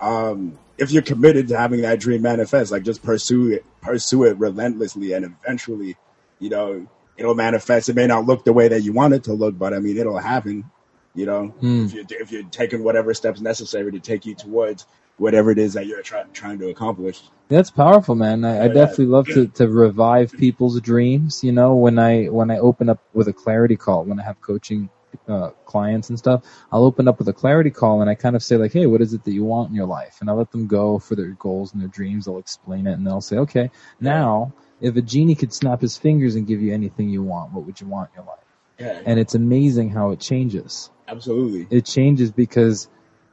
um, 0.00 0.58
if 0.78 0.90
you're 0.90 1.02
committed 1.02 1.48
to 1.48 1.58
having 1.58 1.82
that 1.82 2.00
dream 2.00 2.22
manifest, 2.22 2.72
like 2.72 2.82
just 2.82 3.02
pursue 3.02 3.52
it, 3.52 3.64
pursue 3.80 4.24
it 4.24 4.36
relentlessly, 4.38 5.12
and 5.12 5.24
eventually, 5.24 5.96
you 6.38 6.50
know, 6.50 6.86
it'll 7.16 7.34
manifest. 7.34 7.88
It 7.88 7.96
may 7.96 8.06
not 8.06 8.26
look 8.26 8.44
the 8.44 8.52
way 8.52 8.68
that 8.68 8.82
you 8.82 8.92
want 8.92 9.14
it 9.14 9.24
to 9.24 9.32
look, 9.32 9.56
but 9.56 9.72
I 9.72 9.78
mean, 9.78 9.96
it'll 9.96 10.18
happen. 10.18 10.70
You 11.16 11.26
know, 11.26 11.54
mm. 11.62 11.86
if 11.86 11.94
you're 11.94 12.04
if 12.22 12.30
you're 12.30 12.42
taking 12.44 12.84
whatever 12.84 13.14
steps 13.14 13.40
necessary 13.40 13.90
to 13.92 14.00
take 14.00 14.26
you 14.26 14.34
towards 14.34 14.86
whatever 15.16 15.50
it 15.50 15.58
is 15.58 15.72
that 15.72 15.86
you're 15.86 16.02
try, 16.02 16.22
trying 16.34 16.58
to 16.58 16.68
accomplish. 16.68 17.22
That's 17.48 17.70
powerful, 17.70 18.14
man. 18.14 18.44
I, 18.44 18.64
I 18.64 18.68
definitely 18.68 19.06
love 19.06 19.26
to, 19.28 19.46
to 19.46 19.68
revive 19.68 20.32
people's 20.32 20.80
dreams. 20.80 21.42
You 21.42 21.52
know, 21.52 21.74
when 21.74 21.98
I 21.98 22.26
when 22.26 22.50
I 22.50 22.58
open 22.58 22.88
up 22.88 23.02
with 23.14 23.28
a 23.28 23.32
clarity 23.32 23.76
call, 23.76 24.04
when 24.04 24.20
I 24.20 24.24
have 24.24 24.40
coaching 24.40 24.90
uh, 25.28 25.50
clients 25.64 26.10
and 26.10 26.18
stuff, 26.18 26.44
I'll 26.70 26.84
open 26.84 27.08
up 27.08 27.18
with 27.18 27.28
a 27.28 27.32
clarity 27.32 27.70
call 27.70 28.00
and 28.00 28.10
I 28.10 28.14
kind 28.14 28.36
of 28.36 28.42
say 28.42 28.56
like, 28.56 28.72
hey, 28.72 28.86
what 28.86 29.00
is 29.00 29.14
it 29.14 29.24
that 29.24 29.32
you 29.32 29.44
want 29.44 29.70
in 29.70 29.74
your 29.74 29.86
life? 29.86 30.18
And 30.20 30.28
I 30.28 30.34
let 30.34 30.50
them 30.50 30.66
go 30.66 30.98
for 30.98 31.14
their 31.14 31.30
goals 31.30 31.72
and 31.72 31.80
their 31.80 31.88
dreams. 31.88 32.28
I'll 32.28 32.38
explain 32.38 32.86
it 32.86 32.92
and 32.92 33.06
they'll 33.06 33.20
say, 33.20 33.38
okay, 33.38 33.70
now 34.00 34.52
if 34.80 34.96
a 34.96 35.02
genie 35.02 35.34
could 35.34 35.52
snap 35.52 35.80
his 35.80 35.96
fingers 35.96 36.34
and 36.34 36.46
give 36.46 36.60
you 36.60 36.74
anything 36.74 37.08
you 37.08 37.22
want, 37.22 37.52
what 37.52 37.64
would 37.64 37.80
you 37.80 37.86
want 37.86 38.10
in 38.10 38.22
your 38.22 38.26
life? 38.26 38.45
Yeah. 38.78 39.00
And 39.04 39.18
it's 39.18 39.34
amazing 39.34 39.90
how 39.90 40.10
it 40.10 40.20
changes. 40.20 40.90
Absolutely. 41.08 41.66
It 41.70 41.84
changes 41.84 42.30
because 42.30 42.88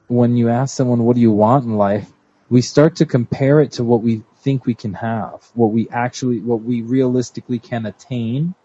when 0.08 0.38
you 0.38 0.50
ask 0.50 0.76
someone, 0.76 1.04
what 1.04 1.16
do 1.16 1.22
you 1.22 1.32
want 1.32 1.66
in 1.66 1.76
life? 1.76 2.12
We 2.50 2.62
start 2.62 2.98
to 2.98 3.06
compare 3.06 3.60
it 3.62 3.72
to 3.74 3.84
what 3.84 4.02
we 4.02 4.24
think 4.38 4.66
we 4.66 4.74
can 4.74 4.94
have, 4.94 5.50
what 5.56 5.72
we 5.72 5.90
actually, 5.90 6.40
what 6.40 6.62
we 6.62 6.82
realistically 6.82 7.60
can 7.60 7.86
attain. 7.86 8.56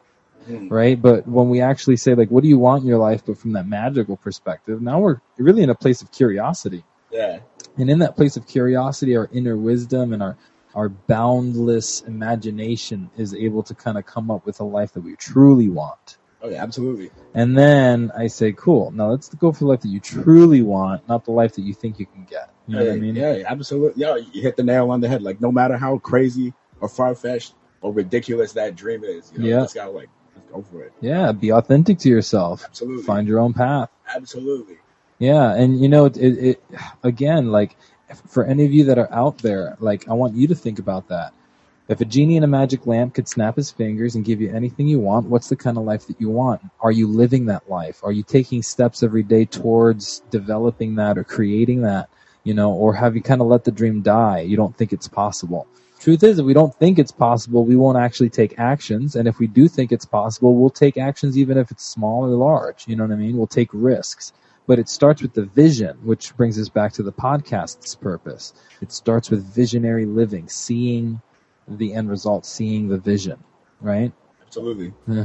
Mm. 0.48 0.70
Right. 0.70 1.00
But 1.00 1.26
when 1.26 1.48
we 1.48 1.60
actually 1.60 1.96
say 1.96 2.14
like, 2.14 2.30
what 2.30 2.42
do 2.42 2.48
you 2.48 2.58
want 2.58 2.82
in 2.82 2.88
your 2.88 2.98
life? 2.98 3.24
But 3.26 3.38
from 3.38 3.52
that 3.52 3.66
magical 3.66 4.16
perspective, 4.16 4.80
now 4.80 5.00
we're 5.00 5.20
really 5.36 5.62
in 5.62 5.70
a 5.70 5.74
place 5.74 6.02
of 6.02 6.12
curiosity. 6.12 6.84
Yeah. 7.10 7.40
And 7.76 7.90
in 7.90 8.00
that 8.00 8.16
place 8.16 8.36
of 8.36 8.46
curiosity, 8.46 9.16
our 9.16 9.28
inner 9.32 9.56
wisdom 9.56 10.12
and 10.12 10.22
our, 10.22 10.36
our 10.74 10.88
boundless 10.88 12.02
imagination 12.02 13.10
is 13.16 13.34
able 13.34 13.62
to 13.64 13.74
kind 13.74 13.96
of 13.98 14.06
come 14.06 14.30
up 14.30 14.44
with 14.46 14.60
a 14.60 14.64
life 14.64 14.92
that 14.92 15.00
we 15.00 15.16
truly 15.16 15.68
want. 15.68 16.17
Oh 16.40 16.48
yeah, 16.48 16.62
absolutely. 16.62 17.10
And 17.34 17.58
then 17.58 18.12
I 18.16 18.28
say, 18.28 18.52
cool. 18.52 18.92
Now 18.92 19.10
let's 19.10 19.28
go 19.34 19.52
for 19.52 19.60
the 19.60 19.66
life 19.66 19.80
that 19.80 19.88
you 19.88 20.00
truly 20.00 20.62
want, 20.62 21.08
not 21.08 21.24
the 21.24 21.32
life 21.32 21.54
that 21.54 21.62
you 21.62 21.74
think 21.74 21.98
you 21.98 22.06
can 22.06 22.24
get. 22.24 22.50
You 22.66 22.76
know 22.76 22.82
yeah, 22.82 22.88
what 22.90 22.96
I 22.96 23.00
mean? 23.00 23.16
Yeah, 23.16 23.42
absolutely. 23.46 24.00
Yeah, 24.00 24.16
you 24.16 24.42
hit 24.42 24.56
the 24.56 24.62
nail 24.62 24.90
on 24.90 25.00
the 25.00 25.08
head. 25.08 25.22
Like 25.22 25.40
no 25.40 25.50
matter 25.50 25.76
how 25.76 25.98
crazy 25.98 26.54
or 26.80 26.88
far 26.88 27.14
fetched 27.14 27.54
or 27.80 27.92
ridiculous 27.92 28.52
that 28.52 28.76
dream 28.76 29.02
is, 29.02 29.32
you 29.32 29.40
know, 29.40 29.46
yeah. 29.46 29.60
just 29.60 29.74
gotta 29.74 29.90
like 29.90 30.08
go 30.52 30.62
for 30.62 30.82
it. 30.82 30.92
Yeah, 31.00 31.32
be 31.32 31.52
authentic 31.52 31.98
to 32.00 32.08
yourself. 32.08 32.64
Absolutely. 32.64 33.04
Find 33.04 33.26
your 33.26 33.40
own 33.40 33.52
path. 33.52 33.90
Absolutely. 34.14 34.76
Yeah, 35.18 35.54
and 35.54 35.80
you 35.80 35.88
know, 35.88 36.04
it, 36.04 36.16
it, 36.16 36.38
it 36.38 36.64
again, 37.02 37.50
like 37.50 37.76
for 38.28 38.44
any 38.44 38.64
of 38.64 38.72
you 38.72 38.84
that 38.84 38.98
are 38.98 39.12
out 39.12 39.38
there, 39.38 39.76
like 39.80 40.08
I 40.08 40.12
want 40.12 40.34
you 40.34 40.46
to 40.48 40.54
think 40.54 40.78
about 40.78 41.08
that 41.08 41.32
if 41.88 42.02
a 42.02 42.04
genie 42.04 42.36
in 42.36 42.44
a 42.44 42.48
magic 42.48 42.86
lamp 42.86 43.14
could 43.14 43.26
snap 43.26 43.56
his 43.56 43.70
fingers 43.70 44.14
and 44.14 44.24
give 44.24 44.42
you 44.42 44.54
anything 44.54 44.86
you 44.86 45.00
want, 45.00 45.26
what's 45.26 45.48
the 45.48 45.56
kind 45.56 45.78
of 45.78 45.84
life 45.84 46.06
that 46.06 46.20
you 46.20 46.28
want? 46.28 46.60
Are 46.80 46.92
you 46.92 47.08
living 47.08 47.46
that 47.46 47.68
life? 47.70 48.00
Are 48.04 48.12
you 48.12 48.22
taking 48.22 48.62
steps 48.62 49.02
every 49.02 49.22
day 49.22 49.46
towards 49.46 50.20
developing 50.30 50.96
that 50.96 51.16
or 51.16 51.24
creating 51.24 51.82
that? 51.82 52.10
You 52.44 52.52
know, 52.52 52.72
or 52.72 52.94
have 52.94 53.16
you 53.16 53.22
kind 53.22 53.40
of 53.40 53.46
let 53.46 53.64
the 53.64 53.72
dream 53.72 54.02
die? 54.02 54.40
You 54.40 54.56
don't 54.56 54.76
think 54.76 54.92
it's 54.92 55.08
possible. 55.08 55.66
Truth 55.98 56.22
is, 56.22 56.38
if 56.38 56.44
we 56.44 56.52
don't 56.52 56.74
think 56.74 56.98
it's 56.98 57.10
possible, 57.10 57.64
we 57.64 57.74
won't 57.74 57.98
actually 57.98 58.30
take 58.30 58.58
actions. 58.58 59.16
And 59.16 59.26
if 59.26 59.38
we 59.38 59.46
do 59.46 59.66
think 59.66 59.90
it's 59.90 60.04
possible, 60.04 60.54
we'll 60.54 60.70
take 60.70 60.98
actions 60.98 61.38
even 61.38 61.56
if 61.56 61.70
it's 61.70 61.84
small 61.84 62.24
or 62.24 62.28
large. 62.28 62.86
You 62.86 62.96
know 62.96 63.04
what 63.04 63.12
I 63.12 63.16
mean? 63.16 63.36
We'll 63.36 63.46
take 63.46 63.70
risks. 63.72 64.32
But 64.66 64.78
it 64.78 64.90
starts 64.90 65.22
with 65.22 65.32
the 65.32 65.46
vision, 65.46 65.96
which 66.04 66.36
brings 66.36 66.60
us 66.60 66.68
back 66.68 66.92
to 66.92 67.02
the 67.02 67.12
podcast's 67.12 67.94
purpose. 67.94 68.52
It 68.82 68.92
starts 68.92 69.30
with 69.30 69.42
visionary 69.54 70.04
living, 70.04 70.48
seeing 70.48 71.22
the 71.68 71.94
end 71.94 72.08
result, 72.08 72.46
seeing 72.46 72.88
the 72.88 72.98
vision, 72.98 73.42
right? 73.80 74.12
Absolutely. 74.42 74.94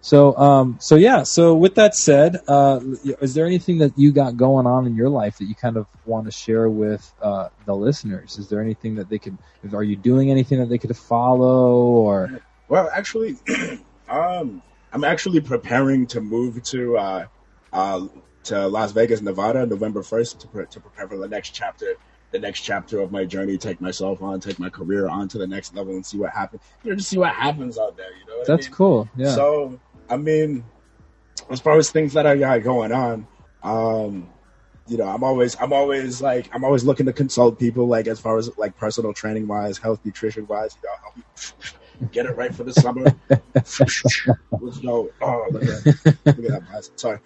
so, 0.00 0.36
um, 0.36 0.76
so 0.80 0.96
yeah. 0.96 1.22
So, 1.22 1.54
with 1.54 1.76
that 1.76 1.94
said, 1.94 2.38
uh, 2.48 2.80
is 3.20 3.34
there 3.34 3.46
anything 3.46 3.78
that 3.78 3.96
you 3.96 4.12
got 4.12 4.36
going 4.36 4.66
on 4.66 4.86
in 4.86 4.96
your 4.96 5.08
life 5.08 5.38
that 5.38 5.44
you 5.44 5.54
kind 5.54 5.76
of 5.76 5.86
want 6.04 6.26
to 6.26 6.32
share 6.32 6.68
with 6.68 7.12
uh, 7.22 7.48
the 7.64 7.74
listeners? 7.74 8.38
Is 8.38 8.48
there 8.48 8.60
anything 8.60 8.96
that 8.96 9.08
they 9.08 9.18
could? 9.18 9.38
Are 9.72 9.84
you 9.84 9.96
doing 9.96 10.30
anything 10.30 10.58
that 10.58 10.68
they 10.68 10.78
could 10.78 10.96
follow 10.96 11.76
or? 11.76 12.40
Well, 12.68 12.90
actually, 12.92 13.36
um, 14.08 14.62
I'm 14.92 15.04
actually 15.04 15.40
preparing 15.40 16.06
to 16.08 16.20
move 16.20 16.62
to 16.64 16.98
uh, 16.98 17.26
uh, 17.72 18.06
to 18.44 18.66
Las 18.66 18.92
Vegas, 18.92 19.20
Nevada, 19.20 19.66
November 19.66 20.02
first 20.02 20.40
to, 20.40 20.48
pre- 20.48 20.66
to 20.66 20.80
prepare 20.80 21.06
for 21.06 21.18
the 21.18 21.28
next 21.28 21.50
chapter 21.50 21.94
the 22.30 22.38
next 22.38 22.60
chapter 22.60 23.00
of 23.00 23.10
my 23.10 23.24
journey, 23.24 23.58
take 23.58 23.80
myself 23.80 24.22
on, 24.22 24.40
take 24.40 24.58
my 24.58 24.70
career 24.70 25.08
on 25.08 25.28
to 25.28 25.38
the 25.38 25.46
next 25.46 25.74
level, 25.74 25.94
and 25.94 26.04
see 26.04 26.18
what 26.18 26.30
happens. 26.30 26.62
You 26.84 26.90
know, 26.90 26.96
just 26.96 27.08
see 27.08 27.18
what 27.18 27.34
happens 27.34 27.78
out 27.78 27.96
there. 27.96 28.10
You 28.12 28.26
know, 28.26 28.44
that's 28.44 28.66
I 28.66 28.68
mean? 28.68 28.74
cool. 28.74 29.08
Yeah. 29.16 29.30
So, 29.30 29.80
I 30.08 30.16
mean, 30.16 30.64
as 31.50 31.60
far 31.60 31.76
as 31.76 31.90
things 31.90 32.12
that 32.14 32.26
I 32.26 32.36
got 32.36 32.62
going 32.62 32.92
on, 32.92 33.26
um, 33.62 34.28
you 34.86 34.96
know, 34.96 35.08
I'm 35.08 35.22
always, 35.22 35.56
I'm 35.60 35.72
always 35.72 36.20
like, 36.20 36.48
I'm 36.52 36.64
always 36.64 36.84
looking 36.84 37.06
to 37.06 37.12
consult 37.12 37.58
people, 37.58 37.86
like 37.86 38.06
as 38.06 38.20
far 38.20 38.38
as 38.38 38.56
like 38.58 38.76
personal 38.76 39.12
training 39.12 39.46
wise, 39.46 39.78
health 39.78 40.00
nutrition 40.04 40.46
wise. 40.46 40.76
You 40.82 40.88
know, 40.88 40.96
help 41.02 41.16
you 42.00 42.08
get 42.12 42.26
it 42.26 42.36
right 42.36 42.54
for 42.54 42.64
the 42.64 42.72
summer. 42.72 43.04
Let's 43.54 44.78
go. 44.78 45.10
Oh, 45.20 45.46
look 45.50 45.62
at, 45.62 45.86
look 45.86 46.26
at 46.26 46.70
that. 46.72 46.90
Sorry. 46.96 47.18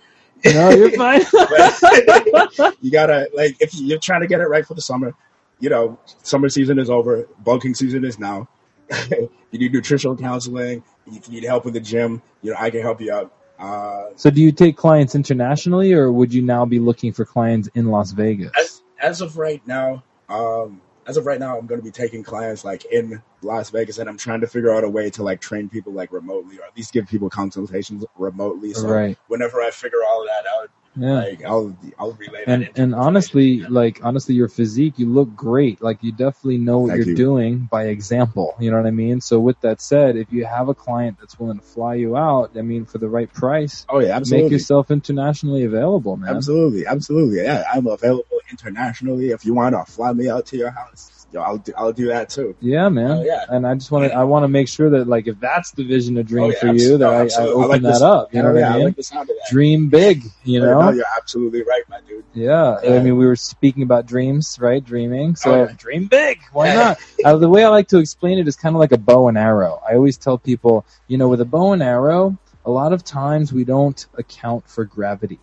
No, 0.44 0.70
you're 0.70 0.90
fine. 0.92 1.20
you 2.80 2.90
gotta 2.90 3.28
like 3.34 3.56
if 3.60 3.74
you're 3.74 3.98
trying 3.98 4.20
to 4.20 4.26
get 4.26 4.40
it 4.40 4.48
right 4.48 4.66
for 4.66 4.74
the 4.74 4.82
summer. 4.82 5.14
You 5.60 5.70
know, 5.70 5.98
summer 6.22 6.48
season 6.48 6.78
is 6.78 6.90
over. 6.90 7.28
Bulking 7.38 7.74
season 7.74 8.04
is 8.04 8.18
now. 8.18 8.48
you 9.10 9.30
need 9.52 9.72
nutritional 9.72 10.16
counseling. 10.16 10.82
You 11.10 11.20
need 11.28 11.44
help 11.44 11.64
with 11.64 11.74
the 11.74 11.80
gym, 11.80 12.22
you 12.42 12.50
know 12.50 12.56
I 12.58 12.70
can 12.70 12.82
help 12.82 13.00
you 13.00 13.12
out. 13.12 13.32
Uh, 13.58 14.06
so, 14.16 14.30
do 14.30 14.40
you 14.40 14.50
take 14.50 14.76
clients 14.76 15.14
internationally, 15.14 15.92
or 15.92 16.10
would 16.10 16.34
you 16.34 16.42
now 16.42 16.64
be 16.64 16.80
looking 16.80 17.12
for 17.12 17.24
clients 17.24 17.68
in 17.74 17.86
Las 17.86 18.10
Vegas? 18.10 18.50
As, 18.58 18.82
as 19.00 19.20
of 19.20 19.38
right 19.38 19.64
now, 19.66 20.02
um, 20.28 20.80
as 21.06 21.16
of 21.16 21.26
right 21.26 21.38
now, 21.38 21.58
I'm 21.58 21.66
going 21.66 21.80
to 21.80 21.84
be 21.84 21.90
taking 21.90 22.22
clients 22.22 22.64
like 22.64 22.84
in 22.86 23.22
Las 23.42 23.70
Vegas, 23.70 23.98
and 23.98 24.08
I'm 24.08 24.16
trying 24.16 24.40
to 24.40 24.46
figure 24.46 24.74
out 24.74 24.84
a 24.84 24.88
way 24.88 25.10
to 25.10 25.22
like 25.22 25.40
train 25.40 25.68
people 25.68 25.92
like 25.92 26.12
remotely, 26.12 26.58
or 26.58 26.64
at 26.64 26.76
least 26.76 26.92
give 26.92 27.06
people 27.06 27.28
consultations 27.28 28.04
remotely. 28.16 28.72
So 28.74 28.88
right. 28.88 29.18
whenever 29.28 29.60
I 29.60 29.70
figure 29.70 29.98
all 30.08 30.22
of 30.22 30.28
that 30.28 30.46
out, 30.46 30.70
yeah. 30.96 31.14
Like 31.14 31.44
I'll 31.44 31.76
I'll 31.98 32.12
relay 32.12 32.44
and 32.46 32.70
and 32.76 32.94
honestly, 32.94 33.60
like 33.60 34.00
honestly, 34.02 34.34
your 34.34 34.48
physique, 34.48 34.98
you 34.98 35.06
look 35.06 35.34
great. 35.34 35.82
Like 35.82 36.02
you 36.02 36.12
definitely 36.12 36.58
know 36.58 36.80
what 36.80 36.90
Thank 36.90 36.98
you're 37.00 37.08
you. 37.10 37.16
doing 37.16 37.68
by 37.70 37.86
example. 37.86 38.54
You 38.60 38.70
know 38.70 38.76
what 38.76 38.86
I 38.86 38.92
mean? 38.92 39.20
So 39.20 39.40
with 39.40 39.60
that 39.60 39.80
said, 39.80 40.16
if 40.16 40.32
you 40.32 40.44
have 40.44 40.68
a 40.68 40.74
client 40.74 41.18
that's 41.18 41.38
willing 41.38 41.58
to 41.58 41.64
fly 41.64 41.94
you 41.94 42.16
out, 42.16 42.52
I 42.56 42.62
mean, 42.62 42.84
for 42.84 42.98
the 42.98 43.08
right 43.08 43.32
price, 43.32 43.86
oh 43.88 43.98
yeah, 43.98 44.16
absolutely. 44.16 44.44
make 44.44 44.52
yourself 44.52 44.90
internationally 44.90 45.64
available, 45.64 46.16
man. 46.16 46.36
Absolutely, 46.36 46.86
absolutely. 46.86 47.42
Yeah, 47.42 47.64
I'm 47.72 47.86
available 47.86 48.38
internationally. 48.50 49.30
If 49.30 49.44
you 49.44 49.54
want 49.54 49.74
to 49.74 49.90
fly 49.90 50.12
me 50.12 50.28
out 50.28 50.46
to 50.46 50.56
your 50.56 50.70
house, 50.70 51.23
I'll 51.40 51.58
do, 51.58 51.72
I'll 51.76 51.92
do 51.92 52.06
that 52.08 52.28
too. 52.28 52.56
Yeah, 52.60 52.88
man. 52.88 53.10
Uh, 53.10 53.22
yeah. 53.22 53.44
And 53.48 53.66
I 53.66 53.74
just 53.74 53.90
want 53.90 54.10
to 54.10 54.16
I 54.16 54.24
want 54.24 54.44
to 54.44 54.48
make 54.48 54.68
sure 54.68 54.90
that 54.90 55.06
like 55.06 55.26
if 55.26 55.38
that's 55.40 55.72
the 55.72 55.84
vision 55.84 56.16
of 56.18 56.26
dream 56.26 56.44
oh, 56.44 56.50
yeah, 56.50 56.60
for 56.60 56.66
you, 56.74 56.98
that 56.98 57.08
I, 57.08 57.42
I, 57.42 57.46
open 57.46 57.68
like 57.68 57.82
that 57.82 58.02
up. 58.02 58.34
You 58.34 58.42
know 58.42 58.52
what 58.52 58.62
I 58.62 58.72
mean? 58.72 58.82
I 58.82 58.84
like 58.84 58.96
the 58.96 59.02
sound 59.02 59.30
of 59.30 59.36
that. 59.36 59.50
Dream 59.50 59.88
big. 59.88 60.24
You 60.44 60.60
know. 60.60 60.80
No, 60.80 60.90
you're 60.90 61.04
absolutely 61.16 61.62
right, 61.62 61.82
my 61.88 62.00
dude. 62.06 62.24
Yeah. 62.34 62.78
yeah. 62.82 62.94
I 62.94 63.00
mean, 63.00 63.16
we 63.16 63.26
were 63.26 63.36
speaking 63.36 63.82
about 63.82 64.06
dreams, 64.06 64.58
right? 64.60 64.84
Dreaming. 64.84 65.36
So 65.36 65.62
oh, 65.62 65.66
dream 65.76 66.06
big. 66.06 66.40
Why 66.52 66.74
not? 66.74 66.98
uh, 67.24 67.36
the 67.36 67.48
way 67.48 67.64
I 67.64 67.68
like 67.68 67.88
to 67.88 67.98
explain 67.98 68.38
it 68.38 68.48
is 68.48 68.56
kind 68.56 68.74
of 68.74 68.80
like 68.80 68.92
a 68.92 68.98
bow 68.98 69.28
and 69.28 69.38
arrow. 69.38 69.80
I 69.88 69.94
always 69.94 70.16
tell 70.16 70.38
people, 70.38 70.84
you 71.08 71.18
know, 71.18 71.28
with 71.28 71.40
a 71.40 71.44
bow 71.44 71.72
and 71.72 71.82
arrow, 71.82 72.38
a 72.64 72.70
lot 72.70 72.92
of 72.92 73.04
times 73.04 73.52
we 73.52 73.64
don't 73.64 74.06
account 74.16 74.68
for 74.68 74.84
gravity 74.84 75.38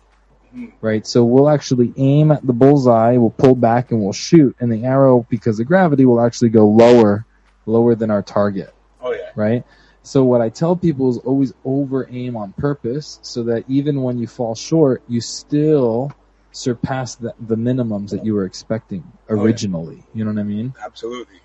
Mm. 0.54 0.72
right? 0.80 1.06
So 1.06 1.24
we'll 1.24 1.48
actually 1.48 1.94
aim 1.96 2.30
at 2.30 2.46
the 2.46 2.52
bullseye, 2.52 3.16
we'll 3.16 3.30
pull 3.30 3.54
back 3.54 3.90
and 3.90 4.02
we'll 4.02 4.12
shoot, 4.12 4.54
and 4.60 4.70
the 4.70 4.84
arrow, 4.84 5.26
because 5.30 5.58
of 5.60 5.66
gravity, 5.66 6.04
will 6.04 6.20
actually 6.20 6.50
go 6.50 6.66
lower, 6.66 7.24
lower 7.64 7.94
than 7.94 8.10
our 8.10 8.22
target, 8.22 8.74
Oh 9.00 9.12
yeah. 9.12 9.30
right? 9.34 9.64
So 10.02 10.24
what 10.24 10.40
I 10.40 10.48
tell 10.48 10.76
people 10.76 11.10
is 11.10 11.18
always 11.18 11.54
over 11.64 12.06
aim 12.10 12.36
on 12.36 12.52
purpose, 12.52 13.18
so 13.22 13.44
that 13.44 13.64
even 13.68 14.02
when 14.02 14.18
you 14.18 14.26
fall 14.26 14.54
short, 14.54 15.02
you 15.08 15.20
still 15.20 16.12
surpass 16.50 17.14
the, 17.14 17.34
the 17.40 17.56
minimums 17.56 18.10
that 18.10 18.24
you 18.24 18.34
were 18.34 18.44
expecting 18.44 19.04
yeah. 19.28 19.36
originally. 19.36 20.04
You 20.12 20.24
know 20.24 20.32
what 20.32 20.40
I 20.40 20.44
mean? 20.44 20.74
Absolutely. 20.84 21.40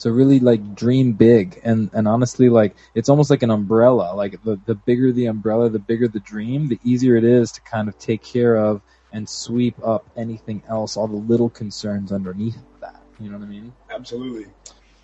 So 0.00 0.10
really 0.10 0.40
like 0.40 0.74
dream 0.74 1.12
big 1.12 1.60
and, 1.62 1.90
and 1.92 2.08
honestly 2.08 2.48
like 2.48 2.74
it's 2.94 3.10
almost 3.10 3.28
like 3.28 3.42
an 3.42 3.50
umbrella. 3.50 4.14
Like 4.14 4.42
the, 4.42 4.58
the 4.64 4.74
bigger 4.74 5.12
the 5.12 5.26
umbrella, 5.26 5.68
the 5.68 5.78
bigger 5.78 6.08
the 6.08 6.20
dream, 6.20 6.68
the 6.68 6.80
easier 6.82 7.16
it 7.16 7.24
is 7.24 7.52
to 7.52 7.60
kind 7.60 7.86
of 7.86 7.98
take 7.98 8.22
care 8.22 8.56
of 8.56 8.80
and 9.12 9.28
sweep 9.28 9.74
up 9.84 10.08
anything 10.16 10.62
else, 10.70 10.96
all 10.96 11.06
the 11.06 11.16
little 11.16 11.50
concerns 11.50 12.12
underneath 12.12 12.56
that. 12.80 13.02
You 13.20 13.28
know 13.28 13.36
what 13.36 13.44
I 13.44 13.48
mean? 13.48 13.74
Absolutely. 13.90 14.46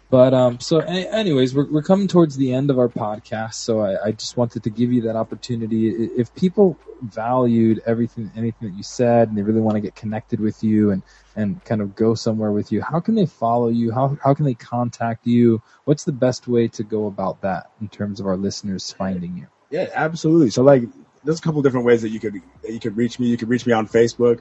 But 0.08 0.34
um, 0.34 0.60
so 0.60 0.78
anyways, 0.78 1.54
we're 1.54 1.70
we're 1.70 1.82
coming 1.82 2.06
towards 2.06 2.36
the 2.36 2.54
end 2.54 2.70
of 2.70 2.78
our 2.78 2.88
podcast, 2.88 3.54
so 3.54 3.80
I, 3.80 4.06
I 4.06 4.12
just 4.12 4.36
wanted 4.36 4.62
to 4.62 4.70
give 4.70 4.92
you 4.92 5.02
that 5.02 5.16
opportunity. 5.16 5.88
If 5.88 6.32
people 6.34 6.78
valued 7.02 7.82
everything, 7.86 8.30
anything 8.36 8.68
that 8.68 8.76
you 8.76 8.84
said, 8.84 9.28
and 9.28 9.36
they 9.36 9.42
really 9.42 9.60
want 9.60 9.74
to 9.74 9.80
get 9.80 9.96
connected 9.96 10.38
with 10.38 10.62
you 10.62 10.92
and 10.92 11.02
and 11.34 11.62
kind 11.64 11.80
of 11.80 11.96
go 11.96 12.14
somewhere 12.14 12.52
with 12.52 12.70
you, 12.70 12.82
how 12.82 13.00
can 13.00 13.16
they 13.16 13.26
follow 13.26 13.68
you? 13.68 13.90
How 13.90 14.16
how 14.22 14.32
can 14.32 14.44
they 14.44 14.54
contact 14.54 15.26
you? 15.26 15.60
What's 15.86 16.04
the 16.04 16.12
best 16.12 16.46
way 16.46 16.68
to 16.68 16.84
go 16.84 17.06
about 17.06 17.40
that 17.42 17.72
in 17.80 17.88
terms 17.88 18.20
of 18.20 18.26
our 18.26 18.36
listeners 18.36 18.92
finding 18.92 19.36
you? 19.36 19.48
Yeah, 19.70 19.88
absolutely. 19.92 20.50
So 20.50 20.62
like, 20.62 20.84
there's 21.24 21.40
a 21.40 21.42
couple 21.42 21.62
different 21.62 21.84
ways 21.84 22.02
that 22.02 22.10
you 22.10 22.20
could 22.20 22.40
that 22.62 22.70
you 22.70 22.78
could 22.78 22.96
reach 22.96 23.18
me. 23.18 23.26
You 23.26 23.36
could 23.36 23.48
reach 23.48 23.66
me 23.66 23.72
on 23.72 23.88
Facebook, 23.88 24.40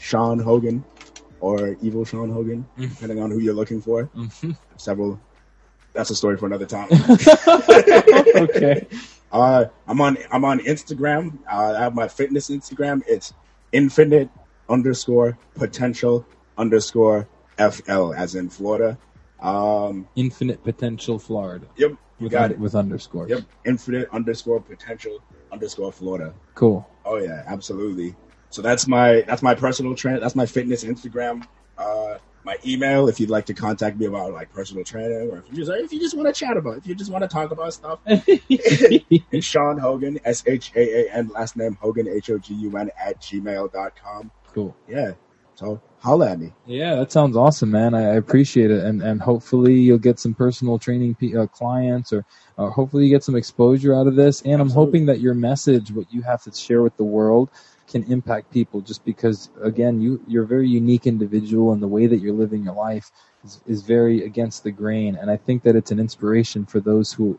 Shaan 0.00 0.42
Hogun, 0.42 0.84
or 1.40 1.76
Evil 1.82 2.04
Shaan 2.04 2.32
Hogun, 2.32 2.66
Mm. 2.78 2.90
depending 2.90 3.20
on 3.22 3.30
who 3.30 3.38
you're 3.38 3.54
looking 3.54 3.80
for. 3.80 4.08
Several. 4.76 5.20
That's 5.92 6.10
a 6.10 6.14
story 6.14 6.36
for 6.36 6.46
another 6.46 6.66
time. 6.66 6.88
okay. 8.36 8.86
Uh, 9.32 9.66
I'm 9.88 10.00
on 10.00 10.16
I'm 10.30 10.44
on 10.44 10.60
Instagram. 10.60 11.36
Uh, 11.52 11.74
I 11.76 11.80
have 11.80 11.94
my 11.96 12.06
fitness 12.06 12.48
Instagram. 12.48 13.02
It's 13.08 13.34
infinite 13.72 14.30
underscore 14.68 15.36
potential 15.54 16.24
underscore 16.56 17.26
FL 17.58 18.14
as 18.14 18.36
in 18.36 18.48
Florida. 18.48 18.96
Um, 19.40 20.06
Infinite 20.14 20.62
potential 20.62 21.18
Florida. 21.18 21.66
yep, 21.76 21.90
you 21.90 21.98
With, 22.20 22.32
got 22.32 22.44
un- 22.44 22.50
it. 22.52 22.58
with 22.60 22.76
underscores. 22.76 23.28
Yep, 23.28 23.40
infinite 23.66 24.08
underscore 24.12 24.60
potential 24.60 25.18
underscore 25.50 25.90
Florida. 25.92 26.32
Cool. 26.54 26.88
Oh 27.04 27.16
yeah, 27.16 27.42
absolutely. 27.46 28.14
So 28.50 28.62
that's 28.62 28.86
my 28.86 29.22
that's 29.26 29.42
my 29.42 29.54
personal 29.54 29.94
trend. 29.94 30.22
That's 30.22 30.36
my 30.36 30.46
fitness 30.46 30.84
Instagram. 30.84 31.46
Uh, 31.76 32.18
my 32.46 32.56
email 32.64 33.08
if 33.08 33.18
you'd 33.18 33.28
like 33.28 33.44
to 33.46 33.54
contact 33.54 33.98
me 33.98 34.06
about 34.06 34.32
like 34.32 34.52
personal 34.52 34.84
training 34.84 35.30
or 35.30 35.38
if 35.38 35.48
you 35.50 35.56
just 35.56 35.70
if 35.70 35.92
you 35.92 35.98
just 35.98 36.16
want 36.16 36.32
to 36.32 36.32
chat 36.32 36.56
about 36.56 36.78
if 36.78 36.86
you 36.86 36.94
just 36.94 37.10
want 37.10 37.22
to 37.22 37.28
talk 37.28 37.50
about 37.50 37.74
stuff. 37.74 37.98
it's 38.06 39.46
Shaan 39.46 39.80
Hogun 39.80 40.20
S 40.24 40.44
H 40.46 40.70
A 40.76 41.08
A 41.08 41.12
N 41.12 41.28
last 41.28 41.56
name 41.56 41.76
Hogun 41.82 42.08
H 42.08 42.30
O 42.30 42.38
G 42.38 42.54
U 42.54 42.76
N 42.78 42.90
at 42.98 43.20
gmail.com. 43.20 44.30
cool. 44.54 44.76
Yeah. 44.88 45.12
So 45.56 45.80
holla 46.00 46.32
at 46.32 46.38
me. 46.38 46.52
Yeah, 46.66 46.96
that 46.96 47.10
sounds 47.10 47.34
awesome, 47.34 47.70
man. 47.70 47.94
I, 47.94 48.02
I 48.02 48.14
appreciate 48.16 48.70
it, 48.70 48.84
and 48.84 49.02
and 49.02 49.22
hopefully 49.22 49.74
you'll 49.74 49.98
get 49.98 50.20
some 50.20 50.34
personal 50.34 50.78
training 50.78 51.14
pe- 51.14 51.34
uh, 51.34 51.46
clients, 51.46 52.12
or 52.12 52.26
uh, 52.58 52.68
hopefully 52.68 53.04
you 53.06 53.10
get 53.10 53.24
some 53.24 53.34
exposure 53.34 53.94
out 53.94 54.06
of 54.06 54.16
this. 54.16 54.42
And 54.42 54.60
I'm 54.60 54.68
hoping 54.68 55.06
that 55.06 55.20
your 55.20 55.32
message, 55.32 55.90
what 55.90 56.12
you 56.12 56.20
have 56.22 56.42
to 56.42 56.52
share 56.52 56.82
with 56.82 56.96
the 56.98 57.04
world, 57.04 57.50
can 57.88 58.04
impact 58.04 58.50
people. 58.50 58.80
Just 58.80 59.04
because, 59.04 59.50
again, 59.60 60.00
you 60.00 60.20
you're 60.26 60.44
a 60.44 60.46
very 60.46 60.68
unique 60.68 61.06
individual, 61.06 61.72
and 61.72 61.82
the 61.82 61.88
way 61.88 62.06
that 62.06 62.18
you're 62.18 62.34
living 62.34 62.64
your 62.64 62.74
life 62.74 63.10
is, 63.44 63.60
is 63.66 63.82
very 63.82 64.24
against 64.24 64.64
the 64.64 64.72
grain. 64.72 65.16
And 65.16 65.30
I 65.30 65.36
think 65.36 65.62
that 65.62 65.76
it's 65.76 65.90
an 65.90 65.98
inspiration 66.00 66.66
for 66.66 66.80
those 66.80 67.12
who, 67.12 67.38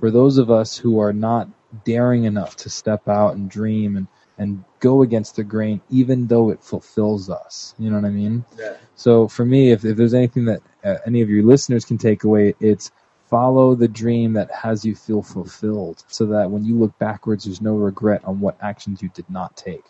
for 0.00 0.10
those 0.10 0.38
of 0.38 0.50
us 0.50 0.76
who 0.76 1.00
are 1.00 1.12
not 1.12 1.48
daring 1.84 2.24
enough 2.24 2.56
to 2.56 2.70
step 2.70 3.08
out 3.08 3.34
and 3.34 3.50
dream 3.50 3.96
and 3.96 4.06
and 4.38 4.64
go 4.78 5.02
against 5.02 5.36
the 5.36 5.44
grain, 5.44 5.80
even 5.90 6.28
though 6.28 6.50
it 6.50 6.62
fulfills 6.62 7.28
us. 7.28 7.74
You 7.78 7.90
know 7.90 7.96
what 7.96 8.04
I 8.04 8.10
mean? 8.10 8.44
Yeah. 8.56 8.74
So 8.94 9.26
for 9.26 9.44
me, 9.44 9.72
if, 9.72 9.84
if 9.84 9.96
there's 9.96 10.14
anything 10.14 10.44
that 10.44 10.62
uh, 10.84 10.98
any 11.04 11.22
of 11.22 11.28
your 11.28 11.44
listeners 11.44 11.84
can 11.84 11.98
take 11.98 12.22
away, 12.22 12.54
it's 12.60 12.92
follow 13.28 13.74
the 13.74 13.88
dream 13.88 14.32
that 14.34 14.50
has 14.50 14.84
you 14.84 14.94
feel 14.94 15.22
fulfilled 15.22 16.04
so 16.08 16.26
that 16.26 16.50
when 16.50 16.64
you 16.64 16.78
look 16.78 16.98
backwards, 16.98 17.44
there's 17.44 17.60
no 17.60 17.74
regret 17.74 18.22
on 18.24 18.40
what 18.40 18.56
actions 18.60 19.02
you 19.02 19.10
did 19.14 19.28
not 19.28 19.56
take. 19.56 19.84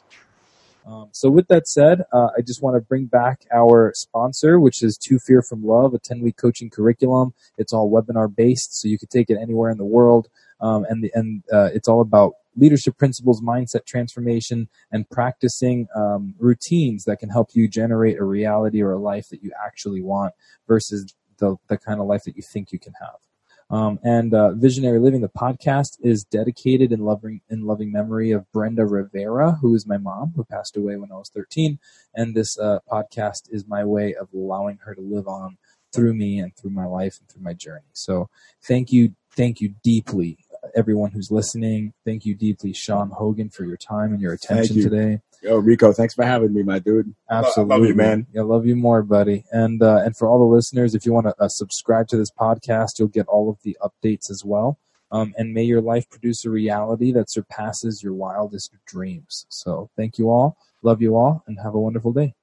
Um, 0.86 1.10
so 1.12 1.28
with 1.28 1.48
that 1.48 1.68
said, 1.68 2.02
uh, 2.12 2.28
I 2.36 2.40
just 2.40 2.62
want 2.62 2.76
to 2.76 2.80
bring 2.80 3.06
back 3.06 3.46
our 3.54 3.92
sponsor, 3.94 4.58
which 4.58 4.82
is 4.82 4.96
To 5.02 5.18
Fear 5.18 5.42
from 5.42 5.62
Love, 5.62 5.92
a 5.92 5.98
10 5.98 6.20
week 6.20 6.38
coaching 6.38 6.70
curriculum. 6.70 7.34
It's 7.58 7.74
all 7.74 7.90
webinar 7.90 8.34
based, 8.34 8.80
so 8.80 8.88
you 8.88 8.98
can 8.98 9.08
take 9.08 9.28
it 9.28 9.36
anywhere 9.40 9.70
in 9.70 9.76
the 9.76 9.84
world. 9.84 10.28
Um, 10.60 10.86
and 10.88 11.04
the, 11.04 11.10
and 11.14 11.42
uh, 11.52 11.68
it's 11.74 11.88
all 11.88 12.00
about 12.00 12.34
leadership 12.56 12.96
principles, 12.96 13.42
mindset 13.42 13.84
transformation, 13.84 14.68
and 14.90 15.08
practicing 15.10 15.88
um, 15.94 16.34
routines 16.38 17.04
that 17.04 17.18
can 17.18 17.28
help 17.28 17.50
you 17.52 17.68
generate 17.68 18.18
a 18.18 18.24
reality 18.24 18.82
or 18.82 18.92
a 18.92 18.98
life 18.98 19.28
that 19.28 19.42
you 19.42 19.52
actually 19.62 20.00
want 20.00 20.32
versus 20.66 21.14
the, 21.38 21.56
the 21.68 21.76
kind 21.76 22.00
of 22.00 22.06
life 22.06 22.22
that 22.24 22.36
you 22.36 22.42
think 22.42 22.72
you 22.72 22.78
can 22.78 22.94
have. 23.00 23.27
Um, 23.70 23.98
and 24.02 24.32
uh, 24.32 24.52
Visionary 24.52 24.98
Living, 24.98 25.20
the 25.20 25.28
podcast, 25.28 25.98
is 26.00 26.24
dedicated 26.24 26.90
in 26.90 27.00
loving 27.00 27.42
in 27.50 27.66
loving 27.66 27.92
memory 27.92 28.30
of 28.30 28.50
Brenda 28.52 28.86
Rivera, 28.86 29.58
who 29.60 29.74
is 29.74 29.86
my 29.86 29.98
mom, 29.98 30.32
who 30.34 30.44
passed 30.44 30.76
away 30.76 30.96
when 30.96 31.12
I 31.12 31.16
was 31.16 31.30
13. 31.34 31.78
And 32.14 32.34
this 32.34 32.58
uh, 32.58 32.78
podcast 32.90 33.42
is 33.50 33.66
my 33.68 33.84
way 33.84 34.14
of 34.14 34.28
allowing 34.32 34.78
her 34.84 34.94
to 34.94 35.00
live 35.00 35.28
on 35.28 35.58
through 35.92 36.14
me 36.14 36.38
and 36.38 36.56
through 36.56 36.70
my 36.70 36.86
life 36.86 37.18
and 37.18 37.28
through 37.28 37.42
my 37.42 37.54
journey. 37.54 37.90
So 37.92 38.28
thank 38.64 38.92
you, 38.92 39.14
thank 39.36 39.60
you 39.60 39.74
deeply, 39.82 40.38
everyone 40.74 41.10
who's 41.10 41.30
listening. 41.30 41.92
Thank 42.04 42.24
you 42.24 42.34
deeply, 42.34 42.72
Shaan 42.72 43.10
Hogun, 43.10 43.50
for 43.50 43.64
your 43.64 43.76
time 43.76 44.12
and 44.12 44.20
your 44.20 44.32
attention 44.32 44.76
you. 44.76 44.82
today. 44.82 45.20
Yo, 45.42 45.58
Rico, 45.58 45.92
thanks 45.92 46.14
for 46.14 46.24
having 46.24 46.52
me, 46.52 46.62
my 46.62 46.80
dude. 46.80 47.14
Absolutely, 47.30 47.74
I 47.74 47.78
love 47.78 47.88
you, 47.88 47.94
man. 47.94 48.26
I 48.36 48.40
love 48.40 48.66
you 48.66 48.74
more, 48.74 49.02
buddy. 49.02 49.44
And 49.52 49.80
uh, 49.82 50.02
and 50.04 50.16
for 50.16 50.28
all 50.28 50.38
the 50.38 50.54
listeners, 50.54 50.94
if 50.94 51.06
you 51.06 51.12
want 51.12 51.26
to 51.26 51.34
uh, 51.38 51.48
subscribe 51.48 52.08
to 52.08 52.16
this 52.16 52.30
podcast, 52.30 52.98
you'll 52.98 53.08
get 53.08 53.28
all 53.28 53.48
of 53.48 53.58
the 53.62 53.76
updates 53.80 54.30
as 54.30 54.44
well. 54.44 54.78
Um, 55.10 55.34
and 55.38 55.54
may 55.54 55.62
your 55.62 55.80
life 55.80 56.10
produce 56.10 56.44
a 56.44 56.50
reality 56.50 57.12
that 57.12 57.30
surpasses 57.30 58.02
your 58.02 58.12
wildest 58.14 58.74
dreams. 58.86 59.46
So 59.48 59.90
thank 59.96 60.18
you 60.18 60.28
all, 60.28 60.56
love 60.82 61.00
you 61.00 61.16
all, 61.16 61.44
and 61.46 61.58
have 61.62 61.74
a 61.74 61.80
wonderful 61.80 62.12
day. 62.12 62.34